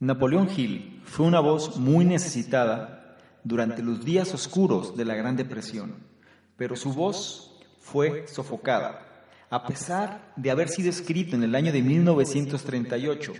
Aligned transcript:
Napoleón 0.00 0.48
Hill 0.56 1.02
fue 1.04 1.26
una 1.26 1.40
voz 1.40 1.76
muy 1.76 2.04
necesitada 2.04 3.16
durante 3.42 3.82
los 3.82 4.04
días 4.04 4.32
oscuros 4.32 4.96
de 4.96 5.04
la 5.04 5.16
Gran 5.16 5.34
Depresión, 5.34 5.96
pero 6.56 6.76
su 6.76 6.92
voz 6.92 7.58
fue 7.80 8.28
sofocada. 8.28 9.24
A 9.50 9.66
pesar 9.66 10.32
de 10.36 10.52
haber 10.52 10.68
sido 10.68 10.88
escrito 10.88 11.34
en 11.34 11.42
el 11.42 11.54
año 11.56 11.72
de 11.72 11.82
1938, 11.82 13.32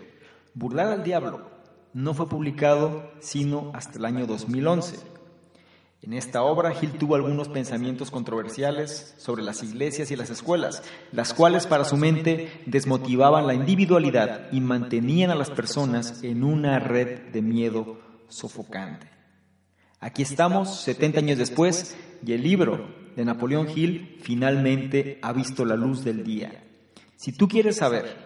Burlar 0.55 0.89
al 0.89 1.05
Diablo 1.05 1.49
no 1.93 2.13
fue 2.13 2.29
publicado 2.29 3.13
sino 3.21 3.71
hasta 3.73 3.99
el 3.99 4.05
año 4.05 4.27
2011 4.27 5.18
en 6.03 6.13
esta 6.13 6.43
obra, 6.43 6.73
Gil 6.73 6.93
tuvo 6.93 7.17
algunos 7.17 7.49
pensamientos 7.49 8.11
controversiales 8.11 9.15
sobre 9.19 9.43
las 9.43 9.63
iglesias 9.65 10.11
y 10.11 10.17
las 10.17 10.31
escuelas, 10.31 10.83
las 11.11 11.35
cuales 11.35 11.67
para 11.67 11.85
su 11.85 11.97
mente 11.97 12.63
desmotivaban 12.67 13.49
la 13.49 13.55
individualidad 13.55 14.49
y 14.53 14.61
mantenían 14.61 15.31
a 15.31 15.35
las 15.35 15.51
personas 15.51 16.23
en 16.23 16.45
una 16.45 16.79
red 16.79 17.31
de 17.33 17.43
miedo 17.43 17.99
sofocante. 18.29 19.09
Aquí 19.99 20.23
estamos, 20.23 20.81
70 20.83 21.19
años 21.19 21.39
después, 21.39 21.97
y 22.25 22.33
el 22.33 22.45
libro 22.45 22.89
de 23.17 23.25
Napoleón 23.25 23.69
Hill 23.69 24.19
finalmente 24.23 25.19
ha 25.23 25.33
visto 25.33 25.65
la 25.65 25.75
luz 25.75 26.05
del 26.05 26.23
día. 26.23 26.65
Si 27.17 27.33
tú 27.33 27.49
quieres 27.49 27.77
saber 27.77 28.17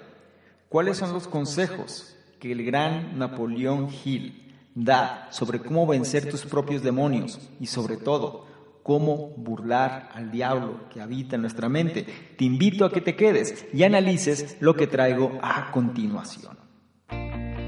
cuáles 0.68 0.98
son 0.98 1.14
los 1.14 1.27
consejos 1.27 2.14
que 2.38 2.52
el 2.52 2.62
gran 2.64 3.18
Napoleón 3.18 3.88
Hill 4.04 4.41
da 4.74 5.28
sobre 5.30 5.60
cómo 5.60 5.86
vencer 5.86 6.28
tus 6.28 6.42
propios 6.42 6.82
demonios 6.82 7.40
y 7.60 7.66
sobre 7.66 7.96
todo 7.96 8.46
cómo 8.82 9.28
burlar 9.36 10.08
al 10.14 10.30
diablo 10.30 10.88
que 10.92 11.00
habita 11.00 11.36
en 11.36 11.42
nuestra 11.42 11.68
mente. 11.68 12.06
Te 12.36 12.44
invito 12.44 12.84
a 12.84 12.92
que 12.92 13.00
te 13.00 13.14
quedes 13.14 13.66
y 13.72 13.82
analices 13.84 14.56
lo 14.60 14.74
que 14.74 14.86
traigo 14.86 15.38
a 15.42 15.70
continuación. 15.70 16.58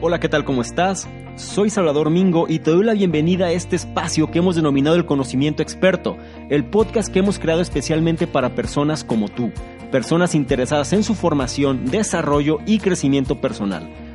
Hola, 0.01 0.21
¿qué 0.21 0.29
tal? 0.29 0.45
¿Cómo 0.45 0.61
estás? 0.61 1.09
Soy 1.37 1.71
Salvador 1.71 2.11
Mingo 2.11 2.47
y 2.49 2.59
te 2.59 2.71
doy 2.71 2.85
la 2.85 2.93
bienvenida 2.93 3.47
a 3.47 3.53
este 3.53 3.77
espacio 3.77 4.31
que 4.31 4.39
hemos 4.39 4.57
denominado 4.57 4.97
el 4.97 5.07
conocimiento 5.07 5.63
experto, 5.63 6.17
el 6.51 6.69
podcast 6.69 7.13
que 7.13 7.21
hemos 7.21 7.39
creado 7.39 7.61
especialmente 7.61 8.27
para 8.27 8.55
personas 8.55 9.03
como 9.03 9.29
tú, 9.29 9.51
personas 9.91 10.35
interesadas 10.35 10.93
en 10.93 11.03
su 11.05 11.15
formación, 11.15 11.87
desarrollo 11.87 12.59
y 12.67 12.79
crecimiento 12.79 13.41
personal 13.41 14.04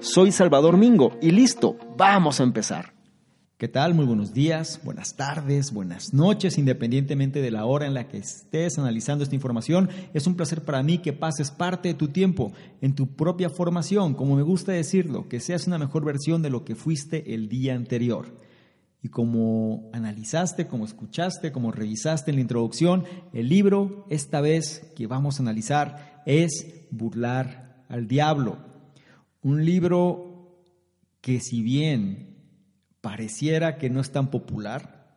Soy 0.00 0.30
Salvador 0.30 0.76
Mingo 0.76 1.16
y 1.22 1.30
listo, 1.30 1.78
vamos 1.96 2.40
a 2.40 2.42
empezar. 2.42 2.92
¿Qué 3.56 3.66
tal? 3.66 3.94
Muy 3.94 4.04
buenos 4.04 4.34
días, 4.34 4.78
buenas 4.84 5.16
tardes, 5.16 5.72
buenas 5.72 6.12
noches, 6.12 6.58
independientemente 6.58 7.40
de 7.40 7.50
la 7.50 7.64
hora 7.64 7.86
en 7.86 7.94
la 7.94 8.06
que 8.06 8.18
estés 8.18 8.78
analizando 8.78 9.24
esta 9.24 9.34
información. 9.34 9.88
Es 10.12 10.26
un 10.26 10.34
placer 10.34 10.62
para 10.66 10.82
mí 10.82 10.98
que 10.98 11.14
pases 11.14 11.50
parte 11.50 11.88
de 11.88 11.94
tu 11.94 12.08
tiempo 12.08 12.52
en 12.82 12.94
tu 12.94 13.16
propia 13.16 13.48
formación, 13.48 14.12
como 14.12 14.36
me 14.36 14.42
gusta 14.42 14.72
decirlo, 14.72 15.30
que 15.30 15.40
seas 15.40 15.66
una 15.66 15.78
mejor 15.78 16.04
versión 16.04 16.42
de 16.42 16.50
lo 16.50 16.66
que 16.66 16.74
fuiste 16.74 17.32
el 17.32 17.48
día 17.48 17.74
anterior. 17.74 18.38
Y 19.02 19.08
como 19.08 19.88
analizaste, 19.94 20.66
como 20.66 20.84
escuchaste, 20.84 21.52
como 21.52 21.72
revisaste 21.72 22.30
en 22.30 22.36
la 22.36 22.42
introducción, 22.42 23.04
el 23.32 23.48
libro, 23.48 24.06
esta 24.10 24.42
vez 24.42 24.92
que 24.94 25.06
vamos 25.06 25.38
a 25.38 25.42
analizar, 25.42 26.22
es 26.26 26.66
Burlar 26.90 27.86
al 27.88 28.06
Diablo 28.06 28.75
un 29.46 29.64
libro 29.64 30.58
que 31.20 31.38
si 31.38 31.62
bien 31.62 32.34
pareciera 33.00 33.78
que 33.78 33.90
no 33.90 34.00
es 34.00 34.10
tan 34.10 34.28
popular, 34.28 35.14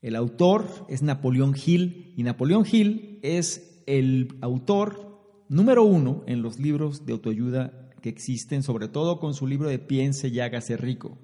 el 0.00 0.14
autor 0.14 0.86
es 0.88 1.02
Napoleón 1.02 1.56
Hill 1.56 2.14
y 2.16 2.22
Napoleón 2.22 2.64
Hill 2.70 3.18
es 3.24 3.82
el 3.86 4.38
autor 4.42 5.44
número 5.48 5.82
uno 5.82 6.22
en 6.28 6.40
los 6.40 6.60
libros 6.60 7.04
de 7.04 7.14
autoayuda 7.14 7.90
que 8.00 8.10
existen, 8.10 8.62
sobre 8.62 8.86
todo 8.86 9.18
con 9.18 9.34
su 9.34 9.48
libro 9.48 9.68
de 9.68 9.80
Piense 9.80 10.28
y 10.28 10.38
hágase 10.38 10.76
rico. 10.76 11.18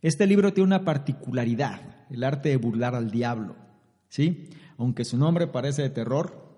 Este 0.00 0.28
libro 0.28 0.52
tiene 0.52 0.68
una 0.68 0.84
particularidad, 0.84 2.06
el 2.08 2.22
arte 2.22 2.50
de 2.50 2.56
burlar 2.56 2.94
al 2.94 3.10
diablo. 3.10 3.56
¿sí? 4.08 4.48
Aunque 4.78 5.04
su 5.04 5.18
nombre 5.18 5.48
parece 5.48 5.82
de 5.82 5.90
terror, 5.90 6.54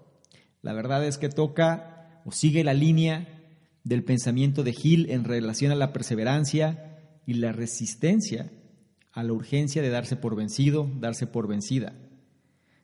la 0.61 0.75
verdad 0.75 1.07
es 1.07 1.17
que 1.17 1.31
toca 1.31 2.21
o 2.27 2.33
sigue 2.33 2.65
la 2.65 2.75
línea 2.75 3.42
del 3.85 4.05
pensamiento 4.05 4.63
de 4.63 4.73
Gil 4.73 5.11
en 5.11 5.25
relación 5.25 5.73
a 5.73 5.77
la 5.77 5.93
perseverancia 5.93 6.99
y 7.27 7.35
la 7.35 7.53
resistencia 7.53 8.51
a 9.13 9.23
la 9.23 9.33
urgencia 9.33 9.83
de 9.83 9.91
darse 9.91 10.17
por 10.17 10.37
vencido, 10.37 10.91
darse 10.99 11.27
por 11.27 11.47
vencida. 11.47 11.95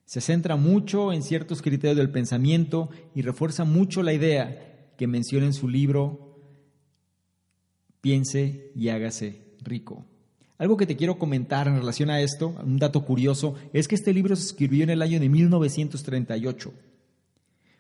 Se 0.05 0.21
centra 0.21 0.57
mucho 0.57 1.13
en 1.13 1.23
ciertos 1.23 1.63
criterios 1.63 1.97
del 1.97 2.11
pensamiento 2.11 2.91
y 3.15 3.23
refuerza 3.23 3.65
mucho 3.65 4.03
la 4.03 4.13
idea 4.13 4.93
que 4.97 5.07
menciona 5.07 5.47
en 5.47 5.55
su 5.55 5.69
libro 5.69 6.25
Piense 8.01 8.71
y 8.75 8.89
hágase 8.89 9.55
rico. 9.61 10.07
Algo 10.57 10.77
que 10.77 10.87
te 10.87 10.97
quiero 10.97 11.19
comentar 11.19 11.69
en 11.69 11.77
relación 11.77 12.11
a 12.11 12.21
esto, 12.21 12.55
un 12.65 12.79
dato 12.79 13.05
curioso, 13.05 13.55
es 13.73 13.87
que 13.87 13.95
este 13.95 14.13
libro 14.13 14.35
se 14.35 14.47
escribió 14.47 14.85
en 14.85 14.91
el 14.91 15.03
año 15.03 15.21
de 15.21 15.29
1938, 15.29 16.73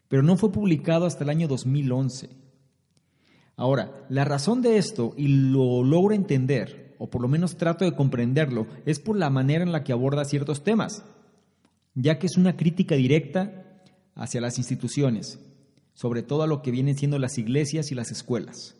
pero 0.08 0.22
no 0.22 0.36
fue 0.36 0.52
publicado 0.52 1.06
hasta 1.06 1.24
el 1.24 1.30
año 1.30 1.48
2011. 1.48 2.30
Ahora, 3.58 4.06
la 4.08 4.24
razón 4.24 4.62
de 4.62 4.78
esto, 4.78 5.14
y 5.16 5.26
lo 5.26 5.82
logro 5.82 6.14
entender, 6.14 6.94
o 6.96 7.10
por 7.10 7.20
lo 7.20 7.26
menos 7.26 7.56
trato 7.56 7.84
de 7.84 7.96
comprenderlo, 7.96 8.68
es 8.86 9.00
por 9.00 9.16
la 9.16 9.30
manera 9.30 9.64
en 9.64 9.72
la 9.72 9.82
que 9.82 9.92
aborda 9.92 10.24
ciertos 10.24 10.62
temas, 10.62 11.02
ya 11.96 12.20
que 12.20 12.28
es 12.28 12.36
una 12.36 12.56
crítica 12.56 12.94
directa 12.94 13.82
hacia 14.14 14.40
las 14.40 14.58
instituciones, 14.58 15.40
sobre 15.92 16.22
todo 16.22 16.44
a 16.44 16.46
lo 16.46 16.62
que 16.62 16.70
vienen 16.70 16.96
siendo 16.96 17.18
las 17.18 17.36
iglesias 17.36 17.90
y 17.90 17.96
las 17.96 18.12
escuelas. 18.12 18.76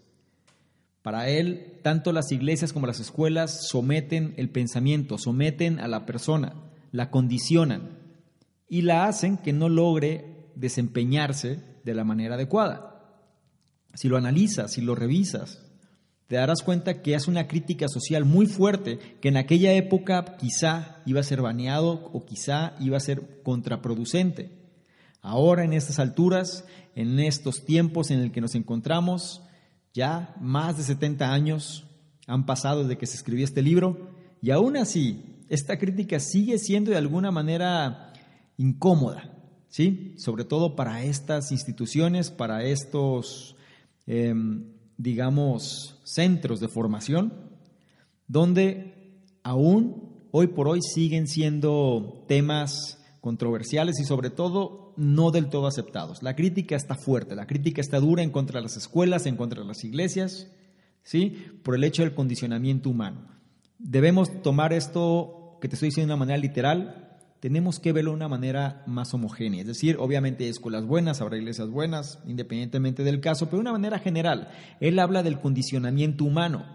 Para 1.03 1.29
él, 1.29 1.81
tanto 1.83 2.13
las 2.13 2.31
iglesias 2.31 2.73
como 2.73 2.87
las 2.87 3.01
escuelas 3.01 3.67
someten 3.67 4.35
el 4.37 4.49
pensamiento, 4.49 5.19
someten 5.19 5.81
a 5.81 5.89
la 5.89 6.07
persona, 6.07 6.55
la 6.93 7.11
condicionan 7.11 7.99
y 8.69 8.83
la 8.83 9.07
hacen 9.07 9.39
que 9.39 9.53
no 9.53 9.69
logre 9.69 10.53
desempeñarse 10.55 11.59
de 11.83 11.95
la 11.95 12.05
manera 12.05 12.37
adecuada. 12.37 12.88
Si 13.95 14.09
lo 14.09 14.17
analizas, 14.17 14.73
si 14.73 14.81
lo 14.81 14.95
revisas, 14.95 15.61
te 16.29 16.37
darás 16.37 16.63
cuenta 16.63 17.01
que 17.01 17.15
es 17.15 17.27
una 17.27 17.49
crítica 17.49 17.89
social 17.89 18.27
muy 18.27 18.47
fuerte 18.47 18.99
que 19.21 19.29
en 19.29 19.39
aquella 19.39 19.73
época 19.73 20.37
quizá 20.37 21.03
iba 21.07 21.21
a 21.21 21.25
ser 21.25 21.41
baneado 21.41 22.11
o 22.13 22.25
quizá 22.27 22.75
iba 22.81 22.99
a 22.99 23.01
ser 23.01 23.43
contraproducente. 23.43 24.51
Ahora 25.23 25.65
en 25.65 25.73
estas 25.73 25.99
alturas, 25.99 26.65
en 26.95 27.19
estos 27.19 27.65
tiempos 27.65 28.11
en 28.11 28.21
el 28.21 28.31
que 28.31 28.43
nos 28.43 28.55
encontramos, 28.55 29.43
ya 29.95 30.35
más 30.39 30.77
de 30.77 30.85
70 30.85 31.33
años 31.33 31.87
han 32.27 32.45
pasado 32.45 32.83
desde 32.83 32.99
que 32.99 33.07
se 33.07 33.17
escribió 33.17 33.45
este 33.45 33.63
libro 33.63 34.11
y 34.43 34.51
aún 34.51 34.77
así 34.77 35.25
esta 35.49 35.79
crítica 35.79 36.21
sigue 36.21 36.59
siendo 36.59 36.91
de 36.91 36.99
alguna 36.99 37.31
manera 37.31 38.13
incómoda, 38.59 39.33
¿sí? 39.69 40.15
Sobre 40.19 40.45
todo 40.45 40.77
para 40.77 41.03
estas 41.03 41.53
instituciones, 41.53 42.31
para 42.31 42.65
estos 42.65 43.57
Em, 44.11 44.65
digamos, 44.97 46.01
centros 46.03 46.61
de 46.61 46.69
formación, 46.69 47.31
donde 48.27 49.21
aún 49.43 50.27
hoy 50.31 50.47
por 50.47 50.67
hoy 50.67 50.81
siguen 50.81 51.27
siendo 51.27 52.25
temas 52.27 53.05
controversiales 53.21 54.01
y 54.01 54.05
sobre 54.05 54.31
todo 54.31 54.95
no 54.97 55.31
del 55.31 55.51
todo 55.51 55.67
aceptados. 55.67 56.23
La 56.23 56.35
crítica 56.35 56.75
está 56.75 56.95
fuerte, 56.95 57.37
la 57.37 57.47
crítica 57.47 57.83
está 57.83 58.01
dura 58.01 58.23
en 58.23 58.31
contra 58.31 58.61
de 58.61 58.63
las 58.63 58.79
escuelas, 58.79 59.27
en 59.27 59.37
contra 59.37 59.61
de 59.61 59.69
las 59.69 59.85
iglesias, 59.85 60.51
¿sí? 61.03 61.37
por 61.63 61.75
el 61.75 61.85
hecho 61.85 62.01
del 62.01 62.15
condicionamiento 62.15 62.89
humano. 62.89 63.29
Debemos 63.79 64.41
tomar 64.41 64.73
esto 64.73 65.59
que 65.61 65.69
te 65.69 65.75
estoy 65.75 65.91
diciendo 65.91 66.13
de 66.13 66.15
una 66.15 66.25
manera 66.25 66.39
literal, 66.39 67.08
tenemos 67.41 67.79
que 67.79 67.93
verlo 67.93 68.11
de 68.11 68.17
una 68.17 68.29
manera 68.29 68.83
más 68.87 69.15
homogénea. 69.15 69.61
Es 69.61 69.67
decir, 69.67 69.97
obviamente 69.99 70.49
escuelas 70.49 70.85
buenas, 70.85 71.21
habrá 71.21 71.37
iglesias 71.37 71.71
buenas, 71.71 72.19
independientemente 72.27 73.05
del 73.05 73.21
caso, 73.21 73.47
pero 73.47 73.59
de 73.59 73.63
una 73.63 73.73
manera 73.73 73.99
general. 73.99 74.49
Él 74.81 74.99
habla 74.99 75.23
del 75.23 75.39
condicionamiento 75.39 76.25
humano, 76.25 76.67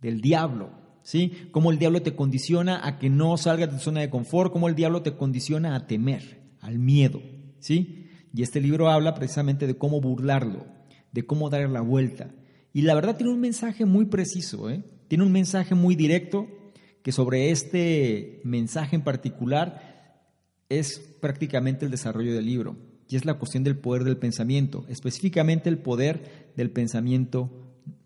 del 0.00 0.20
diablo, 0.20 0.70
¿sí? 1.02 1.48
Cómo 1.50 1.72
el 1.72 1.78
diablo 1.78 2.02
te 2.02 2.14
condiciona 2.14 2.86
a 2.86 2.98
que 2.98 3.10
no 3.10 3.36
salgas 3.36 3.70
de 3.70 3.76
tu 3.76 3.82
zona 3.82 4.00
de 4.00 4.10
confort, 4.10 4.52
cómo 4.52 4.68
el 4.68 4.76
diablo 4.76 5.02
te 5.02 5.16
condiciona 5.16 5.74
a 5.74 5.86
temer, 5.86 6.54
al 6.60 6.78
miedo, 6.78 7.20
¿sí? 7.58 8.06
Y 8.32 8.42
este 8.42 8.60
libro 8.60 8.90
habla 8.90 9.14
precisamente 9.14 9.66
de 9.66 9.76
cómo 9.76 10.00
burlarlo, 10.00 10.66
de 11.10 11.26
cómo 11.26 11.50
darle 11.50 11.68
la 11.68 11.80
vuelta. 11.80 12.30
Y 12.72 12.82
la 12.82 12.94
verdad 12.94 13.16
tiene 13.16 13.32
un 13.32 13.40
mensaje 13.40 13.84
muy 13.84 14.04
preciso, 14.04 14.70
¿eh? 14.70 14.84
Tiene 15.08 15.24
un 15.24 15.32
mensaje 15.32 15.74
muy 15.74 15.96
directo 15.96 16.46
que 17.02 17.12
sobre 17.12 17.50
este 17.50 18.40
mensaje 18.44 18.96
en 18.96 19.02
particular 19.02 19.90
es 20.68 20.98
prácticamente 21.20 21.84
el 21.84 21.90
desarrollo 21.90 22.34
del 22.34 22.46
libro 22.46 22.76
y 23.08 23.16
es 23.16 23.24
la 23.24 23.34
cuestión 23.34 23.64
del 23.64 23.76
poder 23.76 24.04
del 24.04 24.16
pensamiento, 24.16 24.84
específicamente 24.88 25.68
el 25.68 25.78
poder 25.78 26.52
del 26.56 26.70
pensamiento 26.70 27.50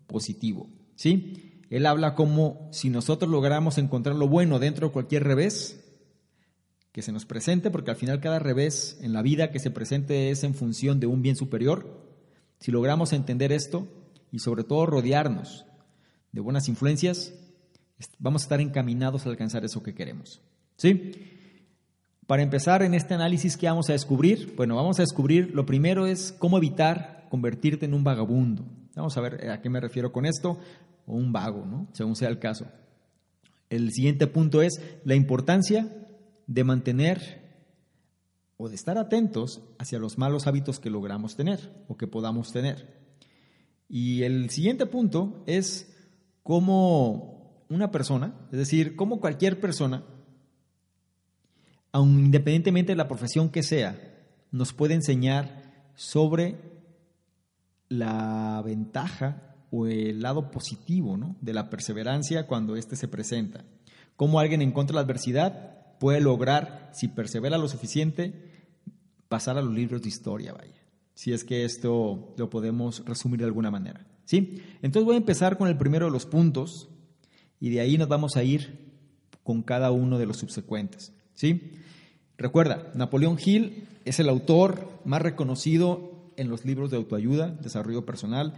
positivo. 0.07 0.69
¿sí? 0.95 1.61
Él 1.69 1.85
habla 1.85 2.15
como 2.15 2.67
si 2.71 2.89
nosotros 2.89 3.29
lográramos 3.29 3.77
encontrar 3.77 4.15
lo 4.15 4.27
bueno 4.27 4.59
dentro 4.59 4.87
de 4.87 4.93
cualquier 4.93 5.23
revés 5.23 5.81
que 6.91 7.01
se 7.01 7.11
nos 7.11 7.25
presente, 7.25 7.69
porque 7.71 7.91
al 7.91 7.97
final 7.97 8.21
cada 8.21 8.39
revés 8.39 8.97
en 9.01 9.13
la 9.13 9.21
vida 9.21 9.51
que 9.51 9.59
se 9.59 9.69
presente 9.69 10.31
es 10.31 10.43
en 10.43 10.55
función 10.55 10.99
de 10.99 11.07
un 11.07 11.21
bien 11.21 11.35
superior. 11.35 12.01
Si 12.59 12.71
logramos 12.71 13.11
entender 13.11 13.51
esto 13.51 13.87
y 14.31 14.39
sobre 14.39 14.63
todo 14.63 14.85
rodearnos 14.85 15.65
de 16.31 16.41
buenas 16.41 16.69
influencias, 16.69 17.33
vamos 18.19 18.43
a 18.43 18.45
estar 18.45 18.61
encaminados 18.61 19.25
a 19.25 19.29
alcanzar 19.29 19.65
eso 19.65 19.83
que 19.83 19.93
queremos. 19.93 20.41
¿Sí? 20.77 21.11
Para 22.27 22.41
empezar 22.41 22.81
en 22.81 22.93
este 22.93 23.13
análisis 23.13 23.55
que 23.55 23.67
vamos 23.67 23.89
a 23.89 23.93
descubrir, 23.93 24.55
bueno, 24.55 24.75
vamos 24.75 24.97
a 24.99 25.03
descubrir, 25.03 25.51
lo 25.53 25.65
primero 25.65 26.07
es 26.07 26.31
cómo 26.37 26.57
evitar 26.57 27.27
convertirte 27.29 27.85
en 27.85 27.93
un 27.93 28.03
vagabundo. 28.03 28.65
Vamos 28.95 29.15
a 29.17 29.21
ver 29.21 29.49
a 29.49 29.61
qué 29.61 29.69
me 29.69 29.79
refiero 29.79 30.11
con 30.11 30.25
esto, 30.25 30.57
o 31.05 31.13
un 31.13 31.31
vago, 31.31 31.65
¿no? 31.65 31.87
Según 31.93 32.15
sea 32.15 32.29
el 32.29 32.39
caso. 32.39 32.65
El 33.69 33.91
siguiente 33.91 34.27
punto 34.27 34.61
es 34.61 34.81
la 35.03 35.15
importancia 35.15 35.87
de 36.47 36.63
mantener 36.63 37.43
o 38.57 38.69
de 38.69 38.75
estar 38.75 38.97
atentos 38.97 39.61
hacia 39.77 39.99
los 39.99 40.17
malos 40.17 40.47
hábitos 40.47 40.79
que 40.79 40.89
logramos 40.89 41.35
tener 41.35 41.59
o 41.87 41.97
que 41.97 42.07
podamos 42.07 42.51
tener. 42.51 43.05
Y 43.89 44.23
el 44.23 44.49
siguiente 44.49 44.85
punto 44.85 45.43
es 45.45 45.93
cómo 46.41 47.34
una 47.69 47.91
persona, 47.91 48.33
es 48.51 48.57
decir, 48.57 48.95
cómo 48.95 49.19
cualquier 49.19 49.59
persona 49.59 50.03
aun 51.95 52.19
independientemente 52.19 52.91
de 52.91 52.97
la 52.97 53.07
profesión 53.07 53.47
que 53.47 53.63
sea, 53.63 53.97
nos 54.51 54.73
puede 54.73 54.95
enseñar 54.95 55.63
sobre 55.95 56.57
la 57.87 58.61
ventaja 58.65 59.55
o 59.71 59.87
el 59.87 60.21
lado 60.21 60.51
positivo 60.51 61.17
de 61.39 61.53
la 61.53 61.69
perseverancia 61.69 62.47
cuando 62.47 62.75
éste 62.75 62.97
se 62.97 63.07
presenta. 63.07 63.63
Cómo 64.17 64.41
alguien 64.41 64.61
en 64.61 64.73
contra 64.73 64.91
de 64.91 64.95
la 64.95 65.05
adversidad 65.05 65.97
puede 65.97 66.19
lograr, 66.19 66.91
si 66.93 67.07
persevera 67.07 67.57
lo 67.57 67.69
suficiente, 67.69 68.51
pasar 69.29 69.57
a 69.57 69.61
los 69.61 69.73
libros 69.73 70.01
de 70.01 70.09
historia, 70.09 70.51
vaya. 70.51 70.83
Si 71.13 71.31
es 71.31 71.45
que 71.45 71.63
esto 71.63 72.33
lo 72.35 72.49
podemos 72.49 73.05
resumir 73.05 73.39
de 73.39 73.45
alguna 73.45 73.71
manera. 73.71 74.05
¿sí? 74.25 74.61
Entonces 74.81 75.05
voy 75.05 75.15
a 75.15 75.19
empezar 75.19 75.57
con 75.57 75.69
el 75.69 75.77
primero 75.77 76.07
de 76.07 76.11
los 76.11 76.25
puntos 76.25 76.89
y 77.65 77.71
de 77.71 77.79
ahí 77.79 77.97
nos 77.97 78.07
vamos 78.07 78.37
a 78.37 78.43
ir 78.43 78.77
con 79.41 79.63
cada 79.63 79.89
uno 79.89 80.19
de 80.19 80.27
los 80.27 80.37
subsecuentes. 80.37 81.13
¿sí? 81.33 81.71
Recuerda, 82.37 82.91
Napoleón 82.93 83.39
Hill 83.43 83.87
es 84.05 84.19
el 84.19 84.29
autor 84.29 85.01
más 85.03 85.23
reconocido 85.23 86.31
en 86.37 86.47
los 86.47 86.63
libros 86.63 86.91
de 86.91 86.97
autoayuda, 86.97 87.47
desarrollo 87.47 88.05
personal, 88.05 88.53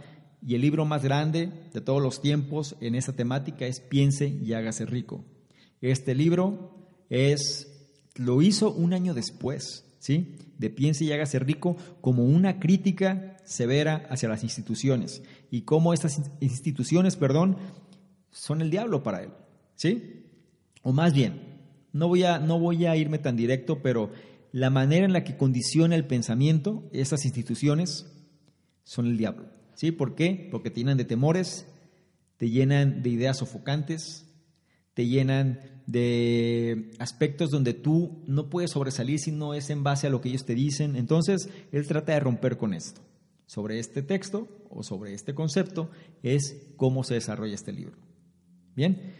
y 0.46 0.56
el 0.56 0.60
libro 0.60 0.84
más 0.84 1.02
grande 1.02 1.50
de 1.72 1.80
todos 1.80 2.02
los 2.02 2.20
tiempos 2.20 2.76
en 2.82 2.94
esa 2.94 3.14
temática 3.14 3.64
es 3.64 3.80
Piense 3.80 4.28
y 4.28 4.52
hágase 4.52 4.84
rico. 4.84 5.24
Este 5.80 6.14
libro 6.14 6.74
es 7.08 7.66
lo 8.14 8.42
hizo 8.42 8.70
un 8.70 8.92
año 8.92 9.14
después, 9.14 9.86
¿sí? 10.00 10.36
De 10.58 10.68
Piense 10.68 11.06
y 11.06 11.12
hágase 11.12 11.38
rico 11.38 11.78
como 12.02 12.24
una 12.24 12.60
crítica 12.60 13.38
severa 13.46 14.06
hacia 14.10 14.28
las 14.28 14.42
instituciones 14.42 15.22
y 15.50 15.62
cómo 15.62 15.94
estas 15.94 16.20
instituciones, 16.40 17.16
perdón, 17.16 17.56
son 18.30 18.60
el 18.60 18.70
diablo 18.70 19.02
para 19.02 19.22
él, 19.22 19.30
¿sí? 19.74 20.24
O 20.82 20.92
más 20.92 21.12
bien, 21.12 21.48
no 21.92 22.08
voy, 22.08 22.24
a, 22.24 22.38
no 22.38 22.58
voy 22.58 22.86
a 22.86 22.96
irme 22.96 23.18
tan 23.18 23.36
directo, 23.36 23.82
pero 23.82 24.10
la 24.52 24.70
manera 24.70 25.04
en 25.04 25.12
la 25.12 25.24
que 25.24 25.36
condiciona 25.36 25.94
el 25.94 26.06
pensamiento 26.06 26.88
esas 26.92 27.24
instituciones 27.24 28.06
son 28.84 29.06
el 29.06 29.16
diablo. 29.16 29.46
¿Sí? 29.74 29.92
¿Por 29.92 30.14
qué? 30.14 30.48
Porque 30.50 30.70
te 30.70 30.80
llenan 30.80 30.96
de 30.96 31.04
temores, 31.04 31.66
te 32.36 32.50
llenan 32.50 33.02
de 33.02 33.10
ideas 33.10 33.38
sofocantes, 33.38 34.26
te 34.94 35.06
llenan 35.06 35.60
de 35.86 36.90
aspectos 36.98 37.50
donde 37.50 37.74
tú 37.74 38.24
no 38.26 38.50
puedes 38.50 38.72
sobresalir 38.72 39.20
si 39.20 39.30
no 39.30 39.54
es 39.54 39.70
en 39.70 39.84
base 39.84 40.06
a 40.06 40.10
lo 40.10 40.20
que 40.20 40.30
ellos 40.30 40.44
te 40.44 40.54
dicen. 40.54 40.96
Entonces, 40.96 41.48
él 41.70 41.86
trata 41.86 42.12
de 42.12 42.20
romper 42.20 42.56
con 42.56 42.74
esto. 42.74 43.00
Sobre 43.46 43.78
este 43.78 44.02
texto 44.02 44.48
o 44.68 44.82
sobre 44.82 45.14
este 45.14 45.34
concepto 45.34 45.90
es 46.22 46.66
cómo 46.76 47.04
se 47.04 47.14
desarrolla 47.14 47.54
este 47.54 47.72
libro. 47.72 48.07
Bien, 48.78 49.12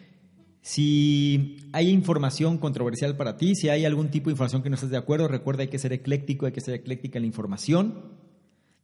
si 0.60 1.56
hay 1.72 1.90
información 1.90 2.58
controversial 2.58 3.16
para 3.16 3.36
ti, 3.36 3.56
si 3.56 3.68
hay 3.68 3.84
algún 3.84 4.08
tipo 4.08 4.30
de 4.30 4.34
información 4.34 4.62
que 4.62 4.70
no 4.70 4.76
estés 4.76 4.90
de 4.90 4.96
acuerdo, 4.96 5.26
recuerda 5.26 5.62
hay 5.62 5.68
que 5.68 5.80
ser 5.80 5.92
ecléctico, 5.92 6.46
hay 6.46 6.52
que 6.52 6.60
ser 6.60 6.74
ecléctica 6.74 7.18
en 7.18 7.22
la 7.22 7.26
información, 7.26 8.04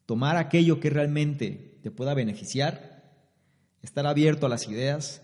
tomar 0.05 0.37
aquello 0.37 0.81
que 0.81 0.91
realmente 0.91 1.79
te 1.81 1.93
pueda 1.93 2.13
beneficiar, 2.13 3.13
estar 3.83 4.05
abierto 4.05 4.47
a 4.47 4.49
las 4.49 4.67
ideas 4.67 5.23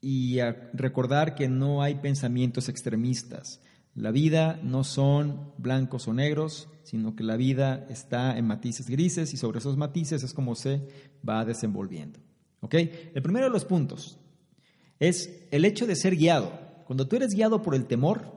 y 0.00 0.40
recordar 0.72 1.36
que 1.36 1.48
no 1.48 1.80
hay 1.80 1.94
pensamientos 1.94 2.68
extremistas. 2.68 3.60
La 3.94 4.10
vida 4.10 4.58
no 4.64 4.82
son 4.82 5.52
blancos 5.58 6.08
o 6.08 6.12
negros, 6.12 6.68
sino 6.82 7.14
que 7.14 7.22
la 7.22 7.36
vida 7.36 7.86
está 7.88 8.36
en 8.36 8.48
matices 8.48 8.90
grises 8.90 9.32
y 9.32 9.36
sobre 9.36 9.60
esos 9.60 9.76
matices 9.76 10.24
es 10.24 10.34
como 10.34 10.56
se 10.56 10.88
va 11.26 11.44
desenvolviendo. 11.44 12.18
¿Ok? 12.62 12.74
El 13.14 13.22
primero 13.22 13.46
de 13.46 13.52
los 13.52 13.64
puntos, 13.64 14.18
es 15.00 15.46
el 15.50 15.64
hecho 15.64 15.86
de 15.86 15.96
ser 15.96 16.16
guiado. 16.16 16.52
Cuando 16.86 17.08
tú 17.08 17.16
eres 17.16 17.34
guiado 17.34 17.62
por 17.62 17.74
el 17.74 17.86
temor, 17.86 18.32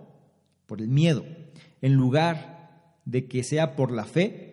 por 0.66 0.82
el 0.82 0.88
miedo, 0.88 1.26
en 1.82 1.94
lugar 1.94 2.94
de 3.06 3.28
que 3.28 3.44
sea 3.44 3.76
por 3.76 3.92
la 3.92 4.06
fe, 4.06 4.50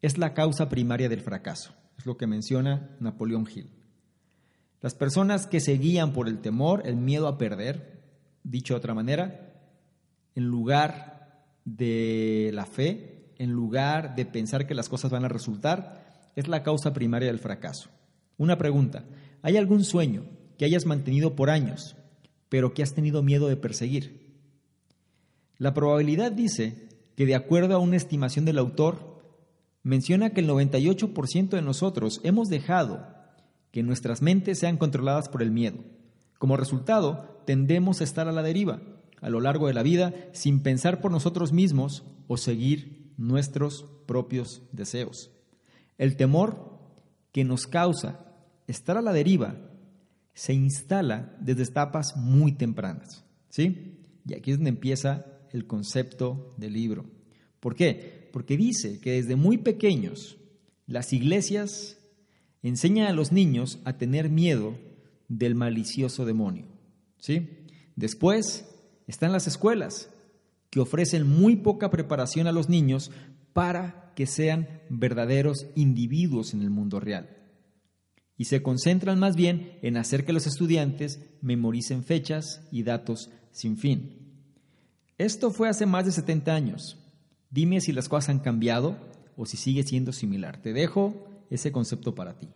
es 0.00 0.18
la 0.18 0.34
causa 0.34 0.68
primaria 0.68 1.08
del 1.08 1.20
fracaso. 1.20 1.74
Es 1.98 2.06
lo 2.06 2.16
que 2.16 2.26
menciona 2.26 2.96
Napoleón 3.00 3.48
Hill. 3.52 3.70
Las 4.80 4.94
personas 4.94 5.46
que 5.46 5.60
se 5.60 5.74
guían 5.78 6.12
por 6.12 6.28
el 6.28 6.40
temor, 6.40 6.82
el 6.84 6.96
miedo 6.96 7.28
a 7.28 7.38
perder, 7.38 8.02
dicho 8.42 8.74
de 8.74 8.78
otra 8.78 8.94
manera, 8.94 9.54
en 10.34 10.44
lugar 10.44 11.44
de 11.64 12.50
la 12.52 12.66
fe, 12.66 13.32
en 13.38 13.52
lugar 13.52 14.16
de 14.16 14.26
pensar 14.26 14.66
que 14.66 14.74
las 14.74 14.88
cosas 14.88 15.10
van 15.10 15.24
a 15.24 15.28
resultar, 15.28 16.30
es 16.34 16.48
la 16.48 16.62
causa 16.62 16.92
primaria 16.92 17.28
del 17.28 17.38
fracaso. 17.38 17.90
Una 18.38 18.58
pregunta, 18.58 19.04
¿hay 19.42 19.56
algún 19.56 19.84
sueño, 19.84 20.24
que 20.62 20.66
hayas 20.66 20.86
mantenido 20.86 21.34
por 21.34 21.50
años, 21.50 21.96
pero 22.48 22.72
que 22.72 22.84
has 22.84 22.94
tenido 22.94 23.24
miedo 23.24 23.48
de 23.48 23.56
perseguir. 23.56 24.32
La 25.58 25.74
probabilidad 25.74 26.30
dice 26.30 26.88
que 27.16 27.26
de 27.26 27.34
acuerdo 27.34 27.74
a 27.74 27.80
una 27.80 27.96
estimación 27.96 28.44
del 28.44 28.58
autor, 28.58 29.24
menciona 29.82 30.30
que 30.30 30.40
el 30.40 30.48
98% 30.48 31.48
de 31.48 31.62
nosotros 31.62 32.20
hemos 32.22 32.48
dejado 32.48 33.04
que 33.72 33.82
nuestras 33.82 34.22
mentes 34.22 34.60
sean 34.60 34.76
controladas 34.76 35.28
por 35.28 35.42
el 35.42 35.50
miedo. 35.50 35.78
Como 36.38 36.56
resultado, 36.56 37.42
tendemos 37.44 38.00
a 38.00 38.04
estar 38.04 38.28
a 38.28 38.32
la 38.32 38.44
deriva 38.44 38.82
a 39.20 39.30
lo 39.30 39.40
largo 39.40 39.66
de 39.66 39.74
la 39.74 39.82
vida 39.82 40.14
sin 40.30 40.60
pensar 40.60 41.00
por 41.00 41.10
nosotros 41.10 41.52
mismos 41.52 42.04
o 42.28 42.36
seguir 42.36 43.10
nuestros 43.16 43.84
propios 44.06 44.62
deseos. 44.70 45.32
El 45.98 46.14
temor 46.14 46.78
que 47.32 47.42
nos 47.42 47.66
causa 47.66 48.20
estar 48.68 48.96
a 48.96 49.02
la 49.02 49.12
deriva 49.12 49.71
se 50.34 50.54
instala 50.54 51.36
desde 51.40 51.64
etapas 51.64 52.16
muy 52.16 52.52
tempranas. 52.52 53.24
¿Sí? 53.48 53.98
Y 54.26 54.34
aquí 54.34 54.50
es 54.50 54.58
donde 54.58 54.70
empieza 54.70 55.26
el 55.50 55.66
concepto 55.66 56.54
del 56.56 56.72
libro. 56.72 57.04
¿Por 57.60 57.74
qué? 57.74 58.28
Porque 58.32 58.56
dice 58.56 58.98
que 59.00 59.12
desde 59.12 59.36
muy 59.36 59.58
pequeños 59.58 60.38
las 60.86 61.12
iglesias 61.12 61.98
enseñan 62.62 63.08
a 63.08 63.12
los 63.12 63.32
niños 63.32 63.80
a 63.84 63.98
tener 63.98 64.30
miedo 64.30 64.78
del 65.28 65.54
malicioso 65.54 66.24
demonio. 66.24 66.66
¿Sí? 67.18 67.48
Después 67.94 68.66
están 69.06 69.32
las 69.32 69.46
escuelas 69.46 70.10
que 70.70 70.80
ofrecen 70.80 71.26
muy 71.26 71.56
poca 71.56 71.90
preparación 71.90 72.46
a 72.46 72.52
los 72.52 72.68
niños 72.68 73.10
para 73.52 74.12
que 74.16 74.26
sean 74.26 74.80
verdaderos 74.88 75.66
individuos 75.74 76.54
en 76.54 76.62
el 76.62 76.70
mundo 76.70 77.00
real 77.00 77.41
y 78.36 78.46
se 78.46 78.62
concentran 78.62 79.18
más 79.18 79.36
bien 79.36 79.78
en 79.82 79.96
hacer 79.96 80.24
que 80.24 80.32
los 80.32 80.46
estudiantes 80.46 81.20
memoricen 81.40 82.02
fechas 82.04 82.66
y 82.70 82.82
datos 82.82 83.30
sin 83.50 83.76
fin. 83.76 84.22
Esto 85.18 85.50
fue 85.50 85.68
hace 85.68 85.86
más 85.86 86.04
de 86.04 86.12
70 86.12 86.54
años. 86.54 86.98
Dime 87.50 87.80
si 87.80 87.92
las 87.92 88.08
cosas 88.08 88.30
han 88.30 88.40
cambiado 88.40 88.96
o 89.36 89.46
si 89.46 89.56
sigue 89.56 89.82
siendo 89.82 90.12
similar. 90.12 90.60
Te 90.62 90.72
dejo 90.72 91.28
ese 91.50 91.70
concepto 91.70 92.14
para 92.14 92.38
ti. 92.38 92.48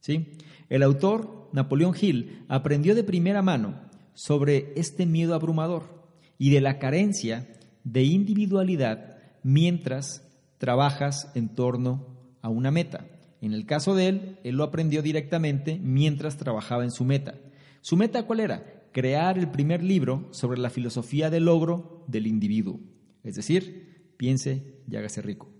¿Sí? 0.00 0.32
El 0.68 0.82
autor, 0.82 1.48
Napoleón 1.52 1.94
Hill, 2.00 2.44
aprendió 2.48 2.94
de 2.94 3.04
primera 3.04 3.42
mano 3.42 3.80
sobre 4.14 4.72
este 4.76 5.06
miedo 5.06 5.34
abrumador 5.34 6.08
y 6.38 6.50
de 6.50 6.60
la 6.60 6.78
carencia 6.78 7.48
de 7.84 8.02
individualidad 8.02 9.18
mientras 9.42 10.26
trabajas 10.58 11.30
en 11.34 11.54
torno 11.54 12.06
a 12.42 12.48
una 12.48 12.70
meta. 12.70 13.06
En 13.40 13.54
el 13.54 13.64
caso 13.64 13.94
de 13.94 14.08
él, 14.08 14.38
él 14.44 14.56
lo 14.56 14.64
aprendió 14.64 15.02
directamente 15.02 15.78
mientras 15.82 16.36
trabajaba 16.36 16.84
en 16.84 16.90
su 16.90 17.04
meta. 17.04 17.38
¿Su 17.80 17.96
meta 17.96 18.26
cuál 18.26 18.40
era? 18.40 18.84
Crear 18.92 19.38
el 19.38 19.50
primer 19.50 19.82
libro 19.82 20.28
sobre 20.32 20.60
la 20.60 20.70
filosofía 20.70 21.30
del 21.30 21.44
logro 21.44 22.04
del 22.06 22.26
individuo. 22.26 22.80
Es 23.24 23.36
decir, 23.36 24.14
piense 24.16 24.82
y 24.88 24.96
hágase 24.96 25.22
rico. 25.22 25.50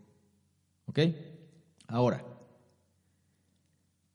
¿Ok? 0.87 0.99
Ahora, 1.87 2.25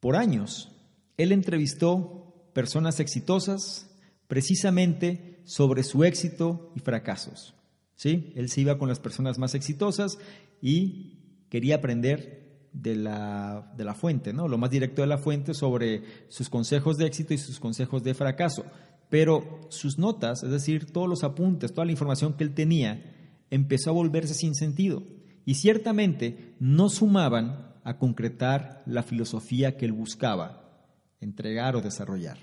por 0.00 0.16
años, 0.16 0.70
él 1.16 1.32
entrevistó 1.32 2.50
personas 2.52 3.00
exitosas 3.00 3.90
precisamente 4.28 5.40
sobre 5.44 5.82
su 5.82 6.04
éxito 6.04 6.72
y 6.76 6.80
fracasos. 6.80 7.54
¿Sí? 7.96 8.32
Él 8.36 8.50
se 8.50 8.60
iba 8.60 8.78
con 8.78 8.88
las 8.88 9.00
personas 9.00 9.38
más 9.38 9.54
exitosas 9.54 10.18
y 10.60 11.46
quería 11.48 11.76
aprender 11.76 12.45
de 12.82 12.94
la, 12.94 13.72
de 13.76 13.84
la 13.84 13.94
fuente, 13.94 14.32
¿no? 14.32 14.48
lo 14.48 14.58
más 14.58 14.70
directo 14.70 15.00
de 15.00 15.08
la 15.08 15.18
fuente 15.18 15.54
sobre 15.54 16.02
sus 16.28 16.50
consejos 16.50 16.98
de 16.98 17.06
éxito 17.06 17.32
y 17.32 17.38
sus 17.38 17.58
consejos 17.58 18.02
de 18.02 18.14
fracaso. 18.14 18.64
Pero 19.08 19.60
sus 19.70 19.98
notas, 19.98 20.42
es 20.42 20.50
decir, 20.50 20.92
todos 20.92 21.08
los 21.08 21.24
apuntes, 21.24 21.72
toda 21.72 21.86
la 21.86 21.92
información 21.92 22.34
que 22.34 22.44
él 22.44 22.54
tenía, 22.54 23.14
empezó 23.50 23.90
a 23.90 23.94
volverse 23.94 24.34
sin 24.34 24.54
sentido. 24.54 25.04
Y 25.44 25.54
ciertamente 25.54 26.54
no 26.58 26.88
sumaban 26.88 27.74
a 27.84 27.98
concretar 27.98 28.82
la 28.84 29.02
filosofía 29.02 29.76
que 29.76 29.86
él 29.86 29.92
buscaba 29.92 30.90
entregar 31.20 31.76
o 31.76 31.80
desarrollar. 31.80 32.38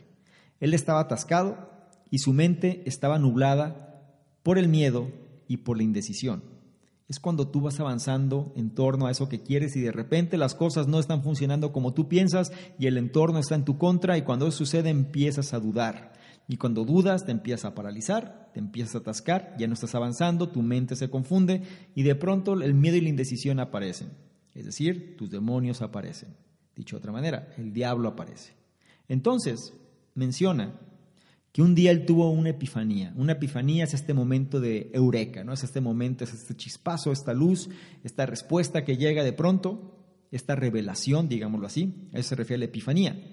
Él 0.59 0.73
estaba 0.73 1.01
atascado 1.01 1.69
y 2.09 2.19
su 2.19 2.33
mente 2.33 2.81
estaba 2.85 3.19
nublada 3.19 4.01
por 4.41 4.57
el 4.57 4.67
miedo 4.67 5.11
y 5.47 5.57
por 5.57 5.77
la 5.77 5.83
indecisión 5.83 6.52
es 7.07 7.19
cuando 7.19 7.47
tú 7.47 7.61
vas 7.61 7.79
avanzando 7.79 8.53
en 8.55 8.73
torno 8.73 9.07
a 9.07 9.11
eso 9.11 9.29
que 9.29 9.41
quieres 9.41 9.75
y 9.75 9.81
de 9.81 9.91
repente 9.91 10.37
las 10.37 10.55
cosas 10.55 10.87
no 10.87 10.99
están 10.99 11.23
funcionando 11.23 11.71
como 11.71 11.93
tú 11.93 12.07
piensas 12.07 12.51
y 12.79 12.87
el 12.87 12.97
entorno 12.97 13.39
está 13.39 13.55
en 13.55 13.65
tu 13.65 13.77
contra 13.77 14.17
y 14.17 14.21
cuando 14.21 14.47
eso 14.47 14.59
sucede 14.59 14.89
empiezas 14.89 15.53
a 15.53 15.59
dudar. 15.59 16.13
Y 16.47 16.57
cuando 16.57 16.83
dudas 16.83 17.25
te 17.25 17.31
empiezas 17.31 17.65
a 17.65 17.75
paralizar, 17.75 18.49
te 18.53 18.59
empiezas 18.59 18.95
a 18.95 18.97
atascar, 18.99 19.55
ya 19.57 19.67
no 19.67 19.73
estás 19.73 19.95
avanzando, 19.95 20.49
tu 20.49 20.61
mente 20.61 20.95
se 20.95 21.09
confunde 21.09 21.63
y 21.95 22.03
de 22.03 22.15
pronto 22.15 22.53
el 22.53 22.73
miedo 22.73 22.97
y 22.97 23.01
la 23.01 23.09
indecisión 23.09 23.59
aparecen. 23.59 24.09
Es 24.53 24.65
decir, 24.65 25.15
tus 25.17 25.29
demonios 25.29 25.81
aparecen. 25.81 26.35
Dicho 26.75 26.95
de 26.95 26.99
otra 26.99 27.11
manera, 27.11 27.53
el 27.57 27.73
diablo 27.73 28.09
aparece. 28.09 28.53
Entonces, 29.07 29.73
menciona 30.15 30.73
que 31.53 31.61
un 31.61 31.75
día 31.75 31.91
él 31.91 32.05
tuvo 32.05 32.31
una 32.31 32.49
epifanía. 32.49 33.13
Una 33.15 33.33
epifanía 33.33 33.83
es 33.83 33.93
este 33.93 34.15
momento 34.15 34.59
de 34.59 34.89
eureka, 34.91 35.43
¿no? 35.43 35.53
Es 35.53 35.63
este 35.63 35.81
momento, 35.81 36.23
es 36.23 36.33
este 36.33 36.55
chispazo, 36.55 37.11
esta 37.11 37.31
luz, 37.31 37.69
esta 38.03 38.25
respuesta 38.25 38.83
que 38.83 38.97
llega 38.97 39.23
de 39.23 39.33
pronto, 39.33 40.25
esta 40.31 40.55
revelación, 40.55 41.29
digámoslo 41.29 41.67
así, 41.67 42.09
a 42.11 42.17
eso 42.17 42.29
se 42.29 42.35
refiere 42.35 42.55
a 42.55 42.59
la 42.65 42.65
epifanía. 42.65 43.23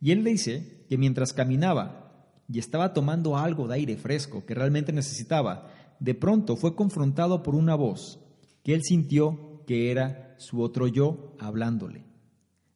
Y 0.00 0.12
él 0.12 0.22
dice 0.22 0.86
que 0.88 0.96
mientras 0.96 1.32
caminaba 1.32 2.30
y 2.48 2.60
estaba 2.60 2.94
tomando 2.94 3.36
algo 3.36 3.66
de 3.66 3.74
aire 3.74 3.96
fresco 3.96 4.46
que 4.46 4.54
realmente 4.54 4.92
necesitaba, 4.92 5.68
de 5.98 6.14
pronto 6.14 6.54
fue 6.54 6.76
confrontado 6.76 7.42
por 7.42 7.56
una 7.56 7.74
voz 7.74 8.20
que 8.62 8.74
él 8.74 8.82
sintió 8.84 9.64
que 9.66 9.90
era 9.90 10.36
su 10.38 10.62
otro 10.62 10.86
yo 10.86 11.34
hablándole 11.40 12.04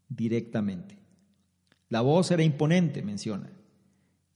directamente. 0.08 0.98
La 1.88 2.00
voz 2.00 2.32
era 2.32 2.42
imponente, 2.42 3.00
menciona 3.02 3.57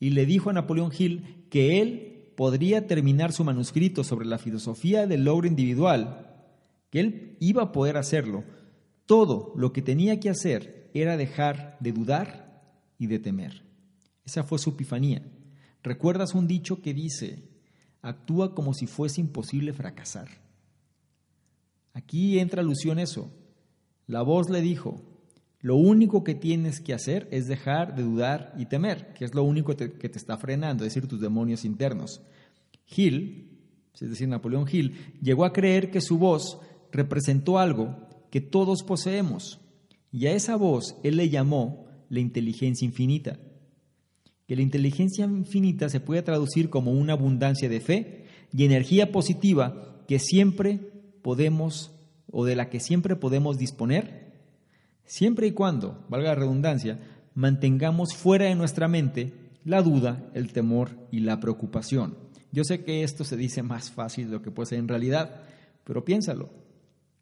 y 0.02 0.10
le 0.10 0.26
dijo 0.26 0.50
a 0.50 0.52
Napoleón 0.52 0.90
Hill 0.98 1.46
que 1.48 1.80
él 1.80 2.32
podría 2.36 2.88
terminar 2.88 3.32
su 3.32 3.44
manuscrito 3.44 4.02
sobre 4.02 4.26
la 4.26 4.38
filosofía 4.38 5.06
del 5.06 5.22
logro 5.22 5.46
individual, 5.46 6.42
que 6.90 6.98
él 6.98 7.36
iba 7.38 7.62
a 7.62 7.70
poder 7.70 7.96
hacerlo. 7.96 8.42
Todo 9.06 9.52
lo 9.54 9.72
que 9.72 9.80
tenía 9.80 10.18
que 10.18 10.28
hacer 10.28 10.90
era 10.92 11.16
dejar 11.16 11.76
de 11.78 11.92
dudar 11.92 12.64
y 12.98 13.06
de 13.06 13.20
temer. 13.20 13.62
Esa 14.24 14.42
fue 14.42 14.58
su 14.58 14.70
epifanía. 14.70 15.22
¿Recuerdas 15.84 16.34
un 16.34 16.48
dicho 16.48 16.82
que 16.82 16.94
dice, 16.94 17.48
actúa 18.00 18.56
como 18.56 18.74
si 18.74 18.88
fuese 18.88 19.20
imposible 19.20 19.72
fracasar? 19.72 20.26
Aquí 21.92 22.40
entra 22.40 22.62
alusión 22.62 22.98
eso. 22.98 23.30
La 24.08 24.22
voz 24.22 24.50
le 24.50 24.62
dijo, 24.62 25.00
lo 25.62 25.76
único 25.76 26.24
que 26.24 26.34
tienes 26.34 26.80
que 26.80 26.92
hacer 26.92 27.28
es 27.30 27.46
dejar 27.46 27.94
de 27.94 28.02
dudar 28.02 28.52
y 28.58 28.66
temer, 28.66 29.14
que 29.14 29.24
es 29.24 29.32
lo 29.32 29.44
único 29.44 29.76
que 29.76 29.88
te, 29.88 30.18
está 30.18 30.36
frenando, 30.36 30.84
es 30.84 30.92
decir, 30.92 31.08
tus 31.08 31.20
demonios 31.20 31.64
internos. 31.64 32.20
Hill, 32.94 33.48
es 33.94 34.10
decir, 34.10 34.26
Napoleón 34.26 34.66
Hill, 34.70 34.96
llegó 35.22 35.44
a 35.44 35.52
creer 35.52 35.92
que 35.92 36.00
su 36.00 36.18
voz 36.18 36.58
representó 36.90 37.60
algo 37.60 37.96
que 38.30 38.40
todos 38.40 38.82
poseemos, 38.82 39.60
y 40.10 40.26
a 40.26 40.32
esa 40.32 40.56
voz 40.56 40.96
él 41.04 41.16
le 41.16 41.28
llamó 41.28 41.86
la 42.08 42.18
inteligencia 42.18 42.84
infinita. 42.84 43.38
Que 44.48 44.56
la 44.56 44.62
inteligencia 44.62 45.24
infinita 45.24 45.88
se 45.88 46.00
puede 46.00 46.22
traducir 46.22 46.70
como 46.70 46.90
una 46.90 47.12
abundancia 47.12 47.68
de 47.68 47.80
fe 47.80 48.24
y 48.52 48.64
energía 48.64 49.12
positiva 49.12 50.02
que 50.08 50.18
siempre 50.18 50.80
podemos 51.22 51.92
o 52.32 52.44
de 52.44 52.56
la 52.56 52.68
que 52.68 52.80
siempre 52.80 53.14
podemos 53.14 53.58
disponer 53.58 54.21
siempre 55.04 55.46
y 55.46 55.52
cuando, 55.52 56.04
valga 56.08 56.30
la 56.30 56.34
redundancia, 56.36 56.98
mantengamos 57.34 58.14
fuera 58.14 58.46
de 58.46 58.54
nuestra 58.54 58.88
mente 58.88 59.32
la 59.64 59.82
duda, 59.82 60.30
el 60.34 60.52
temor 60.52 60.90
y 61.10 61.20
la 61.20 61.40
preocupación. 61.40 62.16
Yo 62.50 62.64
sé 62.64 62.84
que 62.84 63.02
esto 63.02 63.24
se 63.24 63.36
dice 63.36 63.62
más 63.62 63.90
fácil 63.90 64.26
de 64.26 64.32
lo 64.32 64.42
que 64.42 64.50
puede 64.50 64.70
ser 64.70 64.78
en 64.78 64.88
realidad, 64.88 65.42
pero 65.84 66.04
piénsalo. 66.04 66.50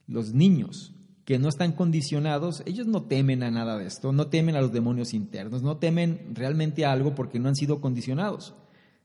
Los 0.06 0.32
niños 0.34 0.94
que 1.24 1.38
no 1.38 1.48
están 1.48 1.72
condicionados, 1.72 2.62
ellos 2.66 2.86
no 2.86 3.02
temen 3.02 3.44
a 3.44 3.50
nada 3.50 3.78
de 3.78 3.86
esto, 3.86 4.12
no 4.12 4.26
temen 4.26 4.56
a 4.56 4.60
los 4.60 4.72
demonios 4.72 5.14
internos, 5.14 5.62
no 5.62 5.76
temen 5.76 6.32
realmente 6.34 6.84
a 6.84 6.92
algo 6.92 7.14
porque 7.14 7.38
no 7.38 7.48
han 7.48 7.54
sido 7.54 7.80
condicionados. 7.80 8.54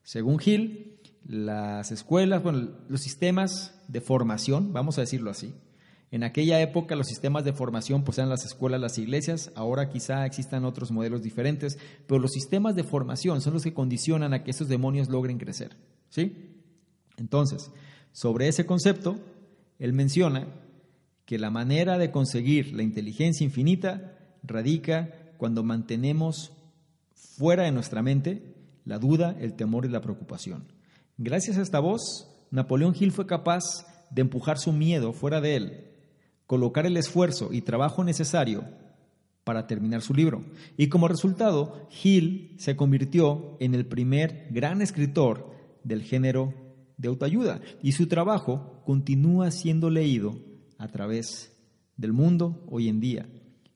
Según 0.01 0.39
Gil, 0.39 0.97
las 1.27 1.91
escuelas, 1.91 2.41
bueno, 2.41 2.69
los 2.89 3.01
sistemas 3.01 3.79
de 3.87 4.01
formación, 4.01 4.73
vamos 4.73 4.97
a 4.97 5.01
decirlo 5.01 5.29
así, 5.29 5.53
en 6.11 6.23
aquella 6.23 6.61
época 6.61 6.95
los 6.95 7.07
sistemas 7.07 7.43
de 7.43 7.53
formación 7.53 8.03
pues 8.03 8.17
eran 8.17 8.29
las 8.29 8.45
escuelas, 8.45 8.79
las 8.79 8.97
iglesias, 8.97 9.51
ahora 9.55 9.89
quizá 9.89 10.25
existan 10.25 10.65
otros 10.65 10.91
modelos 10.91 11.23
diferentes, 11.23 11.77
pero 12.07 12.19
los 12.19 12.31
sistemas 12.31 12.75
de 12.75 12.83
formación 12.83 13.41
son 13.41 13.53
los 13.53 13.63
que 13.63 13.73
condicionan 13.73 14.33
a 14.33 14.43
que 14.43 14.51
esos 14.51 14.67
demonios 14.67 15.09
logren 15.09 15.37
crecer. 15.37 15.75
¿Sí? 16.09 16.61
Entonces, 17.17 17.71
sobre 18.11 18.47
ese 18.47 18.65
concepto, 18.65 19.19
él 19.79 19.93
menciona 19.93 20.47
que 21.25 21.39
la 21.39 21.49
manera 21.49 21.97
de 21.97 22.11
conseguir 22.11 22.73
la 22.73 22.83
inteligencia 22.83 23.43
infinita 23.43 24.15
radica 24.43 25.33
cuando 25.37 25.63
mantenemos 25.63 26.53
fuera 27.15 27.63
de 27.63 27.71
nuestra 27.71 28.01
mente 28.03 28.55
la 28.85 28.99
duda, 28.99 29.35
el 29.39 29.53
temor 29.53 29.85
y 29.85 29.89
la 29.89 30.01
preocupación. 30.01 30.71
Gracias 31.17 31.57
a 31.57 31.61
esta 31.61 31.79
voz, 31.79 32.29
Napoleón 32.51 32.95
Hill 32.97 33.11
fue 33.11 33.25
capaz 33.25 33.63
de 34.11 34.21
empujar 34.21 34.59
su 34.59 34.71
miedo 34.71 35.11
fuera 35.11 35.41
de 35.41 35.55
él 35.55 35.94
colocar 36.47 36.85
el 36.85 36.97
esfuerzo 36.97 37.51
y 37.51 37.61
trabajo 37.61 38.03
necesario 38.03 38.63
para 39.43 39.67
terminar 39.67 40.01
su 40.01 40.13
libro. 40.13 40.43
Y 40.75 40.87
como 40.87 41.07
resultado, 41.07 41.87
Hill 42.03 42.55
se 42.57 42.75
convirtió 42.75 43.57
en 43.59 43.75
el 43.75 43.85
primer 43.85 44.47
gran 44.51 44.81
escritor 44.81 45.51
del 45.83 46.03
género 46.03 46.53
de 46.97 47.07
autoayuda 47.07 47.61
y 47.81 47.91
su 47.91 48.07
trabajo 48.07 48.81
continúa 48.85 49.51
siendo 49.51 49.89
leído 49.89 50.35
a 50.77 50.87
través 50.87 51.55
del 51.95 52.13
mundo 52.13 52.65
hoy 52.67 52.89
en 52.89 52.99
día. 52.99 53.29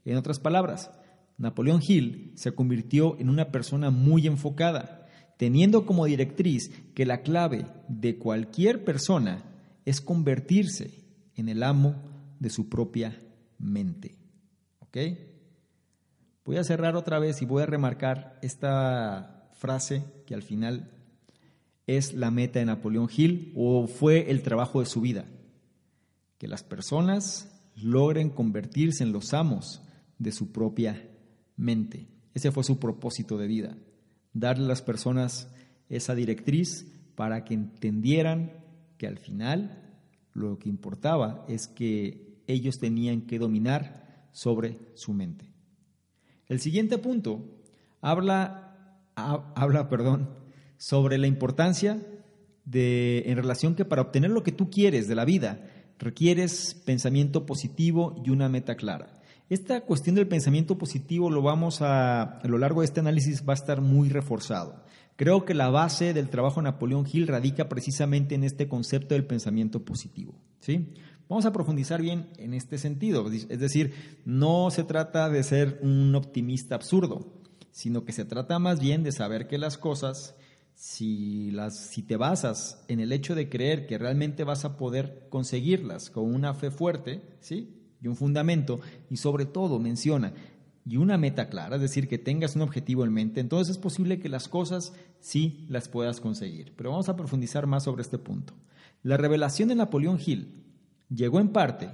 En 0.06 0.18
otras 0.18 0.40
palabras, 0.40 0.92
Napoleón 1.38 1.82
Hill 1.88 2.34
se 2.36 2.52
convirtió 2.52 3.18
en 3.20 3.30
una 3.30 3.52
persona 3.52 3.92
muy 3.92 4.28
enfocada, 4.28 5.08
teniendo 5.38 5.86
como 5.86 6.06
directriz 6.06 6.72
que 6.94 7.06
la 7.06 7.22
clave 7.22 7.66
de 7.88 8.18
cualquier 8.18 8.84
persona 8.84 9.44
es 9.86 10.02
convertirse 10.02 11.06
en 11.36 11.48
el 11.48 11.64
amo 11.64 12.09
de 12.39 12.50
su 12.50 12.69
propia 12.69 13.19
mente. 13.58 14.15
¿Ok? 14.79 14.98
Voy 16.46 16.58
a 16.58 16.63
cerrar 16.63 16.96
otra 16.96 17.19
vez 17.19 17.41
y 17.41 17.46
voy 17.46 17.62
a 17.62 17.67
remarcar 17.67 18.39
esta 18.41 19.51
frase 19.53 20.03
que 20.25 20.34
al 20.34 20.41
final 20.41 20.91
es 21.86 22.13
la 22.13 22.31
meta 22.31 22.60
de 22.60 22.65
Napoleón 22.65 23.10
Hill 23.15 23.53
o 23.55 23.88
fue 23.88 24.31
el 24.31 24.41
trabajo 24.41 24.79
de 24.79 24.86
su 24.86 25.01
vida. 25.01 25.25
Que 26.38 26.48
las 26.48 26.63
personas 26.63 27.51
logren 27.75 28.29
convertirse 28.29 29.03
en 29.03 29.12
los 29.12 29.34
amos 29.34 29.81
de 30.17 30.31
su 30.31 30.51
propia 30.51 31.08
mente. 31.55 32.08
Ese 32.34 32.51
fue 32.51 32.63
su 32.63 32.79
propósito 32.79 33.38
de 33.38 33.48
vida. 33.48 33.77
Darle 34.34 34.65
a 34.65 34.69
las 34.69 34.81
personas 34.81 35.51
esa 35.89 36.15
directriz 36.15 36.88
para 37.15 37.43
que 37.43 37.53
entendieran 37.53 38.53
que 38.98 39.08
al 39.08 39.17
final 39.17 39.98
lo 40.34 40.58
que 40.60 40.69
importaba 40.69 41.46
es 41.50 41.67
que 41.67 42.29
ellos 42.50 42.79
tenían 42.79 43.22
que 43.22 43.39
dominar 43.39 44.27
sobre 44.32 44.77
su 44.96 45.13
mente. 45.13 45.51
El 46.48 46.60
siguiente 46.60 46.98
punto 46.98 47.46
habla, 48.01 48.98
habla 49.15 49.88
perdón, 49.88 50.29
sobre 50.77 51.18
la 51.18 51.27
importancia 51.27 52.00
de, 52.65 53.24
en 53.27 53.38
relación 53.38 53.75
que 53.75 53.86
para 53.86 54.01
obtener 54.01 54.32
lo 54.32 54.44
que 54.44 54.51
tú 54.51 54.70
quieres 54.70 55.08
de 55.08 55.15
la 55.15 55.25
vida, 55.25 55.70
requieres 56.00 56.75
pensamiento 56.86 57.46
positivo 57.46 58.22
y 58.25 58.29
una 58.29 58.50
meta 58.50 58.75
clara. 58.75 59.20
Esta 59.50 59.82
cuestión 59.82 60.15
del 60.15 60.27
pensamiento 60.27 60.77
positivo 60.77 61.29
lo 61.29 61.41
vamos 61.41 61.82
a, 61.82 62.39
a 62.39 62.48
lo 62.48 62.58
largo 62.58 62.82
de 62.82 62.86
este 62.86 63.00
análisis 63.00 63.48
va 63.48 63.53
a 63.53 63.56
estar 63.56 63.82
muy 63.82 64.10
reforzado. 64.10 64.84
Creo 65.15 65.44
que 65.44 65.53
la 65.53 65.70
base 65.70 66.13
del 66.13 66.29
trabajo 66.29 66.62
de 66.62 66.65
Napoleón 66.65 67.06
Hill 67.12 67.27
radica 67.27 67.68
precisamente 67.68 68.36
en 68.36 68.44
este 68.44 68.70
concepto 68.70 69.15
del 69.15 69.25
pensamiento 69.25 69.84
positivo. 69.84 70.34
¿sí? 70.60 70.94
Vamos 71.30 71.46
a 71.46 71.54
profundizar 71.54 72.02
bien 72.02 72.28
en 72.38 72.56
este 72.56 72.80
sentido. 72.80 73.32
Es 73.32 73.60
decir, 73.60 73.94
no 74.26 74.72
se 74.72 74.84
trata 74.84 75.30
de 75.30 75.44
ser 75.44 75.80
un 75.84 76.16
optimista 76.16 76.74
absurdo, 76.74 77.32
sino 77.72 78.04
que 78.04 78.14
se 78.14 78.26
trata 78.26 78.58
más 78.58 78.80
bien 78.80 79.04
de 79.04 79.12
saber 79.12 79.48
que 79.48 79.60
las 79.60 79.78
cosas, 79.78 80.36
si, 80.74 81.52
las, 81.52 81.78
si 81.78 82.02
te 82.02 82.18
basas 82.18 82.84
en 82.88 83.00
el 83.00 83.12
hecho 83.12 83.36
de 83.36 83.48
creer 83.48 83.86
que 83.86 84.00
realmente 84.00 84.44
vas 84.44 84.66
a 84.66 84.76
poder 84.76 85.28
conseguirlas 85.30 86.10
con 86.10 86.34
una 86.34 86.56
fe 86.56 86.72
fuerte, 86.72 87.22
¿sí? 87.42 87.76
y 88.02 88.08
un 88.08 88.16
fundamento, 88.16 88.80
y 89.12 89.18
sobre 89.18 89.46
todo 89.46 89.78
menciona, 89.78 90.34
y 90.84 90.98
una 90.98 91.20
meta 91.20 91.48
clara, 91.48 91.76
es 91.76 91.82
decir, 91.84 92.08
que 92.08 92.18
tengas 92.18 92.56
un 92.56 92.64
objetivo 92.64 93.04
en 93.06 93.14
mente, 93.14 93.40
entonces 93.40 93.76
es 93.76 93.78
posible 93.78 94.20
que 94.20 94.30
las 94.30 94.48
cosas 94.48 94.94
sí 95.20 95.68
las 95.70 95.90
puedas 95.90 96.22
conseguir. 96.22 96.74
Pero 96.76 96.90
vamos 96.90 97.08
a 97.08 97.16
profundizar 97.16 97.68
más 97.68 97.84
sobre 97.84 98.02
este 98.02 98.18
punto. 98.18 98.56
La 99.04 99.16
revelación 99.16 99.70
de 99.70 99.76
Napoleón 99.76 100.20
Hill 100.26 100.66
llegó 101.10 101.39
en 101.39 101.50
parte 101.50 101.89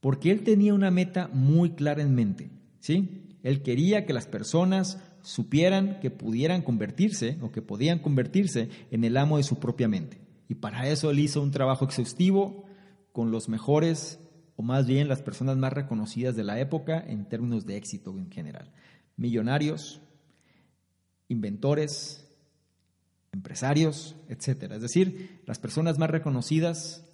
porque 0.00 0.30
él 0.30 0.44
tenía 0.44 0.74
una 0.74 0.90
meta 0.90 1.28
muy 1.32 1.70
clara 1.70 2.02
en 2.02 2.14
mente, 2.14 2.50
¿sí? 2.80 3.38
Él 3.42 3.62
quería 3.62 4.06
que 4.06 4.12
las 4.12 4.26
personas 4.26 5.02
supieran 5.22 6.00
que 6.00 6.10
pudieran 6.10 6.62
convertirse 6.62 7.38
o 7.40 7.50
que 7.50 7.62
podían 7.62 7.98
convertirse 7.98 8.68
en 8.90 9.04
el 9.04 9.16
amo 9.16 9.38
de 9.38 9.42
su 9.42 9.58
propia 9.58 9.88
mente. 9.88 10.20
Y 10.48 10.54
para 10.54 10.88
eso 10.88 11.10
él 11.10 11.18
hizo 11.18 11.42
un 11.42 11.50
trabajo 11.50 11.84
exhaustivo 11.84 12.64
con 13.12 13.30
los 13.30 13.48
mejores 13.48 14.20
o 14.56 14.62
más 14.62 14.86
bien 14.86 15.08
las 15.08 15.22
personas 15.22 15.56
más 15.56 15.72
reconocidas 15.72 16.34
de 16.34 16.44
la 16.44 16.58
época 16.60 17.04
en 17.06 17.28
términos 17.28 17.66
de 17.66 17.76
éxito 17.76 18.16
en 18.16 18.30
general. 18.30 18.72
Millonarios, 19.16 20.00
inventores, 21.28 22.28
empresarios, 23.32 24.16
etcétera. 24.28 24.76
Es 24.76 24.82
decir, 24.82 25.42
las 25.46 25.58
personas 25.58 25.98
más 25.98 26.10
reconocidas 26.10 27.07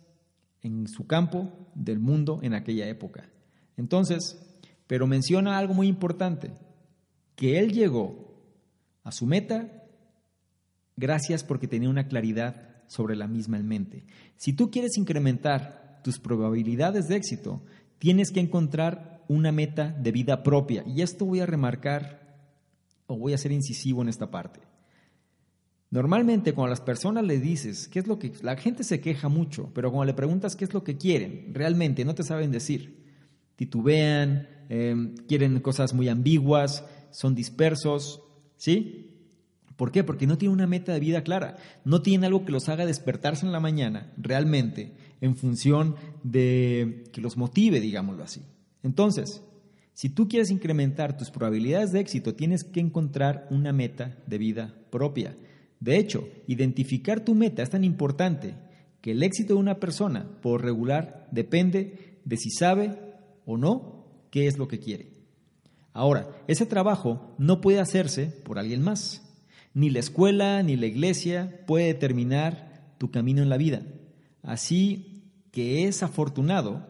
en 0.64 0.88
su 0.88 1.06
campo 1.06 1.52
del 1.76 2.00
mundo 2.00 2.40
en 2.42 2.54
aquella 2.54 2.88
época. 2.88 3.30
Entonces, 3.76 4.40
pero 4.88 5.06
menciona 5.06 5.58
algo 5.58 5.74
muy 5.74 5.86
importante, 5.86 6.52
que 7.36 7.60
él 7.60 7.72
llegó 7.72 8.34
a 9.04 9.12
su 9.12 9.26
meta 9.26 9.84
gracias 10.96 11.44
porque 11.44 11.68
tenía 11.68 11.90
una 11.90 12.08
claridad 12.08 12.74
sobre 12.86 13.14
la 13.14 13.28
misma 13.28 13.58
en 13.58 13.68
mente. 13.68 14.06
Si 14.36 14.52
tú 14.52 14.70
quieres 14.70 14.96
incrementar 14.96 16.00
tus 16.02 16.18
probabilidades 16.18 17.08
de 17.08 17.16
éxito, 17.16 17.62
tienes 17.98 18.30
que 18.30 18.40
encontrar 18.40 19.22
una 19.28 19.52
meta 19.52 19.92
de 19.92 20.12
vida 20.12 20.42
propia. 20.42 20.84
Y 20.86 21.02
esto 21.02 21.24
voy 21.24 21.40
a 21.40 21.46
remarcar 21.46 22.36
o 23.06 23.18
voy 23.18 23.32
a 23.32 23.38
ser 23.38 23.52
incisivo 23.52 24.02
en 24.02 24.08
esta 24.08 24.30
parte. 24.30 24.60
Normalmente 25.94 26.54
cuando 26.54 26.66
a 26.66 26.70
las 26.70 26.80
personas 26.80 27.22
le 27.22 27.38
dices 27.38 27.86
qué 27.86 28.00
es 28.00 28.08
lo 28.08 28.18
que 28.18 28.32
la 28.42 28.56
gente 28.56 28.82
se 28.82 29.00
queja 29.00 29.28
mucho, 29.28 29.70
pero 29.74 29.92
cuando 29.92 30.06
le 30.06 30.14
preguntas 30.14 30.56
qué 30.56 30.64
es 30.64 30.74
lo 30.74 30.82
que 30.82 30.96
quieren, 30.96 31.54
realmente 31.54 32.04
no 32.04 32.16
te 32.16 32.24
saben 32.24 32.50
decir. 32.50 33.04
Titubean, 33.54 34.48
em, 34.68 35.14
quieren 35.28 35.60
cosas 35.60 35.94
muy 35.94 36.08
ambiguas, 36.08 36.84
son 37.12 37.36
dispersos, 37.36 38.24
¿sí? 38.56 39.20
¿Por 39.76 39.92
qué? 39.92 40.02
Porque 40.02 40.26
no 40.26 40.36
tienen 40.36 40.54
una 40.54 40.66
meta 40.66 40.92
de 40.92 40.98
vida 40.98 41.22
clara, 41.22 41.58
no 41.84 42.02
tienen 42.02 42.24
algo 42.24 42.44
que 42.44 42.50
los 42.50 42.68
haga 42.68 42.86
despertarse 42.86 43.46
en 43.46 43.52
la 43.52 43.60
mañana 43.60 44.12
realmente 44.16 44.96
en 45.20 45.36
función 45.36 45.94
de 46.24 47.04
que 47.12 47.20
los 47.20 47.36
motive, 47.36 47.78
digámoslo 47.78 48.24
así. 48.24 48.42
Entonces, 48.82 49.44
si 49.92 50.08
tú 50.08 50.26
quieres 50.26 50.50
incrementar 50.50 51.16
tus 51.16 51.30
probabilidades 51.30 51.92
de 51.92 52.00
éxito, 52.00 52.34
tienes 52.34 52.64
que 52.64 52.80
encontrar 52.80 53.46
una 53.52 53.72
meta 53.72 54.18
de 54.26 54.38
vida 54.38 54.74
propia. 54.90 55.36
De 55.80 55.96
hecho, 55.98 56.28
identificar 56.46 57.24
tu 57.24 57.34
meta 57.34 57.62
es 57.62 57.70
tan 57.70 57.84
importante 57.84 58.54
que 59.00 59.10
el 59.10 59.22
éxito 59.22 59.54
de 59.54 59.60
una 59.60 59.80
persona, 59.80 60.26
por 60.40 60.62
regular, 60.62 61.28
depende 61.30 62.20
de 62.24 62.36
si 62.36 62.50
sabe 62.50 62.98
o 63.44 63.56
no 63.56 64.06
qué 64.30 64.46
es 64.46 64.56
lo 64.56 64.66
que 64.66 64.78
quiere. 64.78 65.08
Ahora, 65.92 66.28
ese 66.48 66.66
trabajo 66.66 67.34
no 67.38 67.60
puede 67.60 67.80
hacerse 67.80 68.26
por 68.26 68.58
alguien 68.58 68.82
más. 68.82 69.22
Ni 69.74 69.90
la 69.90 70.00
escuela 70.00 70.62
ni 70.62 70.76
la 70.76 70.86
iglesia 70.86 71.60
puede 71.66 71.86
determinar 71.86 72.94
tu 72.98 73.10
camino 73.10 73.42
en 73.42 73.48
la 73.48 73.56
vida. 73.56 73.82
Así 74.42 75.22
que 75.50 75.86
es 75.86 76.02
afortunado 76.02 76.86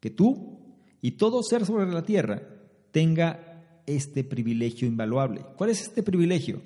que 0.00 0.10
tú 0.10 0.58
y 1.00 1.12
todo 1.12 1.42
ser 1.42 1.66
sobre 1.66 1.90
la 1.90 2.04
tierra 2.04 2.42
tenga 2.90 3.64
este 3.86 4.24
privilegio 4.24 4.86
invaluable. 4.86 5.42
¿Cuál 5.56 5.70
es 5.70 5.82
este 5.82 6.02
privilegio? 6.02 6.62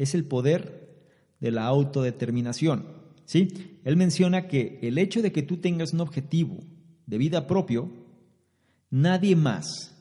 Es 0.00 0.14
el 0.14 0.24
poder 0.24 1.02
de 1.40 1.50
la 1.50 1.66
autodeterminación. 1.66 2.86
¿sí? 3.24 3.80
Él 3.84 3.96
menciona 3.96 4.48
que 4.48 4.78
el 4.82 4.98
hecho 4.98 5.22
de 5.22 5.32
que 5.32 5.42
tú 5.42 5.58
tengas 5.58 5.92
un 5.92 6.00
objetivo 6.00 6.58
de 7.06 7.18
vida 7.18 7.46
propio, 7.46 7.90
nadie 8.90 9.36
más 9.36 9.94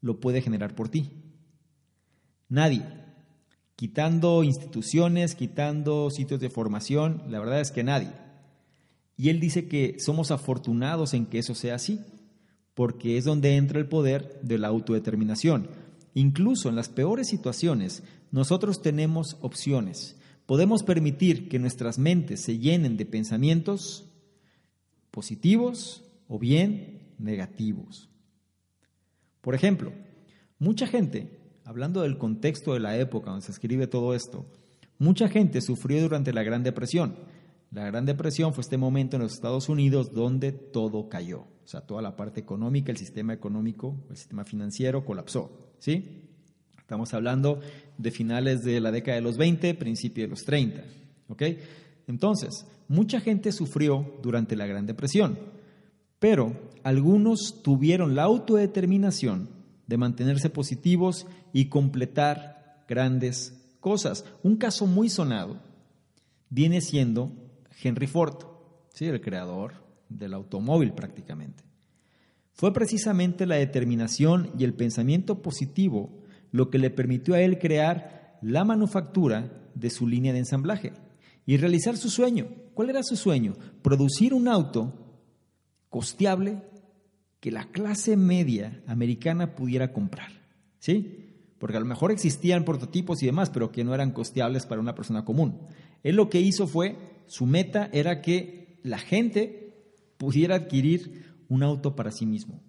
lo 0.00 0.20
puede 0.20 0.42
generar 0.42 0.74
por 0.74 0.88
ti. 0.88 1.10
Nadie 2.48 2.82
quitando 3.76 4.42
instituciones, 4.42 5.34
quitando 5.34 6.10
sitios 6.10 6.40
de 6.40 6.50
formación, 6.50 7.22
la 7.28 7.38
verdad 7.38 7.60
es 7.60 7.70
que 7.70 7.84
nadie. 7.84 8.10
Y 9.18 9.28
él 9.28 9.38
dice 9.38 9.68
que 9.68 9.96
somos 9.98 10.30
afortunados 10.30 11.14
en 11.14 11.26
que 11.26 11.38
eso 11.38 11.54
sea 11.54 11.76
así, 11.76 12.00
porque 12.74 13.18
es 13.18 13.24
donde 13.24 13.56
entra 13.56 13.78
el 13.78 13.88
poder 13.88 14.40
de 14.42 14.58
la 14.58 14.68
autodeterminación. 14.68 15.68
Incluso 16.16 16.70
en 16.70 16.76
las 16.76 16.88
peores 16.88 17.28
situaciones, 17.28 18.02
nosotros 18.30 18.80
tenemos 18.80 19.36
opciones. 19.42 20.16
Podemos 20.46 20.82
permitir 20.82 21.50
que 21.50 21.58
nuestras 21.58 21.98
mentes 21.98 22.40
se 22.40 22.56
llenen 22.56 22.96
de 22.96 23.04
pensamientos 23.04 24.10
positivos 25.10 26.04
o 26.26 26.38
bien 26.38 27.12
negativos. 27.18 28.08
Por 29.42 29.54
ejemplo, 29.54 29.92
mucha 30.58 30.86
gente 30.86 31.38
hablando 31.64 32.00
del 32.00 32.16
contexto 32.16 32.72
de 32.72 32.80
la 32.80 32.96
época 32.96 33.28
donde 33.28 33.44
se 33.44 33.52
escribe 33.52 33.86
todo 33.86 34.14
esto, 34.14 34.46
mucha 34.98 35.28
gente 35.28 35.60
sufrió 35.60 36.00
durante 36.00 36.32
la 36.32 36.42
Gran 36.42 36.62
Depresión. 36.62 37.14
La 37.70 37.84
Gran 37.84 38.06
Depresión 38.06 38.54
fue 38.54 38.62
este 38.62 38.78
momento 38.78 39.16
en 39.16 39.22
los 39.22 39.34
Estados 39.34 39.68
Unidos 39.68 40.14
donde 40.14 40.52
todo 40.52 41.10
cayó. 41.10 41.40
O 41.40 41.68
sea, 41.68 41.82
toda 41.82 42.00
la 42.00 42.16
parte 42.16 42.40
económica, 42.40 42.90
el 42.90 42.96
sistema 42.96 43.34
económico, 43.34 43.96
el 44.08 44.16
sistema 44.16 44.44
financiero 44.44 45.04
colapsó. 45.04 45.65
¿Sí? 45.78 46.22
Estamos 46.78 47.12
hablando 47.14 47.60
de 47.98 48.10
finales 48.10 48.62
de 48.62 48.80
la 48.80 48.92
década 48.92 49.16
de 49.16 49.22
los 49.22 49.36
20, 49.36 49.74
principio 49.74 50.24
de 50.24 50.30
los 50.30 50.44
30. 50.44 50.84
¿Ok? 51.28 51.42
Entonces, 52.06 52.66
mucha 52.88 53.20
gente 53.20 53.52
sufrió 53.52 54.18
durante 54.22 54.56
la 54.56 54.66
Gran 54.66 54.86
Depresión, 54.86 55.38
pero 56.18 56.52
algunos 56.84 57.62
tuvieron 57.62 58.14
la 58.14 58.22
autodeterminación 58.22 59.48
de 59.86 59.96
mantenerse 59.96 60.50
positivos 60.50 61.26
y 61.52 61.66
completar 61.66 62.84
grandes 62.88 63.54
cosas. 63.80 64.24
Un 64.42 64.56
caso 64.56 64.86
muy 64.86 65.08
sonado 65.08 65.58
viene 66.50 66.80
siendo 66.80 67.32
Henry 67.82 68.06
Ford, 68.06 68.44
¿sí? 68.92 69.06
el 69.06 69.20
creador 69.20 69.74
del 70.08 70.34
automóvil 70.34 70.92
prácticamente. 70.92 71.65
Fue 72.56 72.72
precisamente 72.72 73.44
la 73.44 73.56
determinación 73.56 74.50
y 74.58 74.64
el 74.64 74.72
pensamiento 74.72 75.42
positivo 75.42 76.22
lo 76.52 76.70
que 76.70 76.78
le 76.78 76.88
permitió 76.88 77.34
a 77.34 77.40
él 77.40 77.58
crear 77.58 78.38
la 78.40 78.64
manufactura 78.64 79.70
de 79.74 79.90
su 79.90 80.06
línea 80.06 80.32
de 80.32 80.38
ensamblaje 80.38 80.94
y 81.44 81.58
realizar 81.58 81.98
su 81.98 82.08
sueño. 82.08 82.48
¿Cuál 82.72 82.88
era 82.88 83.02
su 83.02 83.14
sueño? 83.16 83.56
Producir 83.82 84.32
un 84.32 84.48
auto 84.48 84.94
costeable 85.90 86.62
que 87.40 87.50
la 87.50 87.70
clase 87.70 88.16
media 88.16 88.82
americana 88.86 89.54
pudiera 89.54 89.92
comprar. 89.92 90.30
¿Sí? 90.78 91.26
Porque 91.58 91.76
a 91.76 91.80
lo 91.80 91.86
mejor 91.86 92.10
existían 92.10 92.64
prototipos 92.64 93.22
y 93.22 93.26
demás, 93.26 93.50
pero 93.50 93.70
que 93.70 93.84
no 93.84 93.94
eran 93.94 94.12
costeables 94.12 94.64
para 94.64 94.80
una 94.80 94.94
persona 94.94 95.26
común. 95.26 95.60
Él 96.02 96.16
lo 96.16 96.30
que 96.30 96.40
hizo 96.40 96.66
fue, 96.66 96.96
su 97.26 97.44
meta 97.44 97.90
era 97.92 98.22
que 98.22 98.78
la 98.82 98.98
gente 98.98 99.74
pudiera 100.16 100.56
adquirir 100.56 101.25
un 101.48 101.62
auto 101.62 101.96
para 101.96 102.10
sí 102.10 102.26
mismo. 102.26 102.62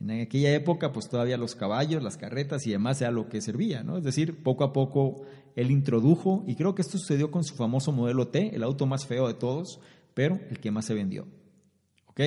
En 0.00 0.10
aquella 0.20 0.54
época, 0.54 0.92
pues 0.92 1.08
todavía 1.08 1.36
los 1.36 1.56
caballos, 1.56 2.02
las 2.02 2.16
carretas 2.16 2.66
y 2.66 2.70
demás 2.70 3.00
era 3.00 3.10
lo 3.10 3.28
que 3.28 3.40
servía, 3.40 3.82
¿no? 3.82 3.98
Es 3.98 4.04
decir, 4.04 4.42
poco 4.42 4.62
a 4.62 4.72
poco 4.72 5.22
él 5.56 5.72
introdujo, 5.72 6.44
y 6.46 6.54
creo 6.54 6.74
que 6.74 6.82
esto 6.82 6.98
sucedió 6.98 7.32
con 7.32 7.42
su 7.42 7.56
famoso 7.56 7.90
modelo 7.90 8.28
T, 8.28 8.54
el 8.54 8.62
auto 8.62 8.86
más 8.86 9.06
feo 9.06 9.26
de 9.26 9.34
todos, 9.34 9.80
pero 10.14 10.38
el 10.50 10.60
que 10.60 10.70
más 10.70 10.84
se 10.84 10.94
vendió. 10.94 11.26
¿Ok? 12.06 12.20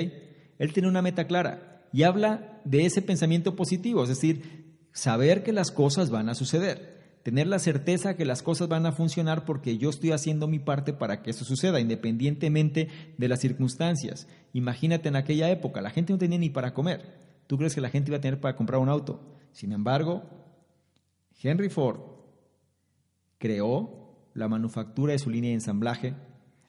Él 0.60 0.74
tiene 0.74 0.90
una 0.90 1.02
meta 1.02 1.28
clara 1.28 1.88
y 1.94 2.04
habla 2.04 2.62
de 2.66 2.86
ese 2.86 3.02
pensamiento 3.02 3.56
positivo, 3.56 4.04
es 4.04 4.10
decir, 4.10 4.78
saber 4.92 5.44
que 5.44 5.54
las 5.54 5.72
cosas 5.72 6.10
van 6.10 6.28
a 6.30 6.36
suceder. 6.36 7.01
Tener 7.24 7.48
la 7.48 7.60
certeza 7.60 8.16
que 8.16 8.26
las 8.26 8.42
cosas 8.42 8.68
van 8.68 8.86
a 8.86 8.92
funcionar 8.92 9.46
porque 9.46 9.78
yo 9.78 9.90
estoy 9.90 10.12
haciendo 10.12 10.48
mi 10.48 10.60
parte 10.60 10.94
para 10.94 11.22
que 11.22 11.32
eso 11.32 11.46
suceda, 11.46 11.80
independientemente 11.80 12.88
de 13.18 13.28
las 13.28 13.40
circunstancias. 13.40 14.28
Imagínate 14.54 15.10
en 15.10 15.16
aquella 15.16 15.50
época, 15.50 15.82
la 15.82 15.92
gente 15.92 16.14
no 16.14 16.20
tenía 16.20 16.40
ni 16.40 16.50
para 16.50 16.74
comer. 16.74 17.20
¿Tú 17.48 17.58
crees 17.58 17.76
que 17.76 17.82
la 17.82 17.90
gente 17.90 18.10
iba 18.10 18.18
a 18.18 18.22
tener 18.22 18.40
para 18.40 18.56
comprar 18.56 18.80
un 18.80 18.90
auto? 18.90 19.22
Sin 19.52 19.72
embargo, 19.72 20.24
Henry 21.42 21.70
Ford 21.70 22.00
creó 23.38 24.30
la 24.34 24.48
manufactura 24.48 25.14
de 25.14 25.20
su 25.20 25.30
línea 25.30 25.50
de 25.50 25.56
ensamblaje 25.56 26.16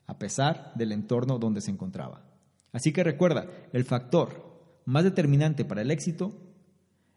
a 0.05 0.19
pesar 0.19 0.73
del 0.75 0.91
entorno 0.91 1.39
donde 1.39 1.61
se 1.61 1.71
encontraba. 1.71 2.25
Así 2.71 2.91
que 2.91 3.03
recuerda, 3.03 3.47
el 3.71 3.85
factor 3.85 4.81
más 4.85 5.03
determinante 5.03 5.63
para 5.63 5.81
el 5.81 5.91
éxito 5.91 6.33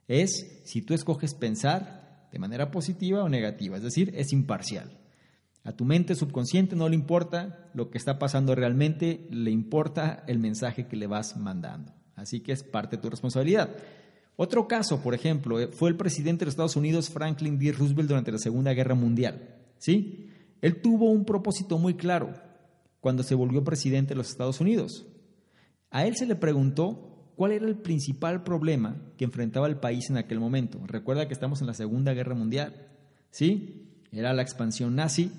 es 0.06 0.62
si 0.64 0.82
tú 0.82 0.94
escoges 0.94 1.34
pensar 1.34 2.05
de 2.36 2.40
manera 2.40 2.70
positiva 2.70 3.24
o 3.24 3.30
negativa, 3.30 3.78
es 3.78 3.82
decir, 3.82 4.12
es 4.14 4.30
imparcial. 4.30 4.90
A 5.64 5.72
tu 5.72 5.86
mente 5.86 6.14
subconsciente 6.14 6.76
no 6.76 6.86
le 6.86 6.94
importa 6.94 7.70
lo 7.72 7.88
que 7.88 7.96
está 7.96 8.18
pasando 8.18 8.54
realmente, 8.54 9.26
le 9.30 9.50
importa 9.50 10.22
el 10.26 10.38
mensaje 10.38 10.86
que 10.86 10.96
le 10.96 11.06
vas 11.06 11.38
mandando. 11.38 11.94
Así 12.14 12.40
que 12.40 12.52
es 12.52 12.62
parte 12.62 12.96
de 12.96 13.02
tu 13.02 13.08
responsabilidad. 13.08 13.74
Otro 14.36 14.68
caso, 14.68 15.02
por 15.02 15.14
ejemplo, 15.14 15.58
eh, 15.58 15.68
fue 15.68 15.88
el 15.88 15.96
presidente 15.96 16.40
de 16.40 16.44
los 16.44 16.52
Estados 16.52 16.76
Unidos, 16.76 17.08
Franklin 17.08 17.58
D. 17.58 17.72
Roosevelt, 17.72 18.10
durante 18.10 18.32
la 18.32 18.38
Segunda 18.38 18.74
Guerra 18.74 18.94
Mundial. 18.94 19.56
¿Sí? 19.78 20.28
Él 20.60 20.82
tuvo 20.82 21.10
un 21.10 21.24
propósito 21.24 21.78
muy 21.78 21.94
claro 21.94 22.34
cuando 23.00 23.22
se 23.22 23.34
volvió 23.34 23.64
presidente 23.64 24.10
de 24.10 24.16
los 24.16 24.28
Estados 24.28 24.60
Unidos. 24.60 25.06
A 25.90 26.04
él 26.04 26.16
se 26.16 26.26
le 26.26 26.36
preguntó 26.36 27.15
cuál 27.36 27.52
era 27.52 27.66
el 27.66 27.76
principal 27.76 28.42
problema 28.42 28.96
que 29.16 29.24
enfrentaba 29.24 29.66
el 29.68 29.76
país 29.76 30.10
en 30.10 30.16
aquel 30.16 30.40
momento. 30.40 30.80
Recuerda 30.86 31.28
que 31.28 31.34
estamos 31.34 31.60
en 31.60 31.66
la 31.66 31.74
Segunda 31.74 32.14
Guerra 32.14 32.34
Mundial, 32.34 32.88
¿sí? 33.30 33.92
Era 34.10 34.32
la 34.32 34.42
expansión 34.42 34.96
nazi, 34.96 35.30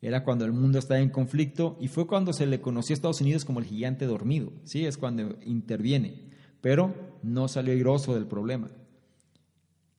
era 0.00 0.22
cuando 0.22 0.44
el 0.44 0.52
mundo 0.52 0.78
estaba 0.78 1.00
en 1.00 1.08
conflicto 1.08 1.76
y 1.80 1.88
fue 1.88 2.06
cuando 2.06 2.32
se 2.32 2.46
le 2.46 2.60
conoció 2.60 2.92
a 2.92 2.96
Estados 2.96 3.20
Unidos 3.20 3.44
como 3.44 3.58
el 3.58 3.66
gigante 3.66 4.04
dormido, 4.04 4.52
¿sí? 4.64 4.84
Es 4.84 4.98
cuando 4.98 5.36
interviene, 5.44 6.28
pero 6.60 6.94
no 7.22 7.48
salió 7.48 7.72
airoso 7.72 8.14
del 8.14 8.26
problema. 8.26 8.68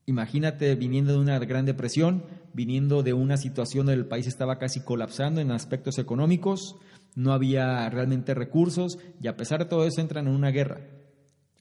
Imagínate 0.05 0.73
viniendo 0.75 1.13
de 1.13 1.19
una 1.19 1.37
gran 1.39 1.65
depresión, 1.65 2.23
viniendo 2.53 3.03
de 3.03 3.13
una 3.13 3.37
situación 3.37 3.87
donde 3.87 4.01
el 4.01 4.07
país 4.07 4.27
estaba 4.27 4.57
casi 4.57 4.81
colapsando 4.81 5.41
en 5.41 5.51
aspectos 5.51 5.99
económicos, 5.99 6.75
no 7.15 7.33
había 7.33 7.89
realmente 7.89 8.33
recursos 8.33 8.97
y 9.21 9.27
a 9.27 9.35
pesar 9.35 9.59
de 9.59 9.65
todo 9.65 9.85
eso 9.85 10.01
entran 10.01 10.27
en 10.27 10.33
una 10.33 10.51
guerra. 10.51 10.81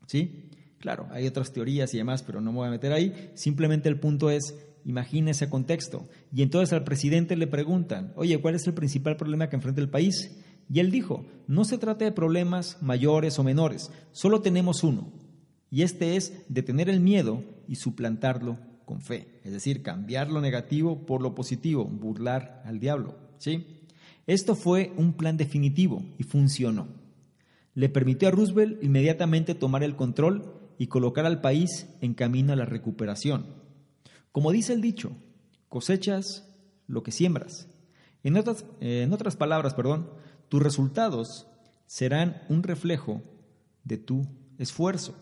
¿Sí? 0.08 0.48
Claro, 0.78 1.06
hay 1.10 1.26
otras 1.26 1.52
teorías 1.52 1.92
y 1.92 1.98
demás, 1.98 2.22
pero 2.22 2.40
no 2.40 2.50
me 2.50 2.58
voy 2.58 2.68
a 2.68 2.72
meter 2.72 2.92
ahí. 2.92 3.30
Simplemente 3.34 3.88
el 3.88 4.00
punto 4.00 4.30
es, 4.30 4.54
imagina 4.84 5.32
ese 5.32 5.50
contexto. 5.50 6.08
Y 6.32 6.42
entonces 6.42 6.72
al 6.72 6.84
presidente 6.84 7.36
le 7.36 7.46
preguntan, 7.46 8.12
oye, 8.16 8.40
¿cuál 8.40 8.54
es 8.54 8.66
el 8.66 8.74
principal 8.74 9.16
problema 9.16 9.48
que 9.48 9.56
enfrenta 9.56 9.82
el 9.82 9.90
país? 9.90 10.40
Y 10.70 10.80
él 10.80 10.90
dijo, 10.90 11.26
no 11.46 11.64
se 11.64 11.78
trata 11.78 12.04
de 12.06 12.12
problemas 12.12 12.78
mayores 12.80 13.38
o 13.38 13.44
menores, 13.44 13.90
solo 14.12 14.40
tenemos 14.40 14.82
uno. 14.82 15.12
Y 15.70 15.82
este 15.82 16.16
es 16.16 16.44
detener 16.48 16.88
el 16.88 17.00
miedo 17.00 17.42
y 17.66 17.76
suplantarlo 17.76 18.58
con 18.86 19.02
fe. 19.02 19.40
Es 19.44 19.52
decir, 19.52 19.82
cambiar 19.82 20.30
lo 20.30 20.40
negativo 20.40 21.04
por 21.04 21.20
lo 21.20 21.34
positivo, 21.34 21.84
burlar 21.84 22.62
al 22.64 22.80
diablo. 22.80 23.18
¿Sí? 23.36 23.82
Esto 24.26 24.54
fue 24.54 24.92
un 24.96 25.12
plan 25.12 25.36
definitivo 25.36 26.02
y 26.18 26.22
funcionó 26.22 26.88
le 27.78 27.88
permitió 27.88 28.26
a 28.26 28.32
Roosevelt 28.32 28.82
inmediatamente 28.82 29.54
tomar 29.54 29.84
el 29.84 29.94
control 29.94 30.52
y 30.78 30.88
colocar 30.88 31.26
al 31.26 31.40
país 31.40 31.86
en 32.00 32.12
camino 32.12 32.52
a 32.52 32.56
la 32.56 32.64
recuperación. 32.64 33.54
Como 34.32 34.50
dice 34.50 34.72
el 34.72 34.80
dicho, 34.80 35.12
cosechas 35.68 36.52
lo 36.88 37.04
que 37.04 37.12
siembras. 37.12 37.68
En 38.24 38.36
otras, 38.36 38.64
en 38.80 39.12
otras 39.12 39.36
palabras, 39.36 39.74
perdón, 39.74 40.10
tus 40.48 40.60
resultados 40.60 41.46
serán 41.86 42.42
un 42.48 42.64
reflejo 42.64 43.22
de 43.84 43.96
tu 43.96 44.26
esfuerzo. 44.58 45.14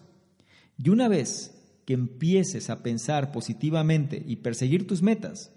Y 0.78 0.88
una 0.88 1.08
vez 1.08 1.62
que 1.84 1.92
empieces 1.92 2.70
a 2.70 2.82
pensar 2.82 3.32
positivamente 3.32 4.22
y 4.26 4.36
perseguir 4.36 4.86
tus 4.86 5.02
metas, 5.02 5.52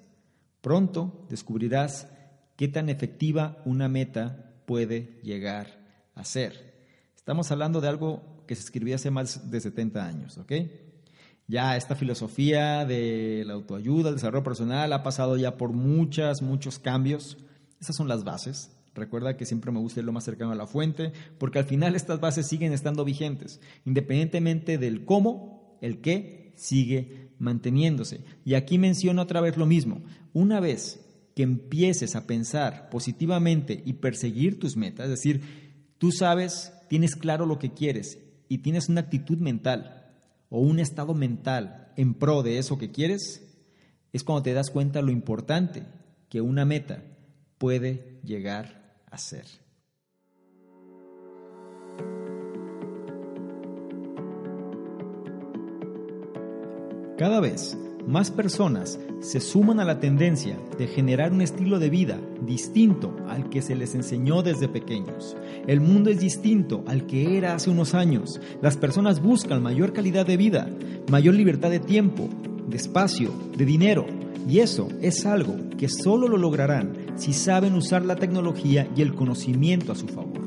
pronto 0.59 1.25
descubrirás 1.29 2.09
qué 2.57 2.67
tan 2.67 2.89
efectiva 2.89 3.61
una 3.63 3.87
meta 3.87 4.51
puede 4.65 5.21
llegar 5.23 5.79
a 6.13 6.25
ser. 6.25 6.68
Estamos 7.29 7.51
hablando 7.51 7.79
de 7.79 7.87
algo 7.87 8.43
que 8.47 8.55
se 8.55 8.63
escribió 8.63 8.95
hace 8.95 9.11
más 9.11 9.51
de 9.51 9.61
70 9.61 10.03
años, 10.03 10.39
¿ok? 10.39 10.51
Ya 11.47 11.77
esta 11.77 11.93
filosofía 11.93 12.85
de 12.85 13.43
la 13.45 13.53
autoayuda, 13.53 14.09
el 14.09 14.15
desarrollo 14.15 14.43
personal, 14.43 14.91
ha 14.91 15.03
pasado 15.03 15.37
ya 15.37 15.55
por 15.55 15.71
muchas, 15.71 16.41
muchos 16.41 16.79
cambios. 16.79 17.37
Esas 17.79 17.95
son 17.95 18.07
las 18.07 18.23
bases. 18.23 18.71
Recuerda 18.95 19.37
que 19.37 19.45
siempre 19.45 19.71
me 19.71 19.77
gusta 19.77 19.99
ir 19.99 20.07
lo 20.07 20.11
más 20.11 20.23
cercano 20.23 20.53
a 20.53 20.55
la 20.55 20.65
fuente, 20.65 21.13
porque 21.37 21.59
al 21.59 21.65
final 21.65 21.95
estas 21.95 22.19
bases 22.19 22.47
siguen 22.47 22.73
estando 22.73 23.05
vigentes, 23.05 23.61
independientemente 23.85 24.79
del 24.79 25.05
cómo, 25.05 25.77
el 25.81 26.01
qué 26.01 26.51
sigue 26.55 27.29
manteniéndose. 27.37 28.23
Y 28.43 28.55
aquí 28.55 28.79
menciono 28.79 29.21
otra 29.21 29.39
vez 29.39 29.55
lo 29.55 29.67
mismo. 29.67 30.01
Una 30.33 30.59
vez 30.59 30.99
que 31.35 31.43
empieces 31.43 32.15
a 32.15 32.25
pensar 32.25 32.89
positivamente 32.89 33.83
y 33.85 33.93
perseguir 33.93 34.59
tus 34.59 34.75
metas, 34.75 35.03
es 35.03 35.11
decir, 35.11 35.43
tú 35.99 36.11
sabes 36.11 36.73
tienes 36.89 37.15
claro 37.15 37.45
lo 37.45 37.59
que 37.59 37.73
quieres 37.73 38.19
y 38.49 38.59
tienes 38.59 38.89
una 38.89 39.01
actitud 39.01 39.37
mental 39.37 40.11
o 40.49 40.59
un 40.59 40.79
estado 40.79 41.13
mental 41.13 41.93
en 41.95 42.15
pro 42.15 42.43
de 42.43 42.57
eso 42.57 42.77
que 42.77 42.91
quieres, 42.91 43.45
es 44.11 44.23
cuando 44.23 44.43
te 44.43 44.53
das 44.53 44.71
cuenta 44.71 45.01
lo 45.01 45.11
importante 45.11 45.83
que 46.29 46.41
una 46.41 46.65
meta 46.65 47.03
puede 47.57 48.19
llegar 48.23 49.03
a 49.11 49.17
ser. 49.17 49.45
Cada 57.17 57.41
vez 57.41 57.77
más 58.09 58.31
personas 58.31 58.99
se 59.21 59.39
suman 59.39 59.79
a 59.79 59.85
la 59.85 59.99
tendencia 59.99 60.57
de 60.79 60.87
generar 60.87 61.31
un 61.31 61.41
estilo 61.41 61.77
de 61.77 61.91
vida 61.91 62.19
distinto 62.41 63.15
al 63.27 63.51
que 63.51 63.61
se 63.61 63.75
les 63.75 63.93
enseñó 63.93 64.41
desde 64.41 64.67
pequeños. 64.67 65.37
El 65.67 65.79
mundo 65.79 66.09
es 66.09 66.19
distinto 66.19 66.83
al 66.87 67.05
que 67.05 67.37
era 67.37 67.53
hace 67.53 67.69
unos 67.69 67.93
años. 67.93 68.41
Las 68.63 68.77
personas 68.77 69.21
buscan 69.21 69.61
mayor 69.61 69.93
calidad 69.93 70.25
de 70.25 70.37
vida, 70.37 70.67
mayor 71.11 71.35
libertad 71.35 71.69
de 71.69 71.79
tiempo, 71.79 72.27
de 72.67 72.77
espacio, 72.77 73.31
de 73.55 73.65
dinero. 73.65 74.07
Y 74.49 74.57
eso 74.57 74.87
es 75.03 75.27
algo 75.27 75.55
que 75.77 75.87
solo 75.87 76.27
lo 76.27 76.37
lograrán 76.37 76.93
si 77.15 77.31
saben 77.31 77.75
usar 77.75 78.05
la 78.05 78.15
tecnología 78.15 78.87
y 78.95 79.03
el 79.03 79.13
conocimiento 79.13 79.91
a 79.91 79.95
su 79.95 80.07
favor. 80.07 80.41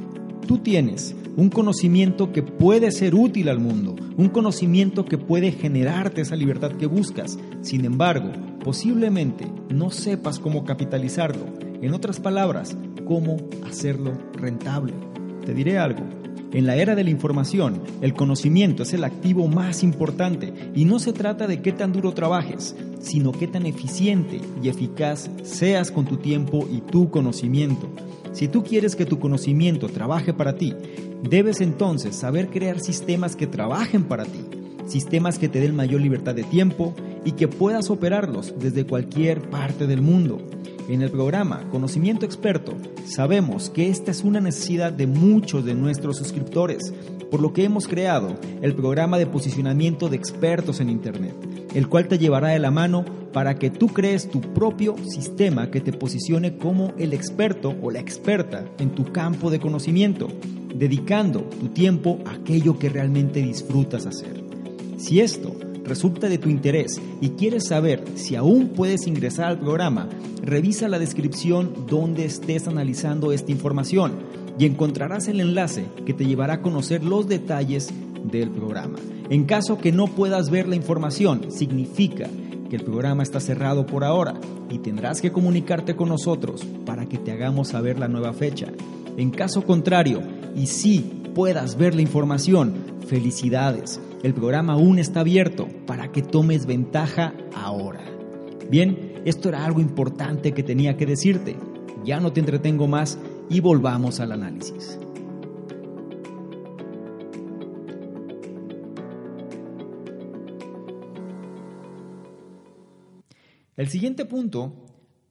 Tú 0.49 0.59
tienes 0.59 1.15
un 1.37 1.49
conocimiento 1.49 2.33
que 2.33 2.43
puede 2.43 2.91
ser 2.91 3.15
útil 3.15 3.49
al 3.49 3.61
mundo, 3.61 3.92
un 4.17 4.29
conocimiento 4.29 5.05
que 5.05 5.19
puede 5.19 5.53
generarte 5.53 6.21
esa 6.21 6.37
libertad 6.37 6.73
que 6.73 6.87
buscas. 6.87 7.39
Sin 7.61 7.85
embargo, 7.85 8.33
posiblemente 8.63 9.47
no 9.71 9.91
sepas 9.91 10.39
cómo 10.39 10.65
capitalizarlo. 10.65 11.47
En 11.81 11.95
otras 11.95 12.21
palabras, 12.21 12.77
cómo 13.07 13.37
hacerlo 13.67 14.13
rentable. 14.35 14.95
Te 15.45 15.55
diré 15.55 15.79
algo. 15.79 16.03
En 16.53 16.67
la 16.67 16.77
era 16.77 16.95
de 16.95 17.03
la 17.03 17.11
información, 17.11 17.81
el 18.03 18.13
conocimiento 18.13 18.83
es 18.83 18.93
el 18.93 19.05
activo 19.05 19.49
más 19.49 19.83
importante 19.83 20.53
y 20.75 20.85
no 20.85 20.99
se 20.99 21.15
trata 21.15 21.47
de 21.47 21.63
qué 21.63 21.73
tan 21.73 21.93
duro 21.93 22.13
trabajes, 22.13 22.77
sino 23.01 23.33
qué 23.33 23.47
tan 23.47 23.65
eficiente 23.65 24.39
y 24.63 24.69
eficaz 24.69 25.31
seas 25.43 25.91
con 25.91 26.05
tu 26.05 26.19
tiempo 26.19 26.69
y 26.71 26.83
tu 26.83 27.11
conocimiento. 27.11 27.89
Si 28.33 28.49
tú 28.49 28.65
quieres 28.65 28.97
que 28.97 29.07
tu 29.07 29.19
conocimiento 29.19 29.89
trabaje 29.89 30.33
para 30.33 30.57
ti, 30.57 30.75
debes 31.23 31.61
entonces 31.61 32.17
saber 32.17 32.49
crear 32.49 32.81
sistemas 32.81 33.37
que 33.37 33.47
trabajen 33.47 34.05
para 34.05 34.25
ti, 34.25 34.41
sistemas 34.87 35.39
que 35.39 35.49
te 35.49 35.61
den 35.61 35.77
mayor 35.77 36.01
libertad 36.01 36.35
de 36.35 36.43
tiempo 36.43 36.95
y 37.25 37.33
que 37.33 37.49
puedas 37.49 37.91
operarlos 37.91 38.55
desde 38.59 38.87
cualquier 38.87 39.43
parte 39.51 39.87
del 39.87 40.01
mundo. 40.01 40.39
En 40.89 41.03
el 41.03 41.11
programa 41.11 41.69
Conocimiento 41.71 42.27
Experto 42.27 42.75
sabemos 43.05 43.71
que 43.71 43.89
esta 43.89 44.11
es 44.11 44.23
una 44.23 44.41
necesidad 44.41 44.93
de 44.93 45.07
muchos 45.07 45.65
de 45.65 45.75
nuestros 45.75 46.17
suscriptores, 46.17 46.93
por 47.33 47.41
lo 47.41 47.55
que 47.55 47.65
hemos 47.65 47.89
creado 47.89 48.37
el 48.61 48.75
programa 48.75 49.17
de 49.17 49.27
posicionamiento 49.27 50.11
de 50.11 50.17
expertos 50.17 50.81
en 50.81 50.91
Internet, 50.91 51.35
el 51.75 51.89
cual 51.89 52.07
te 52.07 52.19
llevará 52.19 52.49
de 52.49 52.59
la 52.59 52.71
mano 52.71 53.07
para 53.33 53.59
que 53.59 53.71
tú 53.71 53.89
crees 53.89 54.31
tu 54.31 54.43
propio 54.43 54.97
sistema 55.09 55.71
que 55.71 55.81
te 55.81 55.95
posicione 55.95 56.59
como 56.59 56.93
el 56.99 57.15
experto 57.15 57.75
o 57.81 57.91
la 57.91 58.01
experta 58.01 58.67
en 58.79 58.91
tu 58.91 59.13
campo 59.13 59.51
de 59.51 59.61
conocimiento, 59.61 60.29
dedicando 60.75 61.41
tu 61.41 61.69
tiempo 61.69 62.19
a 62.27 62.33
aquello 62.33 62.79
que 62.79 62.91
realmente 62.91 63.41
disfrutas 63.41 64.05
hacer. 64.05 64.45
Si 64.99 65.21
esto 65.21 65.57
resulta 65.87 66.29
de 66.29 66.37
tu 66.37 66.51
interés 66.51 67.01
y 67.23 67.31
quieres 67.31 67.69
saber 67.69 68.05
si 68.15 68.37
aún 68.37 68.69
puedes 68.77 69.07
ingresar 69.07 69.47
al 69.47 69.59
programa, 69.59 70.07
revisa 70.43 70.87
la 70.87 70.99
descripción 70.99 71.87
donde 71.89 72.27
estés 72.27 72.69
analizando 72.69 73.33
esta 73.33 73.53
información 73.53 74.42
y 74.59 74.67
encontrarás 74.67 75.29
el 75.29 75.41
enlace 75.41 75.87
que 76.05 76.15
te 76.15 76.25
llevará 76.25 76.55
a 76.55 76.63
conocer 76.63 77.05
los 77.05 77.29
detalles 77.29 77.93
del 78.25 78.51
programa. 78.51 78.99
En 79.31 79.45
caso 79.45 79.79
que 79.79 79.93
no 79.93 80.07
puedas 80.07 80.51
ver 80.51 80.69
la 80.69 80.77
información, 80.77 81.51
significa 81.51 82.29
que 82.69 82.77
el 82.77 82.85
programa 82.85 83.23
está 83.23 83.41
cerrado 83.41 83.87
por 83.87 84.05
ahora 84.05 84.35
y 84.71 84.79
tendrás 84.79 85.21
que 85.21 85.33
comunicarte 85.33 85.97
con 85.97 86.09
nosotros 86.09 86.65
para 86.87 87.07
que 87.07 87.19
te 87.19 87.33
hagamos 87.33 87.69
saber 87.69 87.99
la 87.99 88.09
nueva 88.09 88.33
fecha. 88.33 88.69
En 89.17 89.31
caso 89.31 89.65
contrario, 89.65 90.23
y 90.57 90.67
si 90.67 91.23
puedas 91.35 91.77
ver 91.77 91.95
la 91.95 92.03
información, 92.03 92.75
felicidades. 93.07 94.01
El 94.23 94.35
programa 94.35 94.75
aún 94.75 94.99
está 94.99 95.21
abierto 95.21 95.69
para 95.87 96.13
que 96.13 96.23
tomes 96.23 96.67
ventaja 96.67 97.35
ahora. 97.55 98.01
Bien, 98.71 99.21
esto 99.25 99.49
era 99.49 99.65
algo 99.65 99.81
importante 99.81 100.53
que 100.53 100.63
tenía 100.63 100.97
que 100.97 101.07
decirte. 101.07 101.57
Ya 102.05 102.21
no 102.21 102.33
te 102.33 102.41
entretengo 102.41 102.87
más 102.87 103.19
y 103.53 103.61
volvamos 103.61 104.19
al 104.19 104.33
análisis. 104.33 104.99
El 113.77 113.89
siguiente 113.91 114.25
punto 114.25 114.87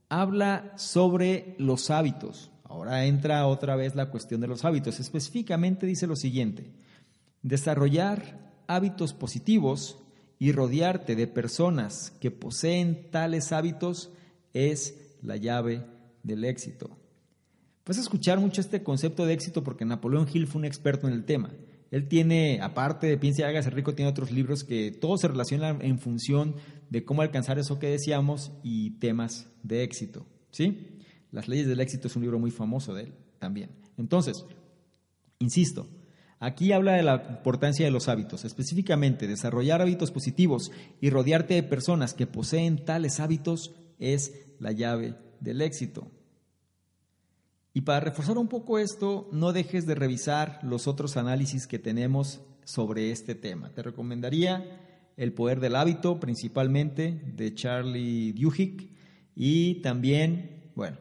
habla 0.07 0.73
sobre 0.77 1.55
los 1.57 1.89
hábitos. 1.89 2.51
Ahora 2.63 3.05
entra 3.05 3.47
otra 3.47 3.75
vez 3.75 3.95
la 3.95 4.11
cuestión 4.11 4.39
de 4.39 4.47
los 4.47 4.65
hábitos. 4.65 4.99
Específicamente 4.99 5.87
dice 5.87 6.05
lo 6.05 6.15
siguiente, 6.15 6.71
desarrollar 7.41 8.53
hábitos 8.67 9.13
positivos 9.13 9.97
y 10.37 10.51
rodearte 10.51 11.15
de 11.15 11.25
personas 11.25 12.11
que 12.19 12.29
poseen 12.29 13.09
tales 13.09 13.51
hábitos 13.51 14.11
es 14.53 15.17
la 15.23 15.37
llave 15.37 15.87
del 16.21 16.45
éxito. 16.45 17.00
Vas 17.91 17.97
a 17.97 18.01
escuchar 18.03 18.39
mucho 18.39 18.61
este 18.61 18.83
concepto 18.83 19.25
de 19.25 19.33
éxito 19.33 19.65
porque 19.65 19.83
Napoleón 19.83 20.25
Hill 20.33 20.47
fue 20.47 20.59
un 20.59 20.65
experto 20.65 21.09
en 21.09 21.13
el 21.13 21.25
tema. 21.25 21.51
Él 21.91 22.07
tiene, 22.07 22.61
aparte 22.61 23.05
de 23.05 23.17
Piensa 23.17 23.41
y 23.41 23.43
hágase 23.43 23.69
rico, 23.69 23.93
tiene 23.93 24.09
otros 24.09 24.31
libros 24.31 24.63
que 24.63 24.91
todos 24.91 25.19
se 25.19 25.27
relacionan 25.27 25.81
en 25.81 25.99
función 25.99 26.55
de 26.89 27.03
cómo 27.03 27.21
alcanzar 27.21 27.59
eso 27.59 27.79
que 27.79 27.87
decíamos 27.87 28.53
y 28.63 28.91
temas 28.91 29.49
de 29.63 29.83
éxito. 29.83 30.25
¿Sí? 30.51 31.01
Las 31.31 31.49
leyes 31.49 31.67
del 31.67 31.81
éxito 31.81 32.07
es 32.07 32.15
un 32.15 32.21
libro 32.21 32.39
muy 32.39 32.49
famoso 32.49 32.93
de 32.93 33.03
él 33.03 33.13
también. 33.39 33.71
Entonces, 33.97 34.45
insisto, 35.39 35.89
aquí 36.39 36.71
habla 36.71 36.93
de 36.93 37.03
la 37.03 37.15
importancia 37.29 37.85
de 37.85 37.91
los 37.91 38.07
hábitos, 38.07 38.45
específicamente 38.45 39.27
desarrollar 39.27 39.81
hábitos 39.81 40.11
positivos 40.11 40.71
y 41.01 41.09
rodearte 41.09 41.55
de 41.55 41.63
personas 41.63 42.13
que 42.13 42.25
poseen 42.25 42.85
tales 42.85 43.19
hábitos 43.19 43.75
es 43.99 44.31
la 44.59 44.71
llave 44.71 45.15
del 45.41 45.61
éxito. 45.61 46.09
Y 47.73 47.81
para 47.81 48.01
reforzar 48.01 48.37
un 48.37 48.47
poco 48.47 48.79
esto, 48.79 49.29
no 49.31 49.53
dejes 49.53 49.85
de 49.85 49.95
revisar 49.95 50.59
los 50.63 50.87
otros 50.87 51.15
análisis 51.15 51.67
que 51.67 51.79
tenemos 51.79 52.41
sobre 52.65 53.11
este 53.11 53.35
tema. 53.35 53.69
Te 53.73 53.81
recomendaría 53.81 54.87
El 55.17 55.33
poder 55.33 55.59
del 55.59 55.75
hábito, 55.75 56.19
principalmente 56.19 57.21
de 57.35 57.53
Charlie 57.53 58.33
Duhigg, 58.33 58.89
y 59.35 59.81
también, 59.81 60.71
bueno, 60.75 60.97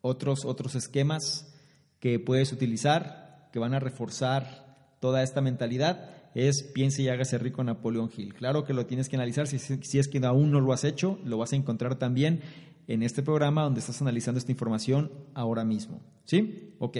otros, 0.00 0.44
otros 0.44 0.74
esquemas 0.74 1.52
que 1.98 2.18
puedes 2.18 2.52
utilizar 2.52 3.48
que 3.52 3.58
van 3.58 3.74
a 3.74 3.80
reforzar 3.80 4.96
toda 5.00 5.22
esta 5.22 5.40
mentalidad 5.40 6.10
es 6.34 6.62
piense 6.62 7.02
y 7.02 7.08
hágase 7.08 7.38
rico 7.38 7.62
Napoleón 7.62 8.10
Hill. 8.14 8.34
Claro 8.34 8.64
que 8.64 8.74
lo 8.74 8.86
tienes 8.86 9.08
que 9.08 9.16
analizar, 9.16 9.46
si, 9.46 9.58
si 9.58 9.98
es 9.98 10.08
que 10.08 10.18
aún 10.24 10.50
no 10.50 10.60
lo 10.60 10.72
has 10.72 10.84
hecho, 10.84 11.18
lo 11.24 11.38
vas 11.38 11.52
a 11.52 11.56
encontrar 11.56 11.96
también 11.96 12.40
en 12.86 13.02
este 13.02 13.22
programa 13.22 13.62
donde 13.62 13.80
estás 13.80 14.00
analizando 14.00 14.38
esta 14.38 14.52
información 14.52 15.10
ahora 15.34 15.64
mismo. 15.64 16.00
¿Sí? 16.24 16.74
Ok. 16.78 16.98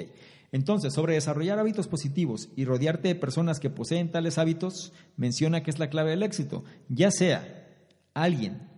Entonces, 0.52 0.92
sobre 0.92 1.14
desarrollar 1.14 1.58
hábitos 1.58 1.88
positivos 1.88 2.48
y 2.54 2.64
rodearte 2.64 3.08
de 3.08 3.14
personas 3.16 3.58
que 3.58 3.70
poseen 3.70 4.12
tales 4.12 4.38
hábitos, 4.38 4.92
menciona 5.16 5.62
que 5.62 5.70
es 5.70 5.80
la 5.80 5.90
clave 5.90 6.10
del 6.10 6.22
éxito. 6.22 6.62
Ya 6.88 7.10
sea 7.10 7.66
alguien 8.14 8.74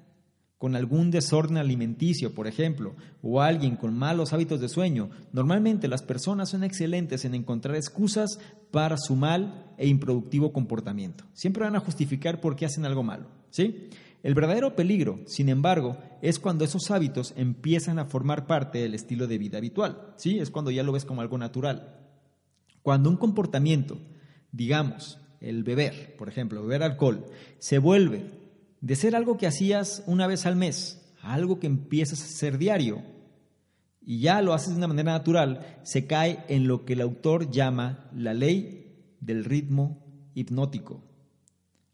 con 0.59 0.75
algún 0.75 1.11
desorden 1.11 1.59
alimenticio, 1.59 2.35
por 2.35 2.47
ejemplo, 2.47 2.95
o 3.23 3.43
alguien 3.43 3.77
con 3.77 3.97
malos 3.97 4.33
hábitos 4.33 4.61
de 4.61 4.71
sueño, 4.71 5.11
normalmente 5.33 5.87
las 5.87 6.03
personas 6.03 6.49
son 6.49 6.65
excelentes 6.65 7.27
en 7.27 7.35
encontrar 7.35 7.77
excusas 7.77 8.39
para 8.71 8.97
su 8.97 9.15
mal 9.15 9.75
e 9.77 9.87
improductivo 9.87 10.53
comportamiento. 10.53 11.25
Siempre 11.35 11.65
van 11.65 11.77
a 11.77 11.81
justificar 11.81 12.41
por 12.41 12.57
qué 12.57 12.65
hacen 12.65 12.87
algo 12.87 13.03
malo, 13.03 13.27
¿sí? 13.51 13.91
El 14.27 14.35
verdadero 14.35 14.75
peligro, 14.75 15.21
sin 15.27 15.49
embargo, 15.49 15.99
es 16.21 16.41
cuando 16.41 16.65
esos 16.65 16.91
hábitos 16.91 17.33
empiezan 17.37 18.01
a 18.01 18.07
formar 18.07 18.49
parte 18.49 18.79
del 18.79 18.97
estilo 18.97 19.29
de 19.29 19.39
vida 19.39 19.59
habitual. 19.59 20.15
¿sí? 20.17 20.41
Es 20.41 20.51
cuando 20.51 20.73
ya 20.73 20.83
lo 20.83 20.91
ves 20.91 21.05
como 21.05 21.21
algo 21.21 21.39
natural. 21.39 22.01
Cuando 22.83 23.09
un 23.09 23.19
comportamiento, 23.19 24.01
digamos, 24.51 25.21
el 25.41 25.63
beber, 25.63 26.17
por 26.17 26.29
ejemplo, 26.29 26.61
beber 26.61 26.83
alcohol, 26.83 27.27
se 27.61 27.79
vuelve 27.79 28.27
de 28.81 28.97
ser 28.97 29.15
algo 29.15 29.37
que 29.37 29.47
hacías 29.47 30.03
una 30.09 30.27
vez 30.27 30.45
al 30.45 30.57
mes 30.57 31.15
a 31.23 31.35
algo 31.35 31.61
que 31.61 31.69
empiezas 31.69 32.21
a 32.21 32.25
hacer 32.25 32.59
diario 32.59 33.05
y 34.01 34.19
ya 34.19 34.43
lo 34.43 34.55
haces 34.55 34.71
de 34.71 34.79
una 34.79 34.89
manera 34.89 35.13
natural, 35.13 35.79
se 35.85 36.09
cae 36.09 36.45
en 36.49 36.67
lo 36.67 36.85
que 36.85 36.95
el 36.95 37.01
autor 37.01 37.53
llama 37.53 38.11
la 38.13 38.35
ley 38.35 39.15
del 39.21 39.45
ritmo 39.45 40.05
hipnótico. 40.35 41.06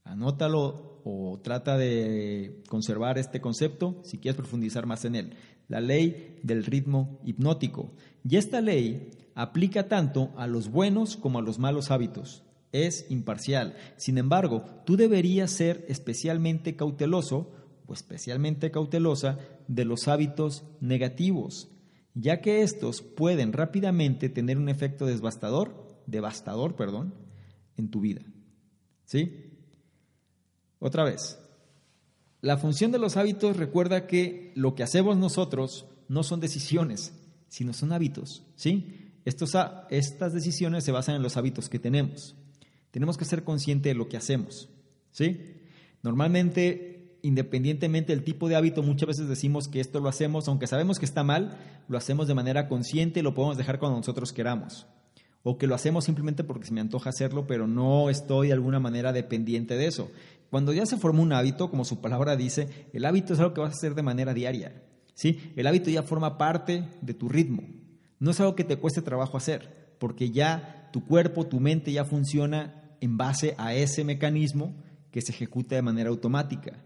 Anótalo 0.05 1.01
o 1.05 1.41
trata 1.43 1.77
de 1.77 2.63
conservar 2.69 3.19
este 3.19 3.41
concepto 3.41 4.01
si 4.05 4.19
quieres 4.19 4.37
profundizar 4.37 4.87
más 4.87 5.05
en 5.05 5.17
él. 5.17 5.35
La 5.69 5.81
ley 5.81 6.39
del 6.43 6.65
ritmo 6.65 7.21
hipnótico. 7.25 7.93
Y 8.29 8.37
esta 8.37 8.61
ley 8.61 9.11
aplica 9.35 9.89
tanto 9.89 10.31
a 10.37 10.47
los 10.47 10.71
buenos 10.71 11.17
como 11.17 11.39
a 11.39 11.43
los 11.43 11.59
malos 11.59 11.91
hábitos. 11.91 12.45
Es 12.73 13.07
imparcial. 13.11 13.77
Sin 13.97 14.19
embargo, 14.19 14.65
tú 14.87 14.97
deberías 14.97 15.51
ser 15.51 15.85
especialmente 15.89 16.77
cauteloso 16.77 17.53
o 17.87 17.93
especialmente 17.93 18.71
cautelosa 18.71 19.39
de 19.69 19.85
los 19.85 20.09
hábitos 20.09 20.65
negativos, 20.81 21.69
ya 22.15 22.41
que 22.41 22.63
estos 22.63 23.03
pueden 23.03 23.53
rápidamente 23.53 24.29
tener 24.29 24.59
un 24.59 24.69
efecto 24.69 25.07
devastador, 25.07 25.89
devastador, 26.07 26.77
perdón, 26.77 27.15
en 27.77 27.91
tu 27.91 28.01
vida. 28.01 28.23
¿Sí? 29.05 29.52
Otra 30.83 31.05
vez, 31.05 31.39
la 32.41 32.59
función 32.59 32.91
de 32.91 32.99
los 32.99 33.17
hábitos 33.17 33.57
recuerda 33.57 34.09
que 34.09 34.51
lo 34.57 34.75
que 34.75 34.83
hacemos 34.83 35.17
nosotros 35.17 35.87
no 36.09 36.25
son 36.25 36.41
decisiones, 36.41 37.15
sino 37.47 37.73
son 37.73 37.93
hábitos, 37.93 38.43
¿sí? 38.57 39.13
Estos, 39.25 39.53
estas 39.91 40.33
decisiones 40.33 40.83
se 40.83 40.91
basan 40.91 41.15
en 41.15 41.23
los 41.23 41.37
hábitos 41.37 41.69
que 41.69 41.79
tenemos. 41.79 42.35
Tenemos 42.91 43.17
que 43.17 43.25
ser 43.25 43.45
conscientes 43.45 43.93
de 43.93 43.95
lo 43.95 44.09
que 44.09 44.17
hacemos, 44.17 44.71
¿sí? 45.13 45.55
Normalmente, 46.03 47.17
independientemente 47.23 48.13
del 48.13 48.25
tipo 48.25 48.49
de 48.49 48.57
hábito, 48.57 48.83
muchas 48.83 49.07
veces 49.07 49.29
decimos 49.29 49.69
que 49.69 49.79
esto 49.79 50.01
lo 50.01 50.09
hacemos, 50.09 50.49
aunque 50.49 50.67
sabemos 50.67 50.99
que 50.99 51.05
está 51.05 51.23
mal, 51.23 51.57
lo 51.87 51.97
hacemos 51.97 52.27
de 52.27 52.35
manera 52.35 52.67
consciente 52.67 53.21
y 53.21 53.23
lo 53.23 53.35
podemos 53.35 53.57
dejar 53.57 53.79
cuando 53.79 53.99
nosotros 53.99 54.33
queramos 54.33 54.89
o 55.45 55.59
que 55.59 55.67
lo 55.67 55.75
hacemos 55.75 56.05
simplemente 56.05 56.45
porque 56.45 56.67
se 56.67 56.73
me 56.73 56.81
antoja 56.81 57.11
hacerlo, 57.11 57.47
pero 57.47 57.67
no 57.67 58.11
estoy 58.11 58.49
de 58.49 58.53
alguna 58.53 58.79
manera 58.79 59.13
dependiente 59.13 59.77
de 59.77 59.87
eso. 59.87 60.11
Cuando 60.53 60.75
ya 60.75 60.85
se 60.85 60.99
forma 60.99 61.23
un 61.23 61.33
hábito, 61.33 61.71
como 61.71 61.87
su 61.87 62.03
palabra 62.03 62.37
dice, 62.37 62.69
el 62.93 63.07
hábito 63.07 63.33
es 63.33 63.41
algo 63.41 63.55
que 63.55 63.63
vas 63.63 63.73
a 63.73 63.75
hacer 63.75 63.95
de 63.95 64.03
manera 64.03 64.35
diaria. 64.35 64.83
¿sí? 65.15 65.51
El 65.57 65.67
hábito 65.67 65.89
ya 65.89 66.03
forma 66.03 66.37
parte 66.37 66.91
de 67.01 67.15
tu 67.15 67.31
ritmo. 67.31 67.63
No 68.19 68.33
es 68.33 68.39
algo 68.39 68.55
que 68.55 68.63
te 68.63 68.77
cueste 68.77 69.01
trabajo 69.01 69.39
hacer, 69.39 69.97
porque 69.99 70.31
ya 70.31 70.91
tu 70.93 71.07
cuerpo, 71.07 71.47
tu 71.47 71.59
mente 71.59 71.91
ya 71.91 72.05
funciona 72.05 72.99
en 73.01 73.17
base 73.17 73.55
a 73.57 73.73
ese 73.73 74.05
mecanismo 74.05 74.75
que 75.11 75.23
se 75.23 75.33
ejecuta 75.33 75.75
de 75.75 75.81
manera 75.81 76.11
automática. 76.11 76.85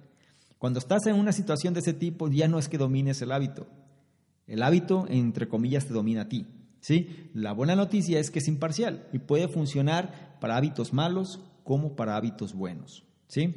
Cuando 0.58 0.78
estás 0.78 1.04
en 1.08 1.16
una 1.16 1.32
situación 1.32 1.74
de 1.74 1.80
ese 1.80 1.92
tipo, 1.92 2.28
ya 2.28 2.46
no 2.46 2.60
es 2.60 2.68
que 2.68 2.78
domines 2.78 3.20
el 3.20 3.32
hábito. 3.32 3.66
El 4.46 4.62
hábito, 4.62 5.06
entre 5.08 5.48
comillas, 5.48 5.86
te 5.86 5.92
domina 5.92 6.20
a 6.22 6.28
ti. 6.28 6.46
¿sí? 6.78 7.30
La 7.34 7.50
buena 7.50 7.74
noticia 7.74 8.20
es 8.20 8.30
que 8.30 8.38
es 8.38 8.46
imparcial 8.46 9.08
y 9.12 9.18
puede 9.18 9.48
funcionar 9.48 10.38
para 10.40 10.56
hábitos 10.56 10.92
malos 10.92 11.40
como 11.64 11.96
para 11.96 12.14
hábitos 12.14 12.54
buenos. 12.54 13.05
¿Sí? 13.28 13.54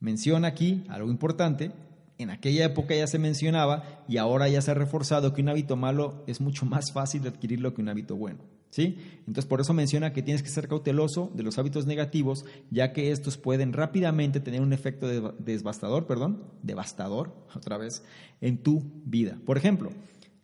Menciona 0.00 0.48
aquí 0.48 0.84
algo 0.88 1.10
importante. 1.10 1.72
En 2.18 2.30
aquella 2.30 2.66
época 2.66 2.94
ya 2.94 3.06
se 3.06 3.18
mencionaba 3.18 4.04
y 4.06 4.18
ahora 4.18 4.48
ya 4.48 4.60
se 4.60 4.70
ha 4.70 4.74
reforzado 4.74 5.32
que 5.32 5.42
un 5.42 5.48
hábito 5.48 5.76
malo 5.76 6.24
es 6.26 6.40
mucho 6.40 6.66
más 6.66 6.92
fácil 6.92 7.22
de 7.22 7.30
adquirirlo 7.30 7.74
que 7.74 7.82
un 7.82 7.88
hábito 7.88 8.16
bueno. 8.16 8.40
¿Sí? 8.70 8.98
Entonces 9.20 9.46
por 9.46 9.60
eso 9.60 9.72
menciona 9.72 10.12
que 10.12 10.22
tienes 10.22 10.42
que 10.42 10.48
ser 10.48 10.66
cauteloso 10.66 11.30
de 11.32 11.44
los 11.44 11.58
hábitos 11.58 11.86
negativos, 11.86 12.44
ya 12.72 12.92
que 12.92 13.12
estos 13.12 13.38
pueden 13.38 13.72
rápidamente 13.72 14.40
tener 14.40 14.62
un 14.62 14.72
efecto 14.72 15.06
devastador, 15.06 16.08
perdón, 16.08 16.42
devastador, 16.60 17.36
otra 17.54 17.78
vez, 17.78 18.02
en 18.40 18.58
tu 18.58 18.82
vida. 19.04 19.38
Por 19.46 19.58
ejemplo, 19.58 19.90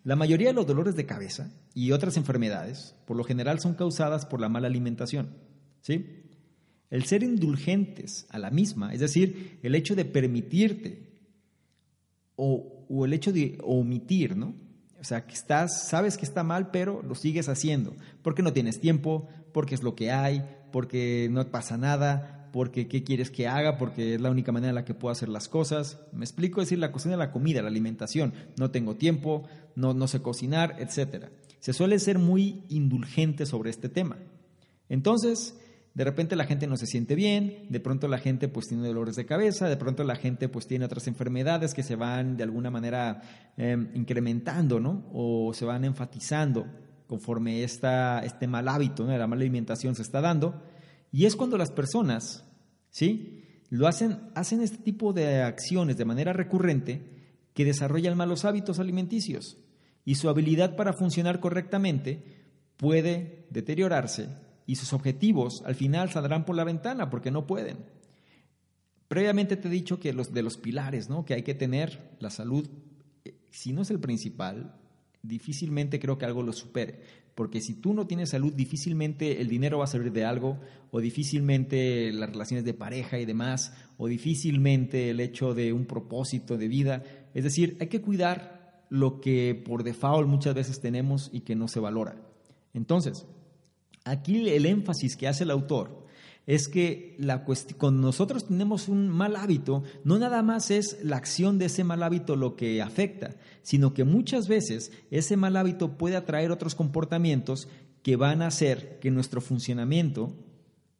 la 0.05 0.15
mayoría 0.15 0.49
de 0.49 0.55
los 0.55 0.67
dolores 0.67 0.95
de 0.95 1.07
cabeza 1.07 1.51
y 1.75 1.91
otras 1.91 2.17
enfermedades, 2.17 2.95
por 3.05 3.17
lo 3.17 3.25
general, 3.25 3.59
son 3.59 3.75
causadas 3.75 4.27
por 4.27 4.41
la 4.41 4.49
mala 4.49 4.69
alimentación. 4.69 5.35
¿sí? 5.81 6.20
El 6.91 7.05
ser 7.05 7.23
indulgentes 7.23 8.27
a 8.31 8.39
la 8.39 8.51
misma, 8.51 8.93
es 8.93 9.01
decir, 9.01 9.59
el 9.63 9.75
hecho 9.75 9.95
de 9.95 10.05
permitirte 10.05 11.09
o, 12.37 12.87
o 12.89 13.05
el 13.05 13.13
hecho 13.13 13.33
de 13.33 13.59
omitir, 13.63 14.37
¿no? 14.37 14.55
O 15.01 15.05
sea, 15.05 15.27
que 15.27 15.35
estás, 15.35 15.89
sabes 15.89 16.19
que 16.19 16.27
está 16.27 16.43
mal, 16.43 16.71
pero 16.71 17.03
lo 17.03 17.15
sigues 17.15 17.49
haciendo, 17.49 17.95
porque 18.23 18.43
no 18.43 18.53
tienes 18.53 18.81
tiempo, 18.81 19.29
porque 19.53 19.75
es 19.75 19.83
lo 19.83 19.95
que 19.95 20.11
hay, 20.11 20.45
porque 20.73 21.29
no 21.31 21.47
pasa 21.47 21.79
nada, 21.79 22.49
porque 22.53 22.89
¿qué 22.89 23.03
quieres 23.03 23.31
que 23.31 23.49
haga? 23.49 23.79
Porque 23.79 24.15
es 24.15 24.21
la 24.21 24.31
única 24.31 24.53
manera 24.53 24.71
en 24.71 24.75
la 24.75 24.85
que 24.85 24.95
puedo 24.95 25.13
hacer 25.13 25.29
las 25.29 25.49
cosas. 25.49 26.01
Me 26.13 26.25
explico, 26.25 26.61
es 26.61 26.67
decir, 26.67 26.79
la 26.79 26.91
cuestión 26.91 27.13
de 27.13 27.19
la 27.19 27.33
comida, 27.33 27.63
la 27.63 27.69
alimentación. 27.69 28.35
No 28.59 28.71
tengo 28.71 28.97
tiempo, 28.97 29.45
no, 29.77 29.95
no 29.95 30.09
sé 30.09 30.21
cocinar, 30.21 30.77
etc. 30.79 31.27
Se 31.61 31.73
suele 31.73 31.99
ser 31.99 32.19
muy 32.19 32.65
indulgente 32.69 33.47
sobre 33.47 33.71
este 33.71 33.89
tema. 33.89 34.17
Entonces, 34.89 35.57
de 35.95 36.05
repente 36.05 36.37
la 36.37 36.45
gente 36.45 36.67
no 36.67 36.77
se 36.77 36.87
siente 36.87 37.15
bien, 37.15 37.67
de 37.69 37.81
pronto 37.81 38.07
la 38.07 38.19
gente 38.19 38.49
pues 38.49 38.69
tiene 38.69 38.87
dolores 38.87 39.17
de 39.17 39.27
cabeza, 39.27 39.69
de 39.69 39.77
pronto 39.77 40.05
la 40.05 40.15
gente 40.15 40.49
pues 40.49 40.67
tiene 40.67 40.85
otras 40.85 41.09
enfermedades 41.09 41.75
que 41.75 41.83
se 41.83 41.97
van 41.97 42.37
de 42.37 42.45
alguna 42.45 42.71
manera 42.71 43.23
em, 43.57 43.91
incrementando, 43.95 44.79
¿no? 44.79 45.09
O 45.13 45.53
se 45.53 45.65
van 45.65 45.85
enfatizando 45.85 46.67
conforme 47.09 47.65
esta, 47.65 48.21
este 48.21 48.47
mal 48.47 48.69
hábito, 48.69 49.05
la 49.05 49.27
mala 49.27 49.43
alimentación 49.43 49.97
se 49.97 50.03
está 50.03 50.21
dando. 50.21 50.63
Y 51.11 51.27
es 51.27 51.35
cuando 51.35 51.59
las 51.59 51.73
personas, 51.73 52.45
¿sí? 52.91 53.65
Lo 53.69 53.89
hacen, 53.89 54.21
hacen 54.37 54.63
este 54.63 54.79
tipo 54.79 55.13
de 55.13 55.43
acciones 55.43 55.97
de 55.97 56.05
manera 56.05 56.33
recurrente 56.33 57.03
que 57.53 57.65
desarrollan 57.65 58.17
malos 58.17 58.45
hábitos 58.45 58.79
alimenticios 58.79 59.59
y 60.05 60.15
su 60.15 60.29
habilidad 60.29 60.77
para 60.77 60.93
funcionar 60.93 61.41
correctamente 61.41 62.23
puede 62.77 63.47
deteriorarse 63.51 64.29
y 64.71 64.77
sus 64.77 64.93
objetivos 64.93 65.65
al 65.67 65.75
final 65.75 66.11
saldrán 66.11 66.45
por 66.45 66.55
la 66.55 66.63
ventana 66.63 67.11
porque 67.11 67.33
no 67.33 67.45
pueden. 67.45 67.79
Previamente 69.09 69.57
te 69.57 69.67
he 69.67 69.71
dicho 69.71 69.99
que 69.99 70.13
los 70.13 70.33
de 70.33 70.45
los 70.45 70.59
pilares, 70.59 71.11
¿no? 71.11 71.25
Que 71.25 71.35
hay 71.35 71.43
que 71.43 71.55
tener 71.55 72.15
la 72.21 72.31
salud, 72.31 72.71
eh, 73.25 73.35
si 73.51 73.73
no 73.73 73.83
es 73.83 73.91
el 73.91 73.99
principal, 73.99 74.77
difícilmente 75.25 75.99
creo 75.99 76.19
que 76.19 76.25
algo 76.25 76.45
lo 76.45 76.53
supere. 76.53 77.01
Porque 77.35 77.61
si 77.61 77.75
tú 77.75 77.95
no 77.95 78.07
tienes 78.07 78.31
salud, 78.31 78.53
difícilmente 78.53 79.41
el 79.41 79.49
dinero 79.49 79.79
va 79.79 79.85
a 79.87 79.89
servir 79.89 80.13
de 80.13 80.25
algo, 80.25 80.61
o 80.93 81.01
difícilmente 81.01 82.13
las 82.13 82.31
relaciones 82.31 82.65
de 82.65 82.75
pareja 82.75 83.19
y 83.19 83.25
demás, 83.25 83.75
o 83.99 84.07
difícilmente 84.07 85.11
el 85.11 85.19
hecho 85.19 85.53
de 85.53 85.73
un 85.73 85.85
propósito 85.85 86.57
de 86.57 86.69
vida. 86.69 87.03
Es 87.35 87.43
decir, 87.43 87.77
hay 87.81 87.89
que 87.89 88.03
cuidar 88.03 88.85
lo 88.89 89.21
que 89.21 89.61
por 89.67 89.83
default 89.83 90.29
muchas 90.29 90.55
veces 90.55 90.81
tenemos 90.81 91.29
y 91.33 91.41
que 91.41 91.57
no 91.57 91.67
se 91.67 91.81
valora. 91.81 92.23
Entonces, 92.73 93.27
aquí 94.05 94.49
el 94.49 94.67
énfasis 94.67 95.17
que 95.17 95.29
hace 95.29 95.45
el 95.45 95.51
autor 95.51 96.01
es 96.47 96.69
que 96.69 97.15
la 97.19 97.45
cuando 97.45 98.03
nosotros 98.03 98.49
tenemos 98.49 98.89
un 98.89 99.09
mal 99.09 99.37
hábito, 99.37 99.85
no 100.05 100.19
nada 100.19 100.43
más 100.43 100.71
es 100.71 100.99
la 101.03 101.17
acción 101.17 101.59
de 101.59 101.67
ese 101.67 101.85
mal 101.85 102.03
hábito 102.03 102.35
lo 102.35 102.57
que 102.57 102.83
afecta, 102.83 103.37
sino 103.63 103.95
que 103.95 104.05
muchas 104.05 104.49
veces 104.49 104.91
ese 105.11 105.37
mal 105.37 105.57
hábito 105.57 105.97
puede 105.97 106.17
atraer 106.17 106.51
otros 106.51 106.75
comportamientos 106.75 107.69
que 108.03 108.17
van 108.17 108.43
a 108.43 108.49
hacer 108.49 108.99
que 108.99 109.11
nuestro 109.11 109.41
funcionamiento 109.41 110.35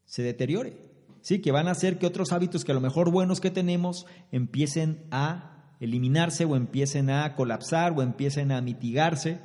se 0.05 0.23
deteriore. 0.23 0.77
Sí, 1.23 1.41
que 1.41 1.53
van 1.53 1.69
a 1.69 1.73
hacer 1.73 1.99
que 1.99 2.07
otros 2.07 2.33
hábitos 2.33 2.65
que 2.65 2.73
a 2.73 2.75
lo 2.75 2.81
mejor 2.81 3.11
buenos 3.11 3.41
que 3.41 3.51
tenemos 3.51 4.07
empiecen 4.31 5.05
a 5.11 5.75
eliminarse 5.81 6.45
o 6.45 6.57
empiecen 6.57 7.11
a 7.11 7.35
colapsar 7.35 7.93
o 7.97 8.03
empiecen 8.03 8.53
a 8.53 8.61
mitigarse 8.61 9.41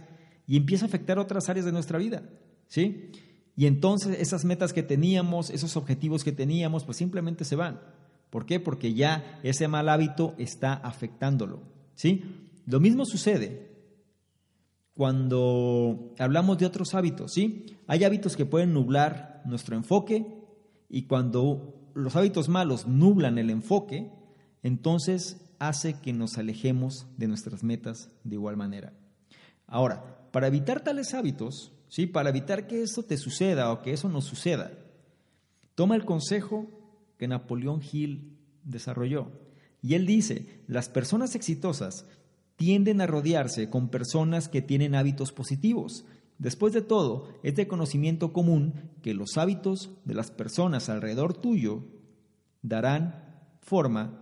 y 0.48 0.58
empieza 0.58 0.86
a 0.86 0.88
afectar 0.88 1.18
otras 1.18 1.50
áreas 1.50 1.66
de 1.66 1.72
nuestra 1.72 1.98
vida. 1.98 2.24
¿Sí? 2.68 3.12
Y 3.56 3.68
entonces 3.68 4.18
esas 4.20 4.46
metas 4.46 4.74
que 4.74 4.84
teníamos, 4.84 5.50
esos 5.50 5.78
objetivos 5.78 6.24
que 6.24 6.32
teníamos, 6.32 6.84
pues 6.84 6.98
simplemente 6.98 7.46
se 7.46 7.56
van. 7.56 7.80
¿Por 8.30 8.46
qué? 8.46 8.60
Porque 8.60 8.94
ya 8.94 9.40
ese 9.44 9.68
mal 9.68 9.88
hábito 9.88 10.36
está 10.38 10.74
afectándolo. 10.74 11.62
¿Sí? 11.96 12.24
Lo 12.66 12.80
mismo 12.80 13.06
sucede 13.06 13.76
cuando 14.96 16.14
hablamos 16.18 16.58
de 16.58 16.66
otros 16.66 16.94
hábitos, 16.96 17.34
¿sí? 17.34 17.66
Hay 17.86 18.06
hábitos 18.06 18.38
que 18.38 18.46
pueden 18.46 18.74
nublar 18.74 19.42
nuestro 19.46 19.76
enfoque 19.76 20.26
y 20.90 21.04
cuando 21.04 21.92
los 21.94 22.16
hábitos 22.16 22.48
malos 22.48 22.88
nublan 22.88 23.38
el 23.38 23.50
enfoque, 23.50 24.10
entonces 24.64 25.42
hace 25.60 26.00
que 26.00 26.14
nos 26.14 26.38
alejemos 26.38 27.08
de 27.18 27.28
nuestras 27.28 27.64
metas 27.64 28.10
de 28.24 28.36
igual 28.36 28.56
manera. 28.56 28.94
Ahora, 29.68 30.30
para 30.32 30.48
evitar 30.48 30.82
tales 30.82 31.14
hábitos, 31.14 31.74
¿sí? 31.88 32.08
Para 32.08 32.30
evitar 32.30 32.68
que 32.68 32.82
eso 32.82 33.04
te 33.04 33.18
suceda 33.18 33.72
o 33.72 33.82
que 33.82 33.92
eso 33.92 34.10
no 34.10 34.22
suceda. 34.22 34.72
Toma 35.76 35.96
el 35.96 36.06
consejo 36.06 36.68
que 37.18 37.28
Napoleón 37.28 37.82
Hill 37.82 38.38
desarrolló. 38.64 39.32
Y 39.82 39.94
él 39.94 40.06
dice, 40.06 40.64
las 40.68 40.90
personas 40.90 41.36
exitosas 41.36 42.06
tienden 42.56 43.02
a 43.02 43.08
rodearse 43.08 43.70
con 43.70 43.90
personas 43.90 44.50
que 44.50 44.62
tienen 44.62 44.96
hábitos 44.96 45.32
positivos. 45.32 46.06
Después 46.38 46.74
de 46.74 46.82
todo, 46.82 47.30
es 47.44 47.56
de 47.56 47.68
conocimiento 47.68 48.34
común 48.34 48.74
que 49.02 49.14
los 49.14 49.38
hábitos 49.38 49.92
de 50.06 50.16
las 50.16 50.32
personas 50.32 50.90
alrededor 50.90 51.34
tuyo 51.34 51.84
darán 52.62 53.24
forma 53.62 54.22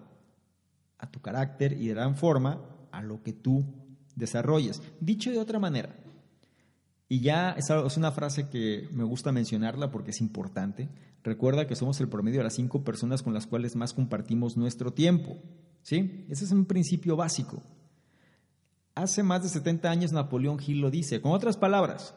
a 0.97 1.09
tu 1.09 1.21
carácter 1.21 1.73
y 1.73 1.89
darán 1.89 2.15
forma 2.15 2.61
a 2.91 3.01
lo 3.01 3.23
que 3.23 3.33
tú 3.33 3.65
desarrolles. 4.15 4.81
Dicho 4.99 5.31
de 5.31 5.39
otra 5.39 5.59
manera, 5.59 5.95
y 7.13 7.19
ya 7.19 7.51
es 7.51 7.69
una 7.95 8.11
frase 8.11 8.49
que 8.49 8.89
me 8.91 9.03
gusta 9.03 9.31
mencionarla 9.31 9.91
porque 9.91 10.09
es 10.09 10.19
importante. 10.19 10.89
Recuerda 11.23 11.67
que 11.67 11.75
somos 11.75 12.01
el 12.01 12.09
promedio 12.09 12.39
de 12.39 12.45
las 12.45 12.55
cinco 12.55 12.83
personas 12.83 13.21
con 13.21 13.35
las 13.35 13.45
cuales 13.45 13.75
más 13.75 13.93
compartimos 13.93 14.57
nuestro 14.57 14.93
tiempo. 14.93 15.37
¿Sí? 15.83 16.25
Ese 16.31 16.45
es 16.45 16.51
un 16.51 16.65
principio 16.65 17.15
básico. 17.15 17.61
Hace 18.95 19.21
más 19.21 19.43
de 19.43 19.49
70 19.49 19.91
años 19.91 20.11
Napoleón 20.11 20.57
Hill 20.65 20.81
lo 20.81 20.89
dice, 20.89 21.21
con 21.21 21.33
otras 21.33 21.55
palabras, 21.55 22.15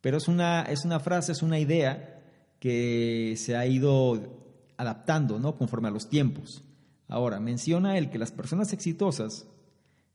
pero 0.00 0.16
es 0.16 0.28
una, 0.28 0.62
es 0.62 0.86
una 0.86 0.98
frase, 0.98 1.32
es 1.32 1.42
una 1.42 1.58
idea 1.58 2.22
que 2.58 3.34
se 3.36 3.54
ha 3.54 3.66
ido 3.66 4.18
adaptando 4.78 5.40
¿no? 5.40 5.58
conforme 5.58 5.88
a 5.88 5.90
los 5.90 6.08
tiempos. 6.08 6.64
Ahora, 7.06 7.38
menciona 7.38 7.98
él 7.98 8.08
que 8.08 8.18
las 8.18 8.32
personas 8.32 8.72
exitosas, 8.72 9.46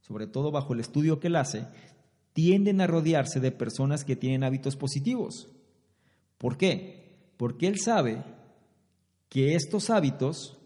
sobre 0.02 0.26
todo 0.26 0.50
bajo 0.50 0.74
el 0.74 0.80
estudio 0.80 1.20
que 1.20 1.28
él 1.28 1.36
hace, 1.36 1.68
tienden 2.38 2.82
a 2.82 2.86
rodearse 2.86 3.40
de 3.40 3.52
personas 3.52 4.06
que 4.06 4.16
tienen 4.16 4.44
hábitos 4.44 4.76
positivos. 4.76 5.48
¿Por 6.38 6.56
qué? 6.56 7.32
Porque 7.36 7.66
él 7.66 7.80
sabe 7.80 8.24
que 9.28 9.56
estos 9.56 9.90
hábitos 9.90 10.60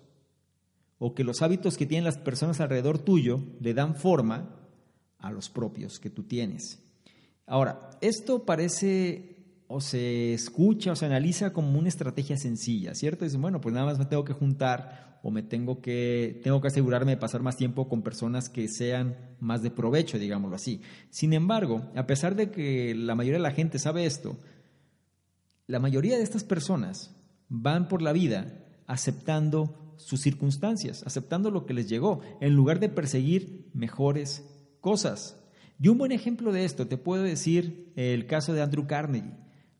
o 0.99 1.15
que 1.15 1.23
los 1.23 1.41
hábitos 1.41 1.77
que 1.77 1.85
tienen 1.85 2.03
las 2.03 2.17
personas 2.17 2.59
alrededor 2.59 2.99
tuyo 2.99 3.41
le 3.61 3.73
dan 3.73 3.95
forma 3.95 4.53
a 5.17 5.31
los 5.31 5.49
propios 5.49 5.97
que 5.97 6.09
tú 6.09 6.23
tienes. 6.23 6.83
Ahora, 7.45 7.91
esto 8.01 8.45
parece 8.45 9.37
o 9.69 9.79
se 9.79 10.33
escucha 10.33 10.91
o 10.91 10.95
se 10.97 11.05
analiza 11.05 11.53
como 11.53 11.79
una 11.79 11.87
estrategia 11.87 12.35
sencilla, 12.35 12.93
¿cierto? 12.95 13.23
Dicen, 13.23 13.41
bueno, 13.41 13.61
pues 13.61 13.73
nada 13.73 13.85
más 13.85 13.97
me 13.97 14.07
tengo 14.07 14.25
que 14.25 14.33
juntar 14.33 15.10
o 15.23 15.31
me 15.31 15.43
tengo 15.43 15.81
que, 15.81 16.39
tengo 16.43 16.61
que 16.61 16.67
asegurarme 16.67 17.11
de 17.11 17.17
pasar 17.17 17.41
más 17.41 17.57
tiempo 17.57 17.87
con 17.87 18.01
personas 18.01 18.49
que 18.49 18.67
sean 18.67 19.15
más 19.39 19.61
de 19.61 19.71
provecho, 19.71 20.17
digámoslo 20.17 20.55
así. 20.55 20.81
Sin 21.09 21.33
embargo, 21.33 21.83
a 21.95 22.07
pesar 22.07 22.35
de 22.35 22.49
que 22.49 22.95
la 22.95 23.15
mayoría 23.15 23.37
de 23.37 23.43
la 23.43 23.51
gente 23.51 23.77
sabe 23.77 24.05
esto, 24.05 24.39
la 25.67 25.79
mayoría 25.79 26.17
de 26.17 26.23
estas 26.23 26.43
personas 26.43 27.15
van 27.49 27.87
por 27.87 28.01
la 28.01 28.13
vida 28.13 28.65
aceptando 28.87 29.95
sus 29.97 30.21
circunstancias, 30.21 31.03
aceptando 31.05 31.51
lo 31.51 31.65
que 31.65 31.73
les 31.73 31.87
llegó, 31.87 32.21
en 32.41 32.55
lugar 32.55 32.79
de 32.79 32.89
perseguir 32.89 33.69
mejores 33.73 34.43
cosas. 34.81 35.37
Y 35.79 35.87
un 35.87 35.97
buen 35.97 36.11
ejemplo 36.11 36.51
de 36.51 36.65
esto 36.65 36.87
te 36.87 36.97
puedo 36.97 37.23
decir 37.23 37.93
el 37.95 38.25
caso 38.25 38.53
de 38.53 38.61
Andrew 38.61 38.87
Carnegie. 38.87 39.35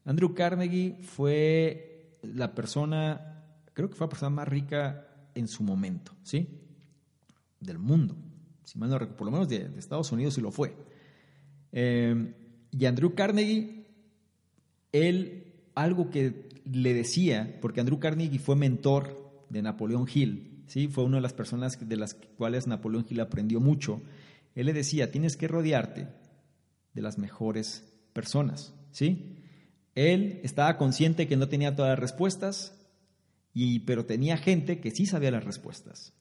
Andrew 0.05 0.33
Carnegie 0.33 0.97
fue 1.01 2.19
la 2.21 2.53
persona, 2.53 3.43
creo 3.73 3.89
que 3.89 3.95
fue 3.95 4.05
la 4.05 4.09
persona 4.09 4.29
más 4.29 4.47
rica 4.47 5.07
en 5.35 5.47
su 5.47 5.63
momento, 5.63 6.13
¿sí? 6.23 6.47
Del 7.59 7.79
mundo. 7.79 8.15
Si 8.63 8.77
mal 8.77 8.89
no 8.89 8.97
recuerdo, 8.97 9.17
por 9.17 9.25
lo 9.27 9.31
menos 9.31 9.49
de, 9.49 9.69
Estados 9.77 10.11
Unidos 10.11 10.35
sí 10.35 10.41
lo 10.41 10.51
fue. 10.51 10.75
Eh, 11.71 12.33
y 12.71 12.85
Andrew 12.85 13.13
Carnegie, 13.13 13.85
él, 14.91 15.53
algo 15.75 16.09
que 16.09 16.49
le 16.65 16.93
decía, 16.93 17.57
porque 17.61 17.81
Andrew 17.81 17.99
Carnegie 17.99 18.39
fue 18.39 18.55
mentor 18.55 19.45
de 19.49 19.61
Napoleón 19.61 20.07
Hill, 20.11 20.63
¿sí? 20.67 20.87
Fue 20.87 21.03
una 21.03 21.17
de 21.17 21.21
las 21.21 21.33
personas 21.33 21.77
de 21.87 21.97
las 21.97 22.13
cuales 22.13 22.67
Napoleón 22.67 23.05
Hill 23.09 23.19
aprendió 23.19 23.59
mucho. 23.59 24.01
Él 24.55 24.67
le 24.67 24.73
decía, 24.73 25.11
tienes 25.11 25.37
que 25.37 25.47
rodearte 25.47 26.07
de 26.93 27.01
las 27.01 27.17
mejores 27.17 27.91
personas, 28.13 28.73
¿sí? 28.91 29.35
Él 29.95 30.39
estaba 30.43 30.77
consciente 30.77 31.27
que 31.27 31.37
no 31.37 31.49
tenía 31.49 31.75
todas 31.75 31.91
las 31.91 31.99
respuestas, 31.99 32.80
y, 33.53 33.79
pero 33.79 34.05
tenía 34.05 34.37
gente 34.37 34.79
que 34.79 34.91
sí 34.91 35.05
sabía 35.05 35.31
las 35.31 35.43
respuestas. 35.45 36.13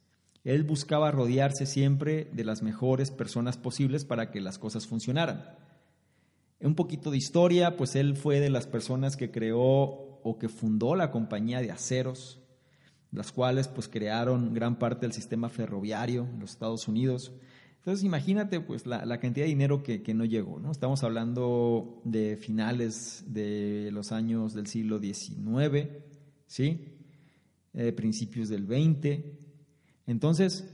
Él 0.45 0.65
buscaba 0.65 1.11
rodearse 1.11 1.67
siempre 1.67 2.29
de 2.33 2.45
las 2.45 2.63
mejores 2.63 3.11
personas 3.11 3.59
posibles 3.59 4.05
para 4.05 4.31
que 4.31 4.41
las 4.41 4.59
cosas 4.59 4.87
funcionaran. 4.87 5.57
Un 6.61 6.75
poquito 6.75 7.11
de 7.11 7.19
historia, 7.19 7.77
pues 7.77 7.95
él 7.95 8.17
fue 8.17 8.41
de 8.41 8.51
las 8.51 8.67
personas 8.67 9.17
que 9.17 9.31
creó 9.31 10.21
o 10.23 10.39
que 10.39 10.49
fundó 10.49 10.95
la 10.95 11.11
compañía 11.11 11.61
de 11.61 11.71
aceros, 11.71 12.41
las 13.13 13.33
cuales 13.33 13.69
pues 13.69 13.89
crearon 13.89 14.55
gran 14.55 14.79
parte 14.79 15.07
del 15.07 15.13
sistema 15.13 15.49
ferroviario 15.49 16.27
en 16.33 16.41
los 16.41 16.51
Estados 16.51 16.89
Unidos. 16.89 17.33
Entonces 17.79 18.05
imagínate 18.05 18.61
pues 18.61 18.87
la, 18.87 19.19
cantidad 19.21 19.47
de 19.47 19.51
dinero 19.51 19.83
que, 19.83 20.03
no 20.15 20.27
llegó, 20.27 20.61
¿no? 20.61 20.71
Estamos 20.71 21.03
hablando 21.03 22.03
de 22.05 22.37
finales 22.37 23.25
de 23.27 23.89
los 23.91 24.13
años 24.13 24.53
del 24.53 24.67
siglo 24.67 24.99
XIX, 24.99 25.89
¿sí? 26.47 27.00
Eh, 27.75 27.93
principios 27.93 28.49
del 28.49 28.67
20. 28.67 29.39
Entonces, 30.07 30.65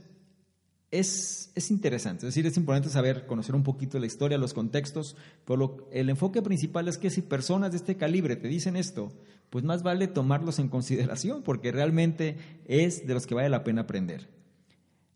es, 0.89 1.51
es, 1.53 1.69
interesante, 1.69 2.25
es 2.25 2.33
decir, 2.33 2.45
es 2.45 2.55
importante 2.55 2.89
saber, 2.89 3.25
conocer 3.27 3.55
un 3.55 3.63
poquito 3.63 3.99
la 3.99 4.05
historia, 4.05 4.37
los 4.37 4.53
contextos, 4.53 5.17
pero 5.43 5.87
el 5.91 6.09
enfoque 6.09 6.41
principal 6.41 6.87
es 6.87 6.97
que 6.97 7.09
si 7.09 7.21
personas 7.21 7.71
de 7.71 7.77
este 7.77 7.97
calibre 7.97 8.37
te 8.37 8.47
dicen 8.47 8.77
esto, 8.77 9.11
pues 9.49 9.65
más 9.65 9.83
vale 9.83 10.07
tomarlos 10.07 10.59
en 10.59 10.69
consideración, 10.69 11.43
porque 11.43 11.71
realmente 11.71 12.37
es 12.65 13.05
de 13.05 13.13
los 13.13 13.27
que 13.27 13.35
vale 13.35 13.49
la 13.49 13.63
pena 13.63 13.81
aprender. 13.81 14.29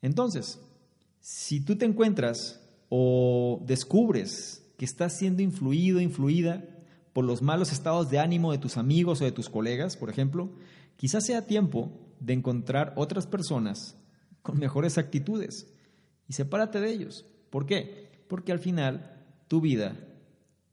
Entonces, 0.01 0.59
si 1.21 1.61
tú 1.61 1.77
te 1.77 1.85
encuentras 1.85 2.61
o 2.89 3.61
descubres 3.65 4.65
que 4.77 4.85
estás 4.85 5.17
siendo 5.17 5.41
influido, 5.41 6.01
influida 6.01 6.65
por 7.13 7.25
los 7.25 7.41
malos 7.41 7.71
estados 7.71 8.09
de 8.09 8.19
ánimo 8.19 8.51
de 8.51 8.57
tus 8.57 8.77
amigos 8.77 9.21
o 9.21 9.25
de 9.25 9.31
tus 9.31 9.49
colegas, 9.49 9.95
por 9.95 10.09
ejemplo, 10.09 10.49
quizás 11.01 11.25
sea 11.25 11.47
tiempo 11.47 11.89
de 12.19 12.33
encontrar 12.33 12.93
otras 12.95 13.25
personas 13.25 13.97
con 14.43 14.59
mejores 14.59 14.99
actitudes 14.99 15.65
y 16.27 16.33
sepárate 16.33 16.79
de 16.79 16.91
ellos. 16.91 17.25
¿Por 17.49 17.65
qué? 17.65 18.23
Porque 18.27 18.51
al 18.51 18.59
final 18.59 19.25
tu 19.47 19.61
vida, 19.61 19.95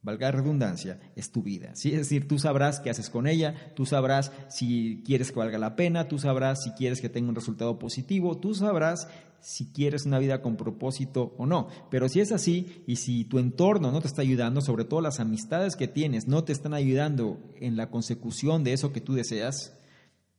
valga 0.02 0.26
la 0.26 0.32
redundancia, 0.32 1.00
es 1.16 1.32
tu 1.32 1.42
vida. 1.42 1.70
¿sí? 1.74 1.92
Es 1.92 2.00
decir, 2.00 2.28
tú 2.28 2.38
sabrás 2.38 2.78
qué 2.78 2.90
haces 2.90 3.08
con 3.08 3.26
ella, 3.26 3.72
tú 3.74 3.86
sabrás 3.86 4.30
si 4.50 5.02
quieres 5.06 5.32
que 5.32 5.38
valga 5.38 5.56
la 5.56 5.76
pena, 5.76 6.08
tú 6.08 6.18
sabrás 6.18 6.62
si 6.62 6.72
quieres 6.72 7.00
que 7.00 7.08
tenga 7.08 7.30
un 7.30 7.34
resultado 7.34 7.78
positivo, 7.78 8.36
tú 8.36 8.54
sabrás 8.54 9.08
si 9.40 9.72
quieres 9.72 10.04
una 10.04 10.18
vida 10.18 10.42
con 10.42 10.58
propósito 10.58 11.34
o 11.38 11.46
no. 11.46 11.68
Pero 11.90 12.10
si 12.10 12.20
es 12.20 12.32
así 12.32 12.84
y 12.86 12.96
si 12.96 13.24
tu 13.24 13.38
entorno 13.38 13.90
no 13.90 14.02
te 14.02 14.08
está 14.08 14.20
ayudando, 14.20 14.60
sobre 14.60 14.84
todo 14.84 15.00
las 15.00 15.20
amistades 15.20 15.74
que 15.74 15.88
tienes 15.88 16.28
no 16.28 16.44
te 16.44 16.52
están 16.52 16.74
ayudando 16.74 17.40
en 17.58 17.78
la 17.78 17.88
consecución 17.88 18.62
de 18.62 18.74
eso 18.74 18.92
que 18.92 19.00
tú 19.00 19.14
deseas, 19.14 19.77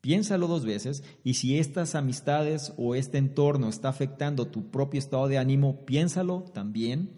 Piénsalo 0.02 0.48
dos 0.48 0.66
veces 0.66 1.04
y 1.24 1.34
si 1.34 1.58
estas 1.58 1.96
amistades 1.96 2.74
o 2.78 2.96
este 2.96 3.18
entorno 3.18 3.68
está 3.68 3.90
afectando 3.90 4.48
tu 4.48 4.72
propio 4.72 4.98
estado 4.98 5.28
de 5.28 5.38
ánimo, 5.38 5.86
piénsalo 5.86 6.46
también 6.54 7.12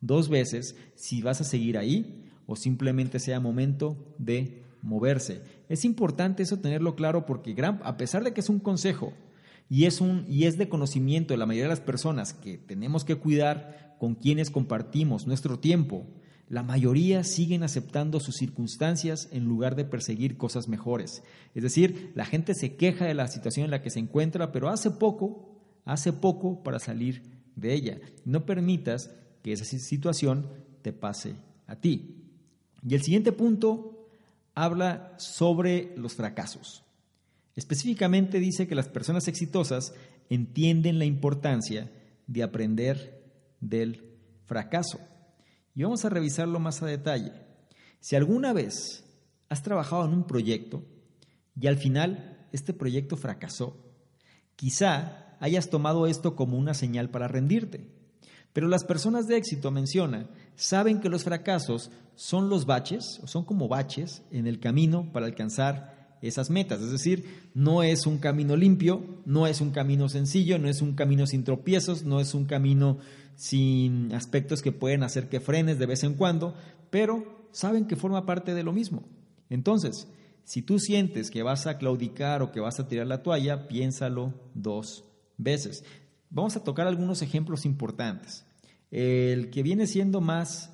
dos 0.00 0.28
veces 0.28 0.76
si 0.94 1.20
vas 1.20 1.40
a 1.40 1.44
seguir 1.44 1.76
ahí 1.76 2.24
o 2.46 2.56
simplemente 2.56 3.18
sea 3.18 3.40
momento 3.40 4.14
de 4.18 4.62
moverse. 4.80 5.42
Es 5.68 5.84
importante 5.84 6.42
eso 6.42 6.58
tenerlo 6.58 6.94
claro 6.94 7.26
porque 7.26 7.54
a 7.62 7.96
pesar 7.96 8.24
de 8.24 8.32
que 8.32 8.40
es 8.40 8.48
un 8.48 8.58
consejo 8.58 9.12
y 9.68 9.84
es, 9.84 10.00
un, 10.00 10.24
y 10.28 10.44
es 10.44 10.58
de 10.58 10.68
conocimiento 10.68 11.34
de 11.34 11.38
la 11.38 11.46
mayoría 11.46 11.64
de 11.64 11.70
las 11.70 11.80
personas 11.80 12.34
que 12.34 12.58
tenemos 12.58 13.04
que 13.04 13.16
cuidar 13.16 13.96
con 13.98 14.14
quienes 14.14 14.50
compartimos 14.50 15.26
nuestro 15.26 15.58
tiempo, 15.58 16.06
la 16.48 16.62
mayoría 16.62 17.24
siguen 17.24 17.62
aceptando 17.62 18.20
sus 18.20 18.36
circunstancias 18.36 19.28
en 19.32 19.44
lugar 19.44 19.76
de 19.76 19.84
perseguir 19.84 20.36
cosas 20.36 20.68
mejores. 20.68 21.22
Es 21.54 21.62
decir, 21.62 22.12
la 22.14 22.24
gente 22.26 22.54
se 22.54 22.76
queja 22.76 23.06
de 23.06 23.14
la 23.14 23.28
situación 23.28 23.64
en 23.64 23.70
la 23.70 23.82
que 23.82 23.90
se 23.90 23.98
encuentra, 24.00 24.52
pero 24.52 24.68
hace 24.68 24.90
poco, 24.90 25.58
hace 25.84 26.12
poco 26.12 26.62
para 26.62 26.78
salir 26.78 27.22
de 27.56 27.72
ella. 27.72 27.98
No 28.24 28.44
permitas 28.44 29.10
que 29.42 29.52
esa 29.52 29.64
situación 29.64 30.48
te 30.82 30.92
pase 30.92 31.34
a 31.66 31.76
ti. 31.76 32.24
Y 32.86 32.94
el 32.94 33.02
siguiente 33.02 33.32
punto 33.32 34.06
habla 34.54 35.14
sobre 35.18 35.94
los 35.96 36.14
fracasos. 36.14 36.84
Específicamente 37.56 38.38
dice 38.38 38.66
que 38.66 38.74
las 38.74 38.88
personas 38.88 39.28
exitosas 39.28 39.94
entienden 40.28 40.98
la 40.98 41.04
importancia 41.04 41.90
de 42.26 42.42
aprender 42.42 43.22
del 43.60 44.02
fracaso. 44.46 44.98
Y 45.74 45.82
vamos 45.82 46.04
a 46.04 46.08
revisarlo 46.08 46.60
más 46.60 46.82
a 46.82 46.86
detalle. 46.86 47.32
Si 48.00 48.16
alguna 48.16 48.52
vez 48.52 49.04
has 49.48 49.62
trabajado 49.62 50.04
en 50.04 50.12
un 50.12 50.26
proyecto 50.26 50.84
y 51.58 51.66
al 51.66 51.76
final 51.76 52.46
este 52.52 52.72
proyecto 52.72 53.16
fracasó, 53.16 53.76
quizá 54.56 55.36
hayas 55.40 55.70
tomado 55.70 56.06
esto 56.06 56.36
como 56.36 56.56
una 56.56 56.74
señal 56.74 57.10
para 57.10 57.28
rendirte. 57.28 57.90
Pero 58.52 58.68
las 58.68 58.84
personas 58.84 59.26
de 59.26 59.36
éxito, 59.36 59.72
menciona, 59.72 60.30
saben 60.54 61.00
que 61.00 61.08
los 61.08 61.24
fracasos 61.24 61.90
son 62.14 62.48
los 62.48 62.66
baches, 62.66 63.18
o 63.22 63.26
son 63.26 63.44
como 63.44 63.66
baches 63.66 64.22
en 64.30 64.46
el 64.46 64.60
camino 64.60 65.10
para 65.12 65.26
alcanzar 65.26 66.03
esas 66.26 66.50
metas. 66.50 66.80
Es 66.80 66.90
decir, 66.90 67.24
no 67.54 67.82
es 67.82 68.06
un 68.06 68.18
camino 68.18 68.56
limpio, 68.56 69.02
no 69.24 69.46
es 69.46 69.60
un 69.60 69.70
camino 69.70 70.08
sencillo, 70.08 70.58
no 70.58 70.68
es 70.68 70.80
un 70.82 70.94
camino 70.94 71.26
sin 71.26 71.44
tropiezos, 71.44 72.04
no 72.04 72.20
es 72.20 72.34
un 72.34 72.46
camino 72.46 72.98
sin 73.36 74.12
aspectos 74.12 74.62
que 74.62 74.72
pueden 74.72 75.02
hacer 75.02 75.28
que 75.28 75.40
frenes 75.40 75.78
de 75.78 75.86
vez 75.86 76.04
en 76.04 76.14
cuando, 76.14 76.54
pero 76.90 77.46
saben 77.52 77.86
que 77.86 77.96
forma 77.96 78.26
parte 78.26 78.54
de 78.54 78.62
lo 78.62 78.72
mismo. 78.72 79.04
Entonces, 79.50 80.08
si 80.44 80.62
tú 80.62 80.78
sientes 80.78 81.30
que 81.30 81.42
vas 81.42 81.66
a 81.66 81.78
claudicar 81.78 82.42
o 82.42 82.52
que 82.52 82.60
vas 82.60 82.78
a 82.80 82.88
tirar 82.88 83.06
la 83.06 83.22
toalla, 83.22 83.68
piénsalo 83.68 84.34
dos 84.54 85.04
veces. 85.36 85.84
Vamos 86.30 86.56
a 86.56 86.64
tocar 86.64 86.86
algunos 86.86 87.22
ejemplos 87.22 87.64
importantes. 87.64 88.44
El 88.90 89.50
que 89.50 89.62
viene 89.62 89.86
siendo 89.86 90.20
más 90.20 90.73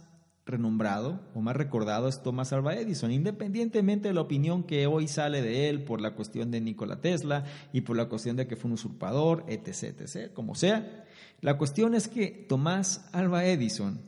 renombrado 0.51 1.21
o 1.35 1.41
más 1.41 1.57
recordado 1.57 2.09
es 2.09 2.23
Thomas 2.23 2.53
Alva 2.53 2.75
Edison, 2.75 3.11
independientemente 3.11 4.09
de 4.09 4.15
la 4.15 4.21
opinión 4.21 4.63
que 4.65 4.87
hoy 4.87 5.09
sale 5.09 5.43
de 5.43 5.69
él 5.69 5.85
por 5.85 6.01
la 6.01 6.15
cuestión 6.15 6.51
de 6.51 6.61
Nikola 6.61 7.01
Tesla 7.01 7.45
y 7.73 7.83
por 7.83 7.97
la 7.97 8.09
cuestión 8.09 8.37
de 8.37 8.47
que 8.47 8.57
fue 8.57 8.69
un 8.69 8.75
usurpador, 8.75 9.45
etc., 9.49 10.01
etc., 10.01 10.33
como 10.33 10.55
sea. 10.55 11.05
La 11.41 11.57
cuestión 11.57 11.95
es 11.95 12.09
que 12.09 12.29
Tomás 12.49 13.09
Alba 13.13 13.45
Edison, 13.47 14.01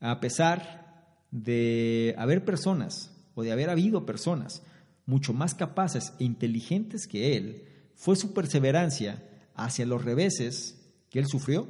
a 0.00 0.20
pesar 0.20 1.16
de 1.30 2.14
haber 2.18 2.44
personas 2.44 3.12
o 3.34 3.42
de 3.42 3.52
haber 3.52 3.70
habido 3.70 4.06
personas 4.06 4.62
mucho 5.06 5.32
más 5.32 5.54
capaces 5.54 6.12
e 6.18 6.24
inteligentes 6.24 7.06
que 7.06 7.36
él, 7.36 7.64
fue 7.94 8.16
su 8.16 8.32
perseverancia 8.32 9.22
hacia 9.54 9.86
los 9.86 10.04
reveses 10.04 10.80
que 11.10 11.18
él 11.18 11.26
sufrió 11.26 11.68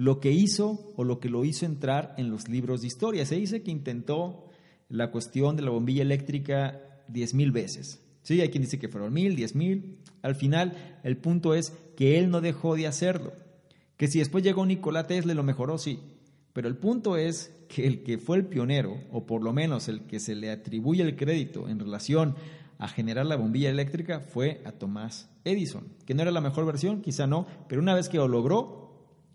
lo 0.00 0.18
que 0.18 0.32
hizo 0.32 0.94
o 0.96 1.04
lo 1.04 1.20
que 1.20 1.28
lo 1.28 1.44
hizo 1.44 1.66
entrar 1.66 2.14
en 2.16 2.30
los 2.30 2.48
libros 2.48 2.80
de 2.80 2.86
historia. 2.86 3.26
Se 3.26 3.34
dice 3.34 3.62
que 3.62 3.70
intentó 3.70 4.46
la 4.88 5.10
cuestión 5.10 5.56
de 5.56 5.62
la 5.62 5.72
bombilla 5.72 6.00
eléctrica 6.00 6.80
diez 7.08 7.34
mil 7.34 7.52
veces. 7.52 8.00
Sí, 8.22 8.40
hay 8.40 8.48
quien 8.48 8.62
dice 8.62 8.78
que 8.78 8.88
fueron 8.88 9.12
mil, 9.12 9.36
diez 9.36 9.54
mil. 9.54 9.98
Al 10.22 10.36
final, 10.36 11.00
el 11.04 11.18
punto 11.18 11.52
es 11.52 11.74
que 11.98 12.18
él 12.18 12.30
no 12.30 12.40
dejó 12.40 12.76
de 12.76 12.86
hacerlo. 12.86 13.34
Que 13.98 14.08
si 14.08 14.20
después 14.20 14.42
llegó 14.42 14.64
Nikola 14.64 15.06
Tesla 15.06 15.34
lo 15.34 15.42
mejoró, 15.42 15.76
sí. 15.76 16.00
Pero 16.54 16.68
el 16.68 16.78
punto 16.78 17.18
es 17.18 17.54
que 17.68 17.86
el 17.86 18.02
que 18.02 18.16
fue 18.16 18.38
el 18.38 18.46
pionero, 18.46 18.96
o 19.12 19.26
por 19.26 19.42
lo 19.42 19.52
menos 19.52 19.86
el 19.88 20.06
que 20.06 20.18
se 20.18 20.34
le 20.34 20.50
atribuye 20.50 21.02
el 21.02 21.14
crédito 21.14 21.68
en 21.68 21.78
relación 21.78 22.36
a 22.78 22.88
generar 22.88 23.26
la 23.26 23.36
bombilla 23.36 23.68
eléctrica, 23.68 24.20
fue 24.20 24.62
a 24.64 24.72
Tomás 24.72 25.28
Edison. 25.44 25.88
Que 26.06 26.14
no 26.14 26.22
era 26.22 26.30
la 26.30 26.40
mejor 26.40 26.64
versión, 26.64 27.02
quizá 27.02 27.26
no, 27.26 27.46
pero 27.68 27.82
una 27.82 27.94
vez 27.94 28.08
que 28.08 28.16
lo 28.16 28.28
logró, 28.28 28.79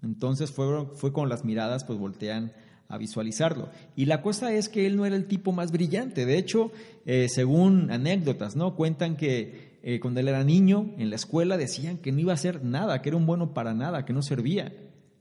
entonces 0.05 0.51
fue, 0.51 0.85
fue 0.95 1.11
con 1.11 1.29
las 1.29 1.43
miradas, 1.43 1.83
pues 1.83 1.99
voltean 1.99 2.51
a 2.87 2.97
visualizarlo. 2.97 3.69
Y 3.95 4.05
la 4.05 4.21
cosa 4.21 4.53
es 4.53 4.69
que 4.69 4.85
él 4.85 4.95
no 4.95 5.05
era 5.05 5.15
el 5.15 5.25
tipo 5.25 5.51
más 5.51 5.71
brillante. 5.71 6.25
De 6.25 6.37
hecho, 6.37 6.71
eh, 7.05 7.27
según 7.29 7.91
anécdotas, 7.91 8.55
¿no? 8.55 8.75
Cuentan 8.75 9.17
que 9.17 9.79
eh, 9.83 9.99
cuando 9.99 10.19
él 10.19 10.27
era 10.27 10.43
niño, 10.43 10.93
en 10.97 11.09
la 11.09 11.15
escuela 11.15 11.57
decían 11.57 11.97
que 11.97 12.11
no 12.11 12.19
iba 12.19 12.31
a 12.31 12.35
hacer 12.35 12.63
nada, 12.63 13.01
que 13.01 13.09
era 13.09 13.17
un 13.17 13.25
bueno 13.25 13.53
para 13.53 13.73
nada, 13.73 14.05
que 14.05 14.13
no 14.13 14.21
servía, 14.21 14.71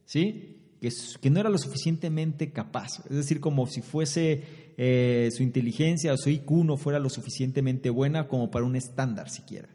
¿sí? 0.05 0.61
Que, 0.81 0.91
que 1.21 1.31
no 1.31 1.41
era 1.41 1.49
lo 1.49 1.59
suficientemente 1.59 2.53
capaz. 2.53 3.01
Es 3.09 3.17
decir, 3.17 3.41
como 3.41 3.67
si 3.67 3.81
fuese 3.81 4.43
eh, 4.77 5.31
su 5.33 5.43
inteligencia 5.43 6.13
o 6.13 6.17
su 6.17 6.31
IQ 6.31 6.51
no 6.65 6.77
fuera 6.77 6.99
lo 6.99 7.09
suficientemente 7.09 7.91
buena 7.91 8.29
como 8.29 8.51
para 8.51 8.65
un 8.65 8.77
estándar 8.77 9.31
siquiera. 9.31 9.69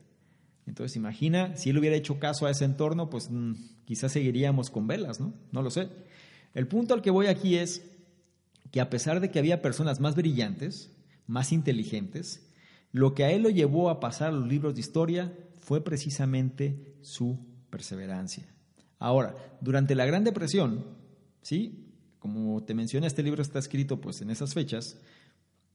Entonces, 0.70 0.96
imagina, 0.96 1.58
si 1.58 1.72
él 1.72 1.80
hubiera 1.80 1.96
hecho 1.96 2.20
caso 2.20 2.46
a 2.46 2.52
ese 2.52 2.64
entorno, 2.64 3.10
pues 3.10 3.32
mm, 3.32 3.54
quizás 3.86 4.12
seguiríamos 4.12 4.70
con 4.70 4.86
velas, 4.86 5.20
¿no? 5.20 5.34
No 5.52 5.64
lo 5.64 5.72
sé. 5.72 5.90
El 6.54 6.68
punto 6.68 6.94
al 6.94 7.02
que 7.02 7.10
voy 7.10 7.26
aquí 7.26 7.56
es 7.56 7.90
que 8.72 8.80
a 8.80 8.92
pesar 8.92 9.20
de 9.20 9.32
que 9.32 9.40
había 9.40 9.64
personas 9.64 10.00
más 10.00 10.16
brillantes, 10.16 10.92
más 11.26 11.52
inteligentes, 11.54 12.54
lo 12.92 13.16
que 13.16 13.24
a 13.24 13.32
él 13.32 13.42
lo 13.42 13.50
llevó 13.50 13.90
a 13.90 14.00
pasar 14.00 14.30
a 14.30 14.32
los 14.32 14.48
libros 14.48 14.76
de 14.76 14.82
historia 14.82 15.34
fue 15.60 15.84
precisamente 15.84 16.94
su 17.02 17.40
perseverancia. 17.72 18.46
Ahora, 19.00 19.36
durante 19.62 19.96
la 19.96 20.06
Gran 20.06 20.24
Depresión, 20.24 20.86
¿sí? 21.42 21.96
Como 22.20 22.64
te 22.64 22.76
mencioné, 22.76 23.08
este 23.08 23.24
libro 23.24 23.42
está 23.42 23.58
escrito 23.58 24.00
pues 24.00 24.22
en 24.22 24.30
esas 24.30 24.54
fechas. 24.54 25.00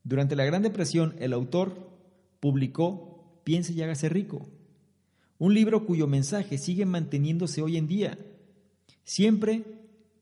Durante 0.05 0.37
la 0.37 0.45
Gran 0.45 0.63
Depresión, 0.63 1.17
el 1.19 1.33
autor 1.33 1.91
publicó 2.39 3.41
Piense 3.43 3.73
y 3.73 3.83
hágase 3.83 4.09
rico, 4.09 4.49
un 5.45 5.53
libro 5.53 5.85
cuyo 5.85 6.07
mensaje 6.07 6.57
sigue 6.57 6.87
manteniéndose 6.87 7.61
hoy 7.61 7.77
en 7.77 7.87
día. 7.87 8.17
Siempre 9.05 9.63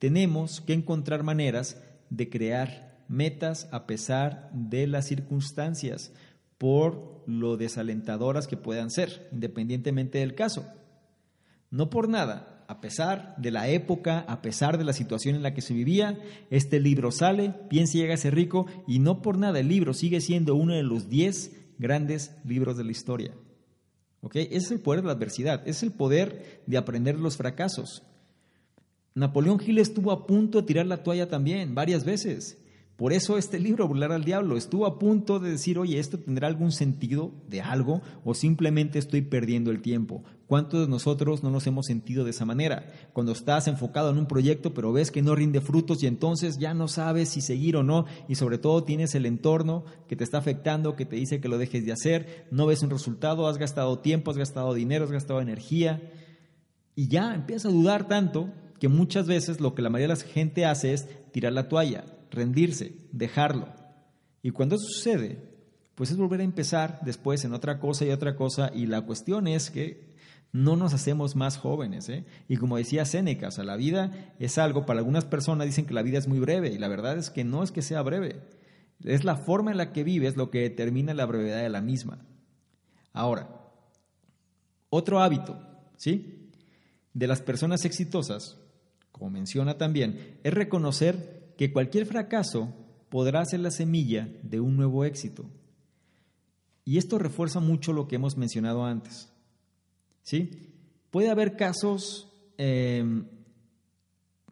tenemos 0.01 0.61
que 0.61 0.73
encontrar 0.73 1.23
maneras 1.23 1.81
de 2.11 2.29
crear 2.29 3.05
metas 3.07 3.69
a 3.71 3.87
pesar 3.87 4.51
de 4.53 4.89
las 4.89 5.07
circunstancias 5.07 6.13
por 6.59 7.23
lo 7.29 7.57
desalentadoras 7.57 8.49
que 8.49 8.57
puedan 8.57 8.91
ser, 8.91 9.29
independientemente 9.31 10.19
del 10.19 10.35
caso. 10.35 10.67
No 11.71 11.89
por 11.89 12.09
nada, 12.09 12.65
a 12.67 12.81
pesar 12.81 13.37
de 13.39 13.53
la 13.53 13.69
época, 13.69 14.25
a 14.27 14.43
pesar 14.43 14.77
de 14.77 14.85
la 14.85 14.93
situación 14.93 15.37
en 15.37 15.45
la 15.45 15.55
que 15.55 15.63
se 15.63 15.73
vivía, 15.73 16.19
este 16.51 16.81
libro 16.81 17.13
sale, 17.13 17.55
piensa 17.71 17.97
y 17.97 18.01
llega 18.01 18.15
a 18.15 18.17
ser 18.17 18.35
rico, 18.35 18.67
y 18.89 18.99
no 18.99 19.23
por 19.23 19.39
nada 19.39 19.61
el 19.61 19.69
libro 19.69 19.95
sigue 19.95 20.21
siendo 20.21 20.57
uno 20.57 20.75
de 20.75 20.83
los 20.83 21.09
diez 21.09 21.53
grandes 21.79 22.35
libros 22.45 22.77
de 22.77 22.83
la 22.83 22.91
historia. 22.91 23.33
¿Ok? 24.23 24.37
Es 24.37 24.71
el 24.71 24.81
poder 24.81 25.03
de 25.03 25.09
la 25.09 25.13
adversidad, 25.13 25.67
es 25.69 25.83
el 25.83 25.93
poder 25.93 26.63
de 26.67 26.77
aprender 26.79 27.19
los 27.19 27.37
fracasos. 27.37 28.03
Napoleón 29.15 29.59
Gil 29.59 29.79
estuvo 29.79 30.11
a 30.11 30.27
punto 30.27 30.61
de 30.61 30.67
tirar 30.67 30.87
la 30.87 31.03
toalla 31.03 31.29
también, 31.29 31.75
varias 31.75 32.05
veces. 32.05 32.59
Por 32.97 33.13
eso 33.13 33.37
este 33.37 33.59
libro, 33.59 33.89
Burlar 33.89 34.13
al 34.13 34.25
Diablo, 34.25 34.57
estuvo 34.57 34.87
a 34.87 34.99
punto 34.99 35.41
de 35.41 35.51
decir, 35.51 35.79
oye, 35.79 35.99
¿esto 35.99 36.19
tendrá 36.19 36.47
algún 36.47 36.71
sentido 36.71 37.33
de 37.49 37.61
algo 37.61 38.01
o 38.25 38.33
simplemente 38.33 38.99
estoy 38.99 39.23
perdiendo 39.23 39.71
el 39.71 39.83
tiempo? 39.83 40.23
¿Cuántos 40.53 40.81
de 40.81 40.87
nosotros 40.87 41.43
no 41.43 41.49
nos 41.49 41.67
hemos 41.67 41.87
sentido 41.87 42.25
de 42.25 42.31
esa 42.33 42.45
manera? 42.45 42.93
Cuando 43.15 43.33
estás 43.33 43.69
enfocado 43.69 44.11
en 44.11 44.19
un 44.19 44.27
proyecto 44.27 44.75
pero 44.75 44.93
ves 44.93 45.11
que 45.11 45.23
no 45.23 45.35
rinde 45.35 45.63
frutos 45.63 46.03
y 46.03 46.07
entonces 46.07 46.59
ya 46.59 46.75
no 46.75 46.89
sabes 46.89 47.31
si 47.31 47.41
seguir 47.41 47.75
o 47.75 47.83
no 47.83 48.05
y 48.29 48.35
sobre 48.35 48.59
todo 48.59 48.85
tienes 48.85 49.15
el 49.15 49.25
entorno 49.25 49.87
que 50.09 50.15
te 50.15 50.25
está 50.25 50.37
afectando, 50.37 50.95
que 50.95 51.07
te 51.07 51.17
dice 51.17 51.41
que 51.41 51.49
lo 51.49 51.57
dejes 51.57 51.87
de 51.87 51.93
hacer, 51.93 52.47
no 52.51 52.67
ves 52.67 52.83
un 52.83 52.91
resultado, 52.91 53.49
has 53.49 53.57
gastado 53.57 54.01
tiempo, 54.01 54.31
has 54.31 54.37
gastado 54.37 54.75
dinero, 54.75 55.07
has 55.07 55.11
gastado 55.11 55.41
energía 55.41 56.13
y 56.95 57.09
ya 57.09 57.35
empiezas 57.35 57.73
a 57.73 57.75
dudar 57.75 58.07
tanto 58.07 58.51
que 58.79 58.89
muchas 58.89 59.27
veces 59.27 59.59
lo 59.59 59.75
que 59.75 59.81
la 59.81 59.89
mayoría 59.89 60.15
de 60.15 60.21
la 60.23 60.29
gente 60.29 60.67
hace 60.67 60.93
es 60.93 61.09
tirar 61.33 61.55
la 61.55 61.71
toalla 61.71 62.05
rendirse, 62.31 62.93
dejarlo. 63.11 63.69
Y 64.43 64.51
cuando 64.51 64.75
eso 64.75 64.85
sucede, 64.85 65.39
pues 65.95 66.11
es 66.11 66.19
volver 66.19 66.41
a 66.41 66.45
empezar 66.45 67.01
después 67.07 67.43
en 67.47 67.55
otra 67.55 67.81
cosa 67.81 68.05
y 68.05 68.11
otra 68.11 68.37
cosa. 68.37 68.71
Y 68.75 68.85
la 68.85 69.01
cuestión 69.01 69.47
es 69.47 69.71
que 69.71 70.12
no 70.53 70.77
nos 70.77 70.93
hacemos 70.93 71.35
más 71.35 71.57
jóvenes. 71.57 72.09
¿eh? 72.09 72.25
Y 72.49 72.59
como 72.59 72.77
decía 72.77 73.05
Séneca, 73.05 73.49
o 73.49 73.51
sea, 73.51 73.65
la 73.65 73.77
vida 73.77 74.35
es 74.39 74.59
algo, 74.59 74.87
para 74.87 75.01
algunas 75.01 75.25
personas 75.25 75.67
dicen 75.67 75.87
que 75.87 75.95
la 75.95 76.03
vida 76.03 76.19
es 76.19 76.29
muy 76.29 76.39
breve 76.39 76.69
y 76.69 76.79
la 76.79 76.89
verdad 76.89 77.19
es 77.19 77.31
que 77.31 77.45
no 77.45 77.63
es 77.63 77.73
que 77.73 77.83
sea 77.83 78.03
breve. 78.03 78.43
Es 79.03 79.25
la 79.25 79.37
forma 79.37 79.71
en 79.71 79.79
la 79.79 79.93
que 79.93 80.05
vives 80.05 80.37
lo 80.37 80.51
que 80.51 80.61
determina 80.61 81.15
la 81.15 81.27
brevedad 81.27 81.63
de 81.63 81.71
la 81.71 81.81
misma. 81.81 82.19
Ahora, 83.13 83.49
otro 84.91 85.21
hábito, 85.21 85.59
¿sí? 85.97 86.51
De 87.15 87.27
las 87.27 87.41
personas 87.41 87.85
exitosas, 87.85 88.59
como 89.11 89.31
menciona 89.31 89.79
también, 89.79 90.39
es 90.45 90.55
reconocer 90.55 91.55
que 91.57 91.73
cualquier 91.73 92.07
fracaso 92.07 92.75
podrá 93.09 93.45
ser 93.45 93.61
la 93.61 93.71
semilla 93.71 94.29
de 94.43 94.61
un 94.61 94.77
nuevo 94.77 95.05
éxito. 95.05 95.45
Y 96.85 96.99
esto 96.99 97.19
refuerza 97.19 97.61
mucho 97.61 97.93
lo 97.93 98.09
que 98.09 98.17
hemos 98.17 98.37
mencionado 98.37 98.85
antes. 98.85 99.33
¿Sí? 100.23 100.51
Puede 101.11 101.31
haber 101.31 101.57
casos 101.57 102.33
em, 102.57 103.27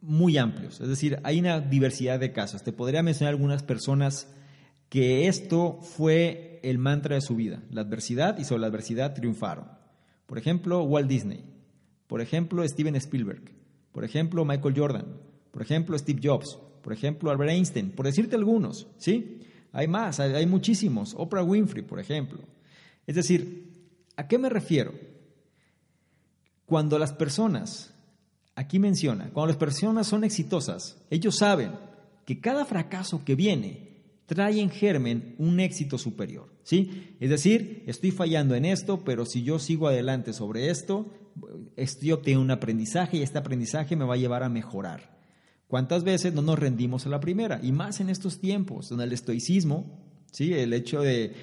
muy 0.01 0.37
amplios, 0.37 0.81
es 0.81 0.87
decir, 0.87 1.19
hay 1.23 1.39
una 1.39 1.59
diversidad 1.59 2.19
de 2.19 2.31
casos. 2.31 2.63
Te 2.63 2.73
podría 2.73 3.03
mencionar 3.03 3.33
algunas 3.33 3.63
personas 3.63 4.27
que 4.89 5.27
esto 5.27 5.79
fue 5.81 6.59
el 6.63 6.77
mantra 6.77 7.15
de 7.15 7.21
su 7.21 7.35
vida, 7.35 7.63
la 7.71 7.81
adversidad 7.81 8.37
y 8.37 8.43
sobre 8.43 8.61
la 8.61 8.67
adversidad 8.67 9.13
triunfaron. 9.13 9.65
Por 10.25 10.37
ejemplo, 10.37 10.83
Walt 10.83 11.07
Disney, 11.07 11.43
por 12.07 12.21
ejemplo, 12.21 12.67
Steven 12.67 12.95
Spielberg, 12.95 13.41
por 13.91 14.03
ejemplo, 14.03 14.45
Michael 14.45 14.77
Jordan, 14.77 15.05
por 15.51 15.61
ejemplo, 15.61 15.97
Steve 15.97 16.19
Jobs, 16.23 16.59
por 16.81 16.93
ejemplo, 16.93 17.29
Albert 17.29 17.51
Einstein, 17.51 17.91
por 17.91 18.05
decirte 18.05 18.35
algunos, 18.35 18.87
¿sí? 18.97 19.39
Hay 19.71 19.87
más, 19.87 20.19
hay, 20.19 20.45
muchísimos, 20.45 21.13
Oprah 21.17 21.43
Winfrey, 21.43 21.83
por 21.83 21.99
ejemplo. 21.99 22.39
Es 23.07 23.15
decir, 23.15 23.71
¿a 24.17 24.27
qué 24.27 24.37
me 24.37 24.49
refiero? 24.49 24.93
Cuando 26.71 26.97
las 26.97 27.11
personas, 27.11 27.93
aquí 28.55 28.79
menciona, 28.79 29.29
cuando 29.33 29.47
las 29.47 29.57
personas 29.57 30.07
son 30.07 30.23
exitosas, 30.23 30.95
ellos 31.09 31.35
saben 31.35 31.73
que 32.25 32.39
cada 32.39 32.63
fracaso 32.63 33.25
que 33.25 33.35
viene 33.35 34.05
trae 34.25 34.61
en 34.61 34.69
germen 34.69 35.35
un 35.37 35.59
éxito 35.59 35.97
superior, 35.97 36.47
¿sí? 36.63 37.17
Es 37.19 37.29
decir, 37.29 37.83
estoy 37.87 38.11
fallando 38.11 38.55
en 38.55 38.63
esto, 38.63 39.03
pero 39.03 39.25
si 39.25 39.43
yo 39.43 39.59
sigo 39.59 39.89
adelante 39.89 40.31
sobre 40.31 40.69
esto, 40.69 41.11
estoy 41.75 42.13
obteniendo 42.13 42.45
un 42.45 42.51
aprendizaje 42.51 43.17
y 43.17 43.21
este 43.21 43.37
aprendizaje 43.37 43.97
me 43.97 44.05
va 44.05 44.13
a 44.13 44.17
llevar 44.17 44.41
a 44.41 44.47
mejorar. 44.47 45.19
¿Cuántas 45.67 46.05
veces 46.05 46.33
no 46.33 46.41
nos 46.41 46.57
rendimos 46.57 47.05
a 47.05 47.09
la 47.09 47.19
primera? 47.19 47.59
Y 47.61 47.73
más 47.73 47.99
en 47.99 48.09
estos 48.09 48.39
tiempos, 48.39 48.87
donde 48.87 49.03
el 49.03 49.11
estoicismo, 49.11 49.99
¿sí? 50.31 50.53
el 50.53 50.71
hecho 50.71 51.01
de 51.01 51.33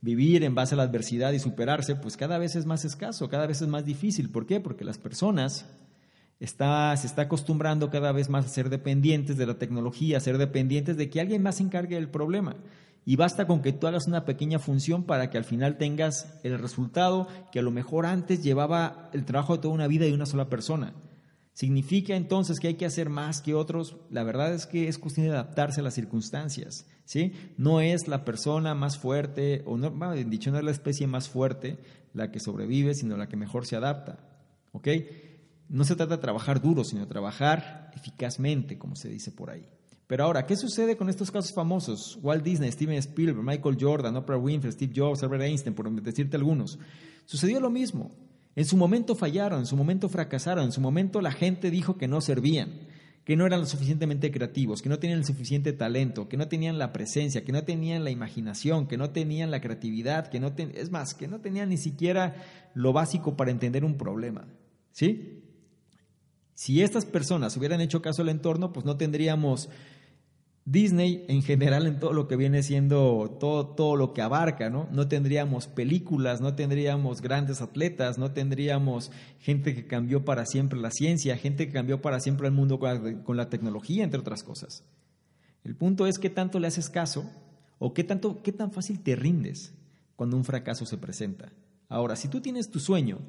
vivir 0.00 0.44
en 0.44 0.54
base 0.54 0.74
a 0.74 0.78
la 0.78 0.84
adversidad 0.84 1.32
y 1.32 1.38
superarse, 1.38 1.96
pues 1.96 2.16
cada 2.16 2.38
vez 2.38 2.56
es 2.56 2.66
más 2.66 2.84
escaso, 2.84 3.28
cada 3.28 3.46
vez 3.46 3.62
es 3.62 3.68
más 3.68 3.84
difícil. 3.84 4.30
¿Por 4.30 4.46
qué? 4.46 4.60
Porque 4.60 4.84
las 4.84 4.98
personas 4.98 5.66
está, 6.40 6.96
se 6.96 7.06
está 7.06 7.22
acostumbrando 7.22 7.90
cada 7.90 8.12
vez 8.12 8.28
más 8.28 8.46
a 8.46 8.48
ser 8.48 8.70
dependientes 8.70 9.36
de 9.36 9.46
la 9.46 9.58
tecnología, 9.58 10.18
a 10.18 10.20
ser 10.20 10.38
dependientes 10.38 10.96
de 10.96 11.10
que 11.10 11.20
alguien 11.20 11.42
más 11.42 11.56
se 11.56 11.64
encargue 11.64 11.96
del 11.96 12.10
problema. 12.10 12.56
Y 13.04 13.16
basta 13.16 13.46
con 13.46 13.62
que 13.62 13.72
tú 13.72 13.86
hagas 13.86 14.06
una 14.06 14.26
pequeña 14.26 14.58
función 14.58 15.04
para 15.04 15.30
que 15.30 15.38
al 15.38 15.44
final 15.44 15.78
tengas 15.78 16.38
el 16.42 16.58
resultado 16.58 17.26
que 17.50 17.58
a 17.58 17.62
lo 17.62 17.70
mejor 17.70 18.04
antes 18.04 18.42
llevaba 18.42 19.08
el 19.14 19.24
trabajo 19.24 19.56
de 19.56 19.62
toda 19.62 19.74
una 19.74 19.86
vida 19.86 20.04
de 20.04 20.12
una 20.12 20.26
sola 20.26 20.50
persona. 20.50 20.92
¿Significa 21.54 22.14
entonces 22.14 22.60
que 22.60 22.68
hay 22.68 22.74
que 22.74 22.86
hacer 22.86 23.08
más 23.08 23.40
que 23.40 23.54
otros? 23.54 23.96
La 24.10 24.22
verdad 24.22 24.52
es 24.54 24.66
que 24.66 24.88
es 24.88 24.98
cuestión 24.98 25.26
de 25.26 25.32
adaptarse 25.32 25.80
a 25.80 25.84
las 25.84 25.94
circunstancias, 25.94 26.86
¿sí? 27.08 27.32
No 27.56 27.80
es 27.80 28.06
la 28.06 28.22
persona 28.26 28.74
más 28.74 28.98
fuerte, 28.98 29.62
o 29.64 29.78
no, 29.78 29.90
dicho, 30.26 30.50
no 30.50 30.58
es 30.58 30.64
la 30.64 30.70
especie 30.70 31.06
más 31.06 31.30
fuerte 31.30 31.78
la 32.12 32.30
que 32.30 32.38
sobrevive, 32.38 32.94
sino 32.94 33.16
la 33.16 33.28
que 33.28 33.36
mejor 33.36 33.64
se 33.64 33.76
adapta, 33.76 34.18
¿ok? 34.72 34.88
No 35.70 35.84
se 35.84 35.96
trata 35.96 36.16
de 36.16 36.20
trabajar 36.20 36.60
duro, 36.60 36.84
sino 36.84 37.00
de 37.00 37.06
trabajar 37.06 37.90
eficazmente, 37.96 38.76
como 38.76 38.94
se 38.94 39.08
dice 39.08 39.32
por 39.32 39.48
ahí. 39.48 39.66
Pero 40.06 40.24
ahora, 40.24 40.44
¿qué 40.44 40.54
sucede 40.54 40.98
con 40.98 41.08
estos 41.08 41.30
casos 41.30 41.54
famosos? 41.54 42.18
Walt 42.22 42.44
Disney, 42.44 42.70
Steven 42.70 42.98
Spielberg, 42.98 43.42
Michael 43.42 43.78
Jordan, 43.80 44.16
Oprah 44.16 44.36
Winfrey, 44.36 44.72
Steve 44.72 44.92
Jobs, 44.94 45.22
Albert 45.22 45.44
Einstein, 45.44 45.74
por 45.74 45.90
decirte 46.02 46.36
algunos. 46.36 46.78
Sucedió 47.24 47.58
lo 47.58 47.70
mismo. 47.70 48.10
En 48.54 48.66
su 48.66 48.76
momento 48.76 49.14
fallaron, 49.14 49.60
en 49.60 49.66
su 49.66 49.76
momento 49.76 50.10
fracasaron, 50.10 50.64
en 50.66 50.72
su 50.72 50.82
momento 50.82 51.22
la 51.22 51.32
gente 51.32 51.70
dijo 51.70 51.96
que 51.96 52.08
no 52.08 52.20
servían, 52.20 52.80
que 53.28 53.36
no 53.36 53.44
eran 53.44 53.60
lo 53.60 53.66
suficientemente 53.66 54.30
creativos, 54.30 54.80
que 54.80 54.88
no 54.88 54.98
tenían 54.98 55.18
el 55.18 55.26
suficiente 55.26 55.74
talento, 55.74 56.30
que 56.30 56.38
no 56.38 56.48
tenían 56.48 56.78
la 56.78 56.94
presencia, 56.94 57.44
que 57.44 57.52
no 57.52 57.62
tenían 57.62 58.02
la 58.02 58.08
imaginación, 58.08 58.86
que 58.86 58.96
no 58.96 59.10
tenían 59.10 59.50
la 59.50 59.60
creatividad, 59.60 60.28
que 60.28 60.40
no 60.40 60.50
es 60.56 60.90
más, 60.90 61.12
que 61.12 61.28
no 61.28 61.38
tenían 61.38 61.68
ni 61.68 61.76
siquiera 61.76 62.36
lo 62.72 62.94
básico 62.94 63.36
para 63.36 63.50
entender 63.50 63.84
un 63.84 63.98
problema. 63.98 64.48
¿Sí? 64.92 65.42
Si 66.54 66.80
estas 66.80 67.04
personas 67.04 67.54
hubieran 67.58 67.82
hecho 67.82 68.00
caso 68.00 68.22
al 68.22 68.30
entorno, 68.30 68.72
pues 68.72 68.86
no 68.86 68.96
tendríamos 68.96 69.68
Disney 70.70 71.24
en 71.28 71.42
general 71.42 71.86
en 71.86 71.98
todo 71.98 72.12
lo 72.12 72.28
que 72.28 72.36
viene 72.36 72.62
siendo 72.62 73.38
todo, 73.40 73.68
todo 73.68 73.96
lo 73.96 74.12
que 74.12 74.20
abarca, 74.20 74.68
¿no? 74.68 74.86
No 74.92 75.08
tendríamos 75.08 75.66
películas, 75.66 76.42
no 76.42 76.54
tendríamos 76.54 77.22
grandes 77.22 77.62
atletas, 77.62 78.18
no 78.18 78.32
tendríamos 78.32 79.10
gente 79.38 79.74
que 79.74 79.86
cambió 79.86 80.26
para 80.26 80.44
siempre 80.44 80.78
la 80.78 80.90
ciencia, 80.90 81.38
gente 81.38 81.66
que 81.66 81.72
cambió 81.72 82.02
para 82.02 82.20
siempre 82.20 82.48
el 82.48 82.52
mundo 82.52 82.78
con 82.78 83.36
la, 83.38 83.48
tecnología, 83.48 84.04
entre 84.04 84.20
otras 84.20 84.42
cosas. 84.42 84.84
El 85.64 85.74
punto 85.74 86.06
es 86.06 86.18
qué 86.18 86.28
tanto 86.28 86.60
le 86.60 86.66
haces 86.66 86.90
caso 86.90 87.30
o 87.78 87.94
qué, 87.94 88.04
tanto, 88.04 88.42
qué 88.42 88.52
tan 88.52 88.70
fácil 88.70 89.00
te 89.00 89.16
rindes 89.16 89.72
cuando 90.16 90.36
un 90.36 90.44
fracaso 90.44 90.84
se 90.84 90.98
presenta. 90.98 91.50
Ahora, 91.88 92.14
si 92.14 92.28
tú 92.28 92.42
tienes 92.42 92.70
tu 92.70 92.78
sueño, 92.78 93.20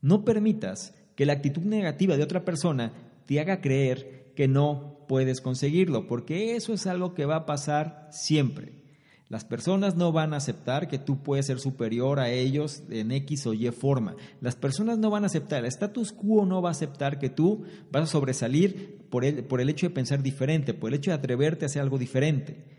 no 0.00 0.24
permitas 0.24 0.94
que 1.16 1.26
la 1.26 1.34
actitud 1.34 1.62
negativa 1.62 2.16
de 2.16 2.22
otra 2.22 2.46
persona 2.46 2.94
te 3.26 3.40
haga 3.40 3.60
creer 3.60 4.32
que 4.34 4.48
no 4.48 4.97
puedes 5.08 5.40
conseguirlo, 5.40 6.06
porque 6.06 6.54
eso 6.54 6.72
es 6.72 6.86
algo 6.86 7.14
que 7.14 7.24
va 7.24 7.36
a 7.36 7.46
pasar 7.46 8.08
siempre. 8.12 8.78
Las 9.28 9.44
personas 9.44 9.96
no 9.96 10.10
van 10.10 10.32
a 10.32 10.38
aceptar 10.38 10.88
que 10.88 10.98
tú 10.98 11.22
puedes 11.22 11.46
ser 11.46 11.58
superior 11.58 12.18
a 12.18 12.30
ellos 12.30 12.82
en 12.88 13.10
X 13.12 13.46
o 13.46 13.52
Y 13.52 13.70
forma. 13.72 14.16
Las 14.40 14.56
personas 14.56 14.98
no 14.98 15.10
van 15.10 15.24
a 15.24 15.26
aceptar, 15.26 15.60
el 15.60 15.66
status 15.66 16.12
quo 16.12 16.46
no 16.46 16.62
va 16.62 16.70
a 16.70 16.72
aceptar 16.72 17.18
que 17.18 17.28
tú 17.28 17.64
vas 17.90 18.04
a 18.04 18.06
sobresalir 18.06 19.06
por 19.10 19.24
el, 19.24 19.44
por 19.44 19.60
el 19.60 19.68
hecho 19.68 19.86
de 19.86 19.94
pensar 19.94 20.22
diferente, 20.22 20.72
por 20.72 20.90
el 20.90 20.94
hecho 20.94 21.10
de 21.10 21.16
atreverte 21.16 21.64
a 21.64 21.66
hacer 21.66 21.82
algo 21.82 21.98
diferente. 21.98 22.78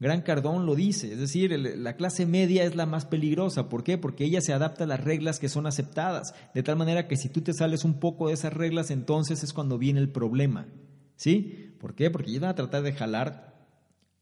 Gran 0.00 0.22
Cardón 0.22 0.66
lo 0.66 0.74
dice, 0.74 1.12
es 1.12 1.18
decir, 1.18 1.56
la 1.58 1.96
clase 1.96 2.26
media 2.26 2.64
es 2.64 2.74
la 2.74 2.84
más 2.84 3.06
peligrosa. 3.06 3.68
¿Por 3.68 3.84
qué? 3.84 3.96
Porque 3.96 4.24
ella 4.24 4.40
se 4.40 4.52
adapta 4.52 4.84
a 4.84 4.86
las 4.88 5.02
reglas 5.02 5.38
que 5.38 5.48
son 5.48 5.66
aceptadas, 5.66 6.34
de 6.52 6.62
tal 6.64 6.76
manera 6.76 7.06
que 7.06 7.16
si 7.16 7.28
tú 7.28 7.42
te 7.42 7.54
sales 7.54 7.84
un 7.84 8.00
poco 8.00 8.28
de 8.28 8.34
esas 8.34 8.52
reglas, 8.52 8.90
entonces 8.90 9.44
es 9.44 9.52
cuando 9.52 9.78
viene 9.78 10.00
el 10.00 10.10
problema. 10.10 10.66
¿Sí? 11.16 11.63
¿Por 11.84 11.94
qué? 11.94 12.10
Porque 12.10 12.30
ellos 12.30 12.40
van 12.40 12.52
a 12.52 12.54
tratar 12.54 12.82
de 12.82 12.94
jalar 12.94 13.68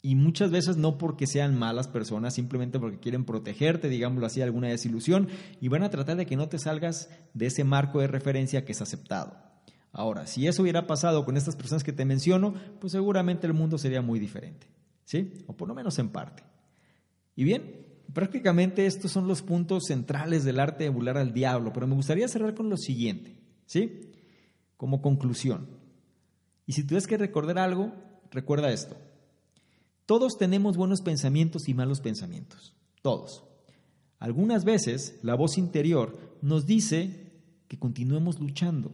y 0.02 0.16
muchas 0.16 0.50
veces 0.50 0.78
no 0.78 0.98
porque 0.98 1.28
sean 1.28 1.56
malas 1.56 1.86
personas, 1.86 2.34
simplemente 2.34 2.80
porque 2.80 2.98
quieren 2.98 3.24
protegerte, 3.24 3.88
digámoslo 3.88 4.26
así, 4.26 4.42
alguna 4.42 4.66
desilusión, 4.66 5.28
y 5.60 5.68
van 5.68 5.84
a 5.84 5.88
tratar 5.88 6.16
de 6.16 6.26
que 6.26 6.34
no 6.34 6.48
te 6.48 6.58
salgas 6.58 7.08
de 7.34 7.46
ese 7.46 7.62
marco 7.62 8.00
de 8.00 8.08
referencia 8.08 8.64
que 8.64 8.72
es 8.72 8.82
aceptado. 8.82 9.36
Ahora, 9.92 10.26
si 10.26 10.48
eso 10.48 10.62
hubiera 10.62 10.88
pasado 10.88 11.24
con 11.24 11.36
estas 11.36 11.54
personas 11.54 11.84
que 11.84 11.92
te 11.92 12.04
menciono, 12.04 12.52
pues 12.80 12.94
seguramente 12.94 13.46
el 13.46 13.54
mundo 13.54 13.78
sería 13.78 14.02
muy 14.02 14.18
diferente, 14.18 14.66
¿sí? 15.04 15.32
O 15.46 15.56
por 15.56 15.68
lo 15.68 15.76
menos 15.76 15.96
en 16.00 16.08
parte. 16.08 16.42
Y 17.36 17.44
bien, 17.44 17.86
prácticamente 18.12 18.86
estos 18.86 19.12
son 19.12 19.28
los 19.28 19.40
puntos 19.40 19.84
centrales 19.86 20.42
del 20.42 20.58
arte 20.58 20.82
de 20.82 20.90
burlar 20.90 21.16
al 21.16 21.32
diablo, 21.32 21.72
pero 21.72 21.86
me 21.86 21.94
gustaría 21.94 22.26
cerrar 22.26 22.56
con 22.56 22.68
lo 22.68 22.76
siguiente, 22.76 23.36
¿sí? 23.66 24.10
Como 24.76 25.00
conclusión. 25.00 25.80
Y 26.66 26.72
si 26.72 26.84
tienes 26.84 27.06
que 27.06 27.18
recordar 27.18 27.58
algo, 27.58 27.92
recuerda 28.30 28.70
esto. 28.70 28.96
Todos 30.06 30.36
tenemos 30.36 30.76
buenos 30.76 31.00
pensamientos 31.00 31.68
y 31.68 31.74
malos 31.74 32.00
pensamientos. 32.00 32.74
Todos. 33.02 33.44
Algunas 34.18 34.64
veces 34.64 35.18
la 35.22 35.34
voz 35.34 35.58
interior 35.58 36.36
nos 36.42 36.66
dice 36.66 37.32
que 37.68 37.78
continuemos 37.78 38.38
luchando 38.38 38.92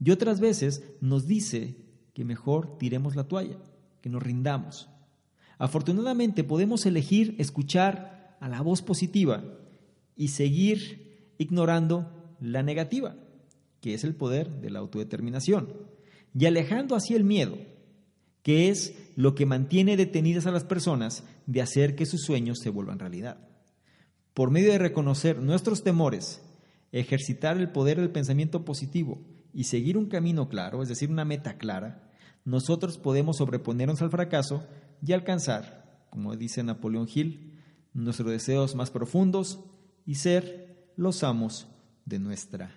y 0.00 0.10
otras 0.10 0.40
veces 0.40 0.82
nos 1.00 1.26
dice 1.26 1.76
que 2.14 2.24
mejor 2.24 2.78
tiremos 2.78 3.14
la 3.14 3.28
toalla, 3.28 3.58
que 4.00 4.08
nos 4.08 4.22
rindamos. 4.22 4.88
Afortunadamente 5.58 6.44
podemos 6.44 6.86
elegir 6.86 7.34
escuchar 7.38 8.36
a 8.40 8.48
la 8.48 8.62
voz 8.62 8.82
positiva 8.82 9.44
y 10.16 10.28
seguir 10.28 11.34
ignorando 11.38 12.34
la 12.40 12.62
negativa, 12.62 13.16
que 13.80 13.94
es 13.94 14.04
el 14.04 14.14
poder 14.14 14.60
de 14.60 14.70
la 14.70 14.78
autodeterminación, 14.78 15.68
y 16.38 16.46
alejando 16.46 16.94
así 16.94 17.14
el 17.14 17.24
miedo, 17.24 17.58
que 18.42 18.68
es 18.68 18.94
lo 19.16 19.34
que 19.34 19.44
mantiene 19.44 19.96
detenidas 19.96 20.46
a 20.46 20.52
las 20.52 20.62
personas 20.62 21.24
de 21.46 21.60
hacer 21.60 21.96
que 21.96 22.06
sus 22.06 22.22
sueños 22.22 22.60
se 22.62 22.70
vuelvan 22.70 23.00
realidad. 23.00 23.38
Por 24.34 24.52
medio 24.52 24.70
de 24.70 24.78
reconocer 24.78 25.40
nuestros 25.40 25.82
temores, 25.82 26.40
ejercitar 26.92 27.58
el 27.58 27.72
poder 27.72 27.98
del 27.98 28.10
pensamiento 28.10 28.64
positivo 28.64 29.20
y 29.52 29.64
seguir 29.64 29.98
un 29.98 30.06
camino 30.06 30.48
claro, 30.48 30.80
es 30.80 30.88
decir, 30.88 31.10
una 31.10 31.24
meta 31.24 31.58
clara, 31.58 32.12
nosotros 32.44 32.98
podemos 32.98 33.38
sobreponernos 33.38 34.00
al 34.00 34.10
fracaso 34.10 34.64
y 35.04 35.14
alcanzar, 35.14 36.06
como 36.08 36.36
dice 36.36 36.62
Napoleón 36.62 37.08
Hill, 37.12 37.58
nuestros 37.94 38.30
deseos 38.30 38.76
más 38.76 38.92
profundos 38.92 39.58
y 40.06 40.14
ser 40.14 40.92
los 40.94 41.24
amos 41.24 41.66
de 42.04 42.20
nuestra 42.20 42.70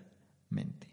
mente. 0.50 0.88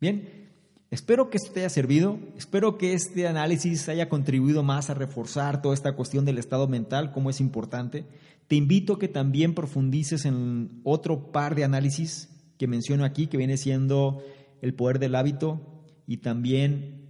Bien, 0.00 0.45
espero 0.90 1.30
que 1.30 1.36
esto 1.36 1.52
te 1.52 1.60
haya 1.60 1.70
servido, 1.70 2.18
espero 2.36 2.78
que 2.78 2.92
este 2.92 3.26
análisis 3.26 3.88
haya 3.88 4.08
contribuido 4.08 4.62
más 4.62 4.90
a 4.90 4.94
reforzar 4.94 5.62
toda 5.62 5.74
esta 5.74 5.94
cuestión 5.94 6.24
del 6.24 6.38
estado 6.38 6.68
mental, 6.68 7.12
cómo 7.12 7.30
es 7.30 7.40
importante. 7.40 8.04
Te 8.48 8.56
invito 8.56 8.94
a 8.94 8.98
que 8.98 9.08
también 9.08 9.54
profundices 9.54 10.24
en 10.24 10.80
otro 10.84 11.32
par 11.32 11.54
de 11.54 11.64
análisis 11.64 12.28
que 12.58 12.66
menciono 12.66 13.04
aquí, 13.04 13.26
que 13.26 13.36
viene 13.36 13.56
siendo 13.56 14.22
el 14.62 14.74
poder 14.74 14.98
del 14.98 15.14
hábito 15.14 15.84
y 16.06 16.18
también 16.18 17.06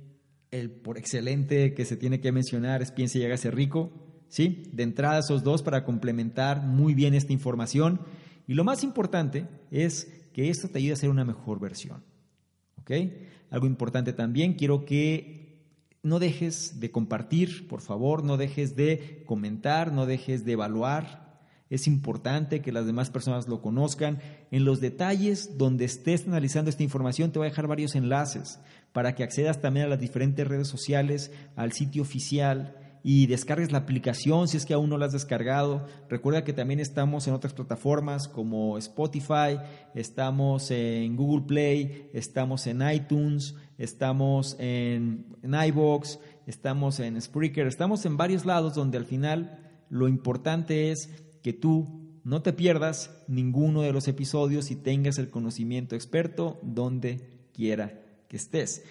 el 0.50 0.70
por 0.70 0.98
excelente 0.98 1.74
que 1.74 1.84
se 1.84 1.96
tiene 1.96 2.20
que 2.20 2.32
mencionar 2.32 2.82
es 2.82 2.92
piensa 2.92 3.18
y 3.18 3.24
hágase 3.24 3.50
rico. 3.50 3.92
¿sí? 4.28 4.64
De 4.72 4.82
entrada 4.82 5.20
esos 5.20 5.42
dos 5.42 5.62
para 5.62 5.84
complementar 5.84 6.62
muy 6.62 6.94
bien 6.94 7.14
esta 7.14 7.32
información. 7.32 8.00
Y 8.46 8.54
lo 8.54 8.64
más 8.64 8.84
importante 8.84 9.46
es 9.70 10.08
que 10.32 10.50
esto 10.50 10.68
te 10.68 10.78
ayude 10.78 10.92
a 10.94 10.96
ser 10.96 11.10
una 11.10 11.24
mejor 11.24 11.60
versión. 11.60 12.02
¿Ok? 12.86 13.12
Algo 13.50 13.66
importante 13.66 14.12
también, 14.12 14.54
quiero 14.54 14.84
que 14.84 15.60
no 16.02 16.18
dejes 16.18 16.80
de 16.80 16.90
compartir, 16.90 17.68
por 17.68 17.80
favor, 17.80 18.24
no 18.24 18.36
dejes 18.36 18.76
de 18.76 19.22
comentar, 19.26 19.92
no 19.92 20.06
dejes 20.06 20.44
de 20.44 20.52
evaluar 20.52 21.26
es 21.68 21.88
importante 21.88 22.62
que 22.62 22.70
las 22.70 22.86
demás 22.86 23.10
personas 23.10 23.48
lo 23.48 23.60
conozcan. 23.60 24.20
En 24.50 24.64
los 24.64 24.80
detalles 24.80 25.58
donde 25.58 25.84
estés 25.84 26.26
analizando 26.26 26.70
esta 26.70 26.84
información 26.84 27.32
te 27.32 27.38
voy 27.38 27.46
a 27.46 27.50
dejar 27.50 27.66
varios 27.66 27.96
enlaces 27.96 28.60
para 28.92 29.14
que 29.14 29.24
accedas 29.24 29.60
también 29.60 29.86
a 29.86 29.88
las 29.88 30.00
diferentes 30.00 30.46
redes 30.46 30.68
sociales, 30.68 31.32
al 31.56 31.72
sitio 31.72 32.02
oficial 32.02 32.76
y 33.08 33.28
descargues 33.28 33.70
la 33.70 33.78
aplicación 33.78 34.48
si 34.48 34.56
es 34.56 34.66
que 34.66 34.74
aún 34.74 34.90
no 34.90 34.98
la 34.98 35.06
has 35.06 35.12
descargado. 35.12 35.86
Recuerda 36.08 36.42
que 36.42 36.52
también 36.52 36.80
estamos 36.80 37.28
en 37.28 37.34
otras 37.34 37.52
plataformas 37.52 38.26
como 38.26 38.76
Spotify, 38.78 39.60
estamos 39.94 40.72
en 40.72 41.14
Google 41.14 41.46
Play, 41.46 42.10
estamos 42.12 42.66
en 42.66 42.82
iTunes, 42.82 43.54
estamos 43.78 44.56
en, 44.58 45.24
en 45.40 45.54
iBox, 45.54 46.18
estamos 46.48 46.98
en 46.98 47.22
Spreaker, 47.22 47.68
estamos 47.68 48.04
en 48.06 48.16
varios 48.16 48.44
lados 48.44 48.74
donde 48.74 48.98
al 48.98 49.04
final 49.04 49.56
lo 49.88 50.08
importante 50.08 50.90
es 50.90 51.08
que 51.44 51.52
tú 51.52 52.18
no 52.24 52.42
te 52.42 52.52
pierdas 52.52 53.22
ninguno 53.28 53.82
de 53.82 53.92
los 53.92 54.08
episodios 54.08 54.72
y 54.72 54.74
tengas 54.74 55.18
el 55.18 55.30
conocimiento 55.30 55.94
experto 55.94 56.58
donde 56.64 57.20
quiera 57.54 58.02
que 58.26 58.36
estés. 58.36 58.82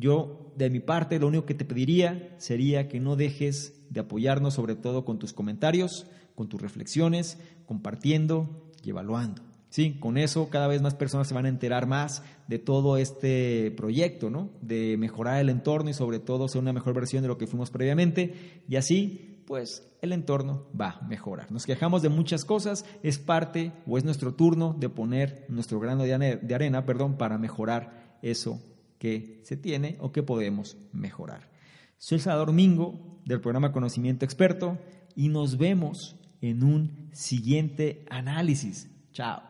Yo, 0.00 0.50
de 0.56 0.70
mi 0.70 0.80
parte, 0.80 1.18
lo 1.18 1.28
único 1.28 1.44
que 1.44 1.54
te 1.54 1.66
pediría 1.66 2.34
sería 2.38 2.88
que 2.88 3.00
no 3.00 3.16
dejes 3.16 3.84
de 3.90 4.00
apoyarnos, 4.00 4.54
sobre 4.54 4.74
todo 4.74 5.04
con 5.04 5.18
tus 5.18 5.34
comentarios, 5.34 6.06
con 6.34 6.48
tus 6.48 6.62
reflexiones, 6.62 7.38
compartiendo 7.66 8.70
y 8.82 8.90
evaluando. 8.90 9.42
Sí, 9.68 9.98
con 10.00 10.16
eso 10.16 10.48
cada 10.48 10.68
vez 10.68 10.80
más 10.80 10.94
personas 10.94 11.28
se 11.28 11.34
van 11.34 11.44
a 11.44 11.50
enterar 11.50 11.86
más 11.86 12.24
de 12.48 12.58
todo 12.58 12.96
este 12.96 13.72
proyecto, 13.76 14.30
¿no? 14.30 14.48
De 14.62 14.96
mejorar 14.96 15.38
el 15.38 15.50
entorno 15.50 15.90
y 15.90 15.94
sobre 15.94 16.18
todo 16.18 16.48
ser 16.48 16.62
una 16.62 16.72
mejor 16.72 16.94
versión 16.94 17.20
de 17.20 17.28
lo 17.28 17.36
que 17.36 17.46
fuimos 17.46 17.70
previamente. 17.70 18.62
Y 18.68 18.76
así 18.76 19.42
pues 19.46 19.86
el 20.00 20.12
entorno 20.12 20.66
va 20.80 21.00
a 21.00 21.06
mejorar. 21.08 21.52
Nos 21.52 21.66
quejamos 21.66 22.02
de 22.02 22.08
muchas 22.08 22.44
cosas, 22.46 22.86
es 23.02 23.18
parte 23.18 23.72
o 23.86 23.98
es 23.98 24.04
nuestro 24.04 24.32
turno 24.34 24.74
de 24.78 24.88
poner 24.88 25.44
nuestro 25.48 25.78
grano 25.78 26.04
de 26.04 26.54
arena, 26.54 26.86
perdón, 26.86 27.18
para 27.18 27.36
mejorar 27.36 28.16
eso 28.22 28.60
que 29.00 29.40
se 29.42 29.56
tiene 29.56 29.96
o 29.98 30.12
que 30.12 30.22
podemos 30.22 30.76
mejorar. 30.92 31.50
Soy 31.98 32.20
Salvador 32.20 32.52
Mingo 32.52 33.20
del 33.24 33.40
programa 33.40 33.72
Conocimiento 33.72 34.24
Experto 34.24 34.78
y 35.16 35.28
nos 35.28 35.56
vemos 35.56 36.16
en 36.40 36.62
un 36.62 37.08
siguiente 37.12 38.04
análisis. 38.10 38.88
Chao. 39.12 39.49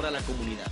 valor 0.01 0.15
a 0.15 0.19
la 0.19 0.25
comunidad. 0.25 0.71